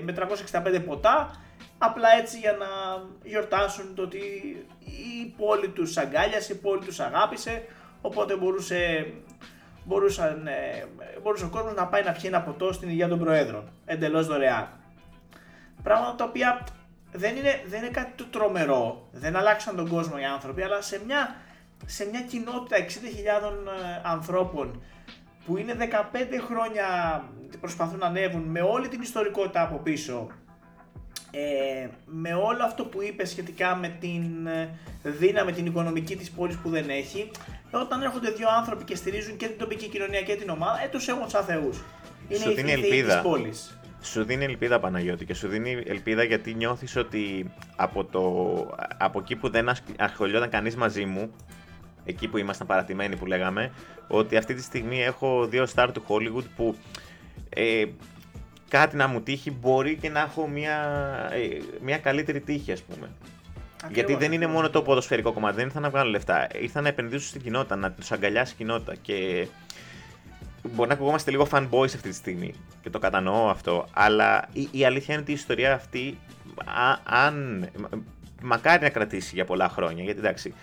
με 0.03 0.15
365 0.53 0.83
ποτά. 0.87 1.31
Απλά 1.79 2.09
έτσι 2.21 2.39
για 2.39 2.53
να 2.53 2.67
γιορτάσουν 3.23 3.95
το 3.95 4.03
ότι 4.03 4.19
η 4.81 5.35
πόλη 5.37 5.69
τους 5.69 5.97
αγκάλιασε, 5.97 6.53
η 6.53 6.57
πόλη 6.57 6.85
τους 6.85 7.01
αγάπησε. 7.01 7.65
Οπότε 8.01 8.37
μπορούσε, 8.37 9.13
μπορούσαν, 9.85 10.47
ε, 10.47 10.87
μπορούσε 11.23 11.45
ο 11.45 11.49
κόσμος 11.49 11.75
να 11.75 11.87
πάει 11.87 12.03
να 12.03 12.13
πιει 12.13 12.23
ένα 12.25 12.43
ποτό 12.43 12.73
στην 12.73 12.89
υγεία 12.89 13.09
των 13.09 13.19
Προέδρων 13.19 13.71
εντελώς 13.85 14.27
δωρεάν. 14.27 14.69
Πράγματα 15.83 16.15
τα 16.15 16.25
οποία 16.25 16.65
δεν 17.13 17.37
είναι, 17.37 17.63
δεν 17.67 17.83
είναι 17.83 17.91
κάτι 17.91 18.13
το 18.17 18.25
τρομερό, 18.25 19.09
δεν 19.13 19.37
αλλάξαν 19.37 19.77
τον 19.77 19.89
κόσμο 19.89 20.17
οι 20.21 20.25
άνθρωποι, 20.25 20.63
αλλά 20.63 20.81
σε 20.81 21.01
μια, 21.07 21.35
σε 21.87 22.09
μια 22.11 22.21
κοινότητα 22.21 22.77
60.000 22.79 22.85
ε, 22.85 24.01
ανθρώπων 24.03 24.83
που 25.47 25.57
είναι 25.57 25.77
15 25.81 25.85
χρόνια 26.47 26.87
προσπαθούν 27.61 27.99
να 27.99 28.07
ανέβουν 28.07 28.43
με 28.43 28.61
όλη 28.61 28.89
την 28.89 29.01
ιστορικότητα 29.01 29.63
από 29.63 29.77
πίσω, 29.77 30.27
ε, 31.31 31.89
με 32.05 32.35
όλο 32.35 32.65
αυτό 32.65 32.85
που 32.85 33.03
είπες 33.03 33.31
σχετικά 33.31 33.77
με 33.77 33.97
την 34.01 34.47
ε, 34.47 34.71
δύναμη, 35.03 35.53
την 35.53 35.67
οικονομική 35.67 36.17
της 36.17 36.31
πόλης 36.31 36.57
που 36.57 36.69
δεν 36.69 36.91
έχει, 36.91 37.31
όταν 37.71 38.03
έρχονται 38.03 38.31
δύο 38.31 38.49
άνθρωποι 38.59 38.85
και 38.85 38.97
στηρίζουν 38.97 39.37
και 39.37 39.47
την 39.47 39.59
τοπική 39.59 39.89
κοινωνία 39.89 40.23
και 40.23 40.35
την 40.35 40.49
ομάδα, 40.49 40.83
ε, 40.85 40.89
τους 40.89 41.09
έχουν 41.09 41.29
σαν 41.29 41.45
θεούς. 41.45 41.83
Είναι 42.29 42.61
η, 42.61 42.65
η 42.67 42.71
ελπίδα. 42.71 43.15
της 43.15 43.23
πόλης. 43.23 43.77
Σου 44.03 44.25
δίνει 44.25 44.45
ελπίδα 44.45 44.81
Παναγιώτη 44.81 45.25
και 45.25 45.35
σου 45.35 45.49
δίνει 45.49 45.83
ελπίδα 45.87 46.23
γιατί 46.23 46.55
νιώθεις 46.55 46.97
ότι 46.97 47.53
από, 47.77 48.05
το, 48.05 48.21
από 48.99 49.19
εκεί 49.19 49.37
που 49.37 49.49
δεν 49.49 49.69
ασχολιόταν 49.99 50.49
κανείς 50.49 50.77
μαζί 50.77 51.05
μου, 51.05 51.35
εκεί 52.05 52.29
που 52.29 52.37
ήμασταν 52.37 52.67
παρατημένοι 52.67 53.17
που 53.17 53.27
λέγαμε, 53.27 53.73
ότι 54.09 54.37
αυτή 54.37 54.55
τη 54.55 54.63
στιγμή 54.63 55.03
έχω 55.03 55.47
δύο 55.47 55.67
star 55.75 55.89
του 55.95 56.03
Hollywood 56.09 56.45
που 56.57 56.77
ε, 57.49 57.85
κάτι 58.69 58.97
να 58.97 59.07
μου 59.07 59.21
τύχει 59.21 59.51
μπορεί 59.51 59.97
και 59.97 60.09
να 60.09 60.21
έχω 60.21 60.49
μια, 60.49 60.79
ε, 61.33 61.63
μια 61.83 61.99
καλύτερη 61.99 62.41
τύχη 62.41 62.73
ας 62.73 62.83
πούμε. 62.83 63.11
Γιατί 63.91 64.15
δεν 64.15 64.33
είναι 64.33 64.47
μόνο 64.47 64.71
το 64.71 64.83
ποδοσφαιρικό 64.83 65.33
κομμάτι, 65.33 65.57
δεν 65.57 65.67
ήρθαν 65.67 65.83
να 65.83 65.91
βγάλουν 65.91 66.11
λεφτά. 66.11 66.47
Ήρθαν 66.61 66.83
να 66.83 66.89
επενδύσουν 66.89 67.29
στην 67.29 67.43
κοινότητα, 67.43 67.77
να 67.77 67.91
τους 67.91 68.13
αγκαλιάσει 68.13 68.53
η 68.53 68.57
κοινότητα. 68.57 68.95
Και 69.03 69.47
μπορεί 70.73 70.89
να 70.89 70.95
ακουγόμαστε 70.95 71.31
λίγο 71.31 71.47
fanboys 71.51 71.85
αυτή 71.85 72.09
τη 72.09 72.15
στιγμή 72.15 72.55
και 72.83 72.91
το 72.91 72.99
κατανοώ 72.99 73.49
αυτό, 73.49 73.87
αλλά 73.93 74.49
η, 74.53 74.69
η 74.71 74.85
αλήθεια 74.85 75.15
είναι 75.15 75.23
ότι 75.23 75.31
η 75.31 75.35
ιστορία 75.35 75.75
αυτή, 75.75 76.19
αν. 77.05 77.69
Μακάρι 78.45 78.83
να 78.83 78.89
κρατήσει 78.89 79.35
για 79.35 79.45
πολλά 79.45 79.69
χρόνια. 79.69 80.05
Γιατί 80.05 80.19
εντάξει, 80.19 80.55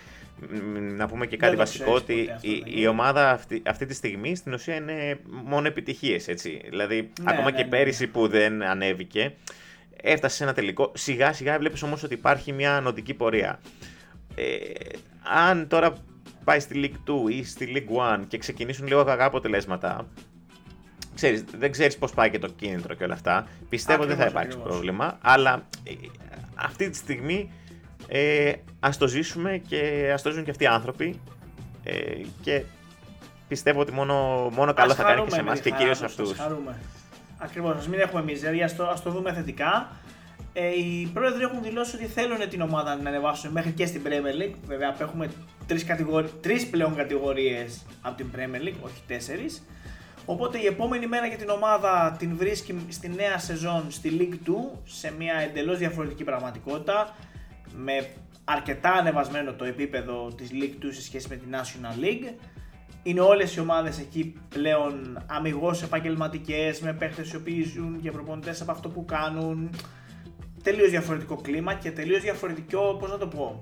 να 0.96 1.06
πούμε 1.06 1.26
και 1.26 1.36
κάτι 1.36 1.56
βασικό 1.56 1.92
ότι 1.92 2.28
η, 2.40 2.62
η, 2.64 2.86
ομάδα 2.86 3.30
αυτή, 3.30 3.62
αυτή 3.66 3.86
τη 3.86 3.94
στιγμή 3.94 4.36
στην 4.36 4.52
ουσία 4.52 4.74
είναι 4.74 5.18
μόνο 5.44 5.66
επιτυχίες. 5.66 6.24
Δηλαδή, 6.70 7.10
ναι, 7.22 7.30
ακόμα 7.30 7.50
ναι, 7.50 7.56
και 7.56 7.62
ναι, 7.62 7.68
πέρυσι 7.68 8.06
που 8.06 8.28
δεν 8.28 8.62
ανέβηκε, 8.62 9.34
έφτασε 10.02 10.36
σε 10.36 10.42
ένα 10.42 10.52
τελικό. 10.52 10.92
Σιγά 10.94 11.32
σιγά 11.32 11.58
βλέπεις 11.58 11.82
όμως 11.82 12.02
ότι 12.02 12.14
υπάρχει 12.14 12.52
μια 12.52 12.76
ανωτική 12.76 13.14
πορεία. 13.14 13.60
Ε, 14.34 14.44
αν 15.22 15.68
τώρα 15.68 15.94
πάει 16.44 16.60
στη 16.60 16.80
League 17.06 17.28
2 17.28 17.30
ή 17.30 17.44
στη 17.44 17.72
League 17.74 18.18
1 18.20 18.24
και 18.28 18.38
ξεκινήσουν 18.38 18.86
λίγο 18.86 19.04
κακά 19.04 19.24
αποτελέσματα, 19.24 20.08
ξέρεις, 21.14 21.44
δεν 21.58 21.70
ξέρεις 21.72 21.96
πώς 21.96 22.12
πάει 22.12 22.30
και 22.30 22.38
το 22.38 22.48
κίνητρο 22.48 22.94
και 22.94 23.04
όλα 23.04 23.14
αυτά. 23.14 23.46
Πιστεύω 23.68 24.02
ότι 24.02 24.08
δεν 24.08 24.18
θα 24.18 24.26
υπάρξει 24.26 24.58
πρόβλημα, 24.58 25.18
αλλά 25.20 25.66
ε, 25.84 25.92
αυτή 26.54 26.90
τη 26.90 26.96
στιγμή 26.96 27.50
ε, 28.12 28.52
ας 28.80 28.98
το 28.98 29.06
ζήσουμε 29.06 29.62
και 29.68 30.10
ας 30.14 30.22
το 30.22 30.30
ζουν 30.30 30.44
και 30.44 30.50
αυτοί 30.50 30.64
οι 30.64 30.66
άνθρωποι 30.66 31.20
ε, 31.84 31.94
και 32.42 32.62
πιστεύω 33.48 33.80
ότι 33.80 33.92
μόνο, 33.92 34.14
μόνο 34.54 34.74
καλό 34.74 34.94
θα 34.94 35.02
κάνει 35.02 35.24
και 35.24 35.30
σε 35.30 35.40
εμάς 35.40 35.60
και 35.60 35.70
κυρίως 35.70 35.98
σε 35.98 36.04
αυτούς. 36.04 36.32
Ακριβώς, 37.38 37.76
ας 37.76 37.88
μην 37.88 38.00
έχουμε 38.00 38.22
μιζέρια, 38.22 38.64
ας 38.64 38.76
το, 38.76 39.00
το 39.04 39.10
δούμε 39.10 39.32
θετικά. 39.32 39.90
Ε, 40.52 40.68
οι 40.68 41.10
πρόεδροι 41.14 41.42
έχουν 41.42 41.62
δηλώσει 41.62 41.96
ότι 41.96 42.06
θέλουν 42.06 42.48
την 42.48 42.60
ομάδα 42.60 42.96
να 42.96 43.08
ανεβάσουν 43.08 43.50
μέχρι 43.50 43.70
και 43.70 43.86
στην 43.86 44.02
Premier 44.04 44.42
League. 44.42 44.54
Βέβαια, 44.66 44.96
έχουμε 45.00 45.30
τρεις 45.66 45.86
τρεις 46.40 46.66
πλέον 46.66 46.94
κατηγορίες 46.94 47.86
από 48.00 48.16
την 48.16 48.26
Premier 48.36 48.68
League, 48.68 48.80
όχι 48.84 49.02
τέσσερις. 49.06 49.62
Οπότε 50.24 50.58
η 50.58 50.66
επόμενη 50.66 51.06
μέρα 51.06 51.26
για 51.26 51.36
την 51.36 51.48
ομάδα 51.48 52.16
την 52.18 52.36
βρίσκει 52.36 52.86
στη 52.88 53.08
νέα 53.08 53.38
σεζόν 53.38 53.84
στη 53.88 54.16
League 54.18 54.48
2 54.48 54.52
σε 54.84 55.12
μια 55.18 55.34
εντελώς 55.34 55.78
διαφορετική 55.78 56.24
πραγματικότητα 56.24 57.14
με 57.76 58.06
αρκετά 58.44 58.92
ανεβασμένο 58.92 59.52
το 59.52 59.64
επίπεδο 59.64 60.32
της 60.36 60.50
League 60.52 60.84
2 60.84 60.88
σε 60.90 61.02
σχέση 61.02 61.26
με 61.28 61.36
την 61.36 61.48
National 61.52 62.04
League. 62.04 62.34
Είναι 63.02 63.20
όλες 63.20 63.56
οι 63.56 63.60
ομάδες 63.60 63.98
εκεί 63.98 64.34
πλέον 64.48 65.24
αμυγός 65.26 65.82
επαγγελματικές 65.82 66.80
με 66.80 66.92
παίχτες 66.92 67.32
οι 67.32 67.36
οποίοι 67.36 67.62
ζουν 67.62 68.00
και 68.00 68.10
προπονητές 68.10 68.60
από 68.60 68.70
αυτό 68.70 68.88
που 68.88 69.04
κάνουν 69.04 69.70
τελείως 70.62 70.90
διαφορετικό 70.90 71.36
κλίμα 71.36 71.74
και 71.74 71.90
τελείως 71.90 72.22
διαφορετικό, 72.22 72.96
πώς 73.00 73.10
να 73.10 73.18
το 73.18 73.26
πω, 73.26 73.60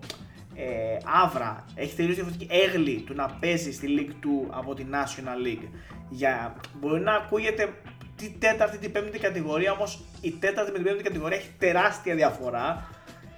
ε, 0.54 0.96
άβρα. 1.04 1.64
Έχει 1.74 1.96
τελείως 1.96 2.14
διαφορετική 2.14 2.48
έγλη 2.50 3.02
του 3.06 3.14
να 3.14 3.26
παίζει 3.40 3.72
στη 3.72 3.88
League 3.98 4.24
2 4.24 4.46
από 4.50 4.74
τη 4.74 4.84
National 4.90 5.46
League. 5.46 5.68
Για, 6.08 6.56
μπορεί 6.80 7.00
να 7.00 7.12
ακούγεται 7.14 7.72
τη 8.16 8.30
τέταρτη, 8.38 8.78
την 8.78 8.92
πέμπτη 8.92 9.18
κατηγορία, 9.18 9.72
όμως 9.72 10.04
η 10.20 10.30
τέταρτη 10.30 10.70
με 10.70 10.76
την 10.76 10.86
πέμπτη 10.86 11.02
κατηγορία 11.02 11.36
έχει 11.36 11.50
τεράστια 11.58 12.14
διαφορά 12.14 12.88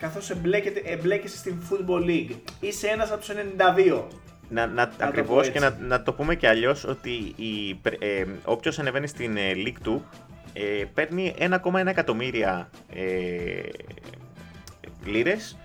καθώς 0.01 0.31
εμπλέκεσαι 0.85 1.37
στην 1.37 1.63
Football 1.71 2.07
League. 2.07 2.31
Είσαι 2.61 2.87
ένας 2.87 3.11
από 3.11 3.21
τους 3.21 3.31
92. 3.31 4.03
Να, 4.49 4.67
να, 4.67 4.93
Ακριβώς 4.99 5.51
και 5.51 5.61
να, 5.61 5.77
να 5.81 6.03
το 6.03 6.13
πούμε 6.13 6.35
και 6.35 6.49
αλλιώς 6.49 6.85
ότι 6.85 7.11
η, 7.37 7.81
ε, 7.99 8.25
όποιος 8.45 8.79
ανεβαίνει 8.79 9.07
στην 9.07 9.37
ε, 9.37 9.53
League 9.55 9.89
2 9.89 9.99
ε, 10.53 10.85
παίρνει 10.95 11.35
1,1 11.39 11.87
εκατομμύρια 11.87 12.71
ε, 12.95 13.61
λίρες 15.05 15.57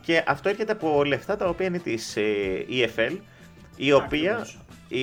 και 0.00 0.24
αυτό 0.26 0.48
έρχεται 0.48 0.72
από 0.72 1.04
λεφτά 1.04 1.36
τα 1.36 1.48
οποία 1.48 1.66
είναι 1.66 1.78
της 1.78 2.16
ε, 2.16 2.66
EFL 2.70 3.16
η 3.76 3.92
οποία 3.92 4.46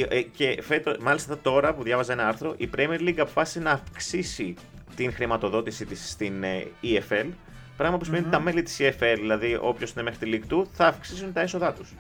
ε, 0.10 0.22
και 0.22 0.62
φέτο, 0.62 0.96
μάλιστα 1.00 1.38
τώρα 1.38 1.74
που 1.74 1.84
διάβαζα 1.84 2.14
ένα 2.14 2.28
άρθρο 2.28 2.54
η 2.58 2.70
Premier 2.78 3.00
League 3.00 3.20
αποφάσισε 3.20 3.60
να 3.60 3.72
αυξήσει 3.72 4.54
την 4.96 5.14
χρηματοδότηση 5.14 5.86
της 5.86 6.10
στην 6.10 6.44
ε, 6.44 6.68
EFL 6.84 7.28
πράγμα 7.80 7.98
που 7.98 8.06
σημαίνει 8.06 8.24
ότι 8.24 8.32
τα 8.32 8.40
μέλη 8.40 8.64
της 8.64 8.78
EFL 8.80 9.18
δηλαδή 9.20 9.58
όποιος 9.62 9.92
είναι 9.92 10.04
μέχρι 10.04 10.30
τη 10.30 10.40
League 10.50 10.54
2 10.54 10.64
θα 10.72 10.88
αυξήσουν 10.88 11.34
τα 11.34 11.42
έσοδά 11.42 11.74
τους 11.74 11.94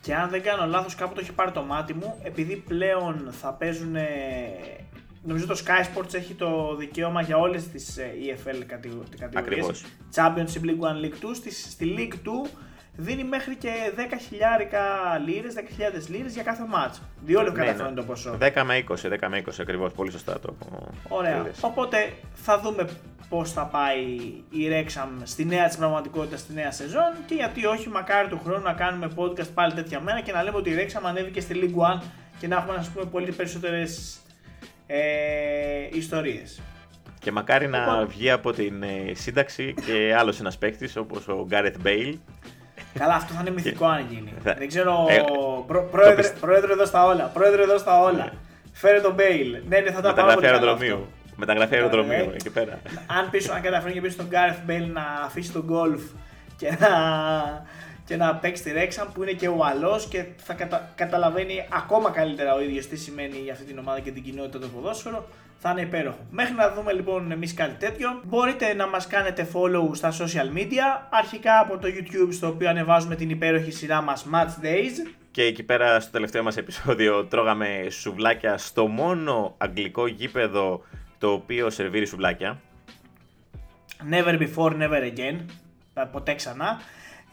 και 0.00 0.14
αν 0.14 0.30
δεν 0.30 0.42
κάνω 0.42 0.66
λάθος 0.66 0.94
κάπου 0.94 1.14
το 1.14 1.20
έχει 1.20 1.32
πάρει 1.32 1.50
το 1.50 1.62
μάτι 1.62 1.94
μου 1.94 2.20
επειδή 2.22 2.56
πλέον 2.56 3.28
θα 3.40 3.52
παίζουν 3.52 3.96
Νομίζω 5.22 5.46
το 5.46 5.60
Sky 5.64 5.98
Sports 5.98 6.14
έχει 6.14 6.34
το 6.34 6.76
δικαίωμα 6.76 7.22
για 7.22 7.36
όλες 7.36 7.68
τις 7.68 7.96
ε, 7.96 8.12
EFL 8.20 8.62
κατηγορίες. 8.66 9.34
Ακριβώς. 9.34 9.84
Championship 10.14 10.64
League 10.64 10.80
1, 10.80 11.04
League 11.04 11.30
2. 11.30 11.34
Στη, 11.34 11.52
στη 11.52 11.94
League 11.98 12.14
2 12.46 12.50
δίνει 12.96 13.24
μέχρι 13.24 13.56
και 13.56 13.70
10.000 13.96 14.00
λίρες, 15.26 15.54
10.000 15.54 16.08
λίρες 16.08 16.34
για 16.34 16.42
κάθε 16.42 16.64
μάτς. 16.68 17.02
Δύο 17.24 17.42
λεπτά 17.42 17.64
ναι, 17.64 17.72
ναι. 17.72 17.94
το 17.94 18.02
ποσό. 18.02 18.38
10 18.40 18.62
με 18.64 18.84
20, 18.88 18.92
10 18.92 19.28
με 19.28 19.42
20 19.46 19.50
ακριβώς, 19.60 19.92
πολύ 19.92 20.10
σωστά 20.10 20.40
το 20.40 20.54
Ωραία. 21.08 21.46
Οπότε 21.60 22.12
θα 22.34 22.58
δούμε 22.60 22.88
πώς 23.28 23.52
θα 23.52 23.66
πάει 23.66 24.04
η 24.50 24.68
Rexham 24.70 25.08
στη 25.22 25.44
νέα 25.44 25.66
της 25.66 25.76
πραγματικότητα, 25.76 26.36
στη 26.36 26.52
νέα 26.52 26.70
σεζόν 26.70 27.12
και 27.26 27.34
γιατί 27.34 27.66
όχι 27.66 27.88
μακάρι 27.88 28.28
του 28.28 28.40
χρόνου 28.44 28.62
να 28.62 28.72
κάνουμε 28.72 29.10
podcast 29.16 29.48
πάλι 29.54 29.72
τέτοια 29.72 30.00
μέρα 30.00 30.20
και 30.20 30.32
να 30.32 30.42
λέμε 30.42 30.56
ότι 30.56 30.70
η 30.70 30.74
Rexham 30.78 31.00
ανέβηκε 31.02 31.40
στη 31.40 31.54
League 31.62 31.98
1 31.98 32.02
και 32.38 32.46
να 32.46 32.56
έχουμε 32.56 32.76
να 32.76 32.86
πούμε 32.94 33.04
πολύ 33.04 33.32
περισσότερες 33.32 34.20
ε, 34.86 35.88
ιστορίες. 35.92 36.60
Και 37.18 37.32
μακάρι 37.32 37.68
να 37.68 37.78
λοιπόν. 37.78 38.06
βγει 38.08 38.30
από 38.30 38.52
την 38.52 38.82
ε, 38.82 39.14
σύνταξη 39.14 39.74
και 39.86 40.14
άλλος 40.18 40.40
ένας 40.40 40.58
παίκτης 40.58 40.96
όπως 40.96 41.28
ο 41.28 41.44
Γκάρετ 41.48 41.76
Μπέιλ. 41.80 42.18
Καλά, 42.98 43.14
αυτό 43.14 43.34
θα 43.34 43.40
είναι 43.40 43.50
μυθικό 43.50 43.86
αν 43.86 44.06
γίνει. 44.10 44.32
Δεν 44.42 44.68
ξέρω. 44.68 45.06
Ε, 45.08 45.24
προ, 45.66 45.88
πρόεδρε, 45.90 46.28
πρόεδρε 46.40 46.72
εδώ 46.72 46.84
στα 46.84 47.04
όλα. 47.04 47.24
Πρόεδρε 47.24 47.62
εδώ 47.62 47.78
στα 47.78 48.00
όλα. 48.00 48.24
Ναι. 48.24 48.30
Φέρε 48.72 49.00
τον 49.00 49.14
Μπέιλ. 49.14 49.56
Ναι, 49.68 49.78
ναι, 49.78 49.90
θα 49.90 50.00
τα 50.00 50.14
πάω. 50.14 50.36
αεροδρομίου. 50.42 51.06
Μεταγραφή 51.36 51.74
αεροδρομίου 51.74 52.30
ε, 52.30 52.34
εκεί 52.34 52.50
πέρα. 52.50 52.80
Αν 53.06 53.30
πείσω, 53.30 53.52
αν 53.52 53.60
καταφέρει 53.60 53.92
και 53.92 54.00
πείσω 54.00 54.16
τον 54.16 54.26
Γκάρετ 54.26 54.56
Μπέιλ 54.64 54.92
να 54.92 55.02
αφήσει 55.24 55.52
το 55.52 55.62
γκολφ 55.62 56.02
και 56.56 56.76
να 56.80 56.88
και 58.10 58.16
να 58.16 58.34
παίξει 58.34 58.62
τη 58.62 58.72
Ρέξαμ 58.72 59.08
που 59.12 59.22
είναι 59.22 59.32
και 59.32 59.48
ο 59.48 59.54
Ουαλός 59.56 60.00
και 60.08 60.24
θα 60.36 60.54
κατα... 60.54 60.90
καταλαβαίνει 60.94 61.66
ακόμα 61.72 62.10
καλύτερα 62.10 62.54
ο 62.54 62.60
ίδιος 62.60 62.86
τι 62.86 62.96
σημαίνει 62.96 63.38
για 63.38 63.52
αυτή 63.52 63.64
την 63.64 63.78
ομάδα 63.78 64.00
και 64.00 64.10
την 64.10 64.22
κοινότητα 64.22 64.58
του 64.58 64.70
ποδόσφαιρο. 64.70 65.28
Θα 65.62 65.70
είναι 65.70 65.80
υπέροχο. 65.80 66.26
Μέχρι 66.30 66.54
να 66.54 66.72
δούμε 66.72 66.92
λοιπόν 66.92 67.32
εμείς 67.32 67.54
κάτι 67.54 67.74
τέτοιο, 67.86 68.20
μπορείτε 68.24 68.74
να 68.74 68.86
μας 68.86 69.06
κάνετε 69.06 69.48
follow 69.52 69.90
στα 69.92 70.12
social 70.12 70.58
media. 70.58 71.06
Αρχικά 71.10 71.58
από 71.58 71.78
το 71.78 71.88
YouTube, 71.88 72.28
στο 72.30 72.46
οποίο 72.46 72.68
ανεβάζουμε 72.68 73.14
την 73.14 73.30
υπέροχη 73.30 73.70
σειρά 73.70 74.00
μας 74.00 74.26
Match 74.32 74.64
Days. 74.64 75.14
Και 75.30 75.42
εκεί 75.42 75.62
πέρα 75.62 76.00
στο 76.00 76.10
τελευταίο 76.10 76.42
μας 76.42 76.56
επεισόδιο 76.56 77.24
τρώγαμε 77.24 77.86
σουβλάκια 77.90 78.58
στο 78.58 78.86
μόνο 78.86 79.54
αγγλικό 79.58 80.06
γήπεδο 80.06 80.82
το 81.18 81.32
οποίο 81.32 81.70
σερβίρει 81.70 82.06
σουβλάκια. 82.06 82.60
Never 84.10 84.38
before, 84.38 84.72
never 84.72 85.02
again. 85.14 85.36
Ποτέ 86.12 86.34
ξανά. 86.34 86.80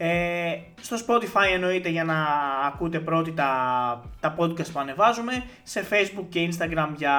Ε, 0.00 0.58
στο 0.80 0.96
Spotify 1.06 1.52
εννοείται 1.52 1.88
για 1.88 2.04
να 2.04 2.14
ακούτε 2.66 2.98
πρώτοι 2.98 3.32
τα, 3.32 4.10
τα 4.20 4.34
podcast 4.38 4.70
που 4.72 4.78
ανεβάζουμε. 4.80 5.44
Σε 5.62 5.86
Facebook 5.90 6.26
και 6.28 6.48
Instagram 6.52 6.88
για 6.96 7.14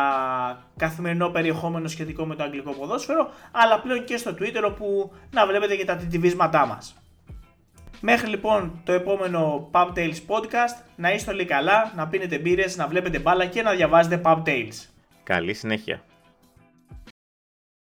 καθημερινό 0.78 1.30
περιεχόμενο 1.30 1.88
σχετικό 1.88 2.26
με 2.26 2.36
το 2.36 2.44
αγγλικό 2.44 2.72
ποδόσφαιρο. 2.72 3.30
Αλλά 3.52 3.80
πλέον 3.80 4.04
και 4.04 4.18
στο 4.18 4.36
Twitter 4.40 4.64
όπου 4.66 5.12
να 5.32 5.46
βλέπετε 5.46 5.76
και 5.76 5.86
τα 5.86 5.96
τιτιβίσματά 5.96 6.66
μας. 6.66 6.96
Μέχρι 8.02 8.30
λοιπόν 8.30 8.82
το 8.84 8.92
επόμενο 8.92 9.70
Pub 9.72 9.88
Tales 9.96 10.18
podcast, 10.28 10.84
να 10.96 11.14
είστε 11.14 11.32
όλοι 11.32 11.46
καλά, 11.46 11.92
να 11.96 12.08
πίνετε 12.08 12.38
μπύρες, 12.38 12.78
να 12.78 12.88
βλέπετε 12.88 13.20
μπάλα 13.20 13.46
και 13.46 13.62
να 13.62 13.72
διαβάζετε 13.72 14.22
Pub 14.24 14.44
Tales. 14.46 14.86
Καλή 15.24 15.54
συνέχεια. 15.54 16.02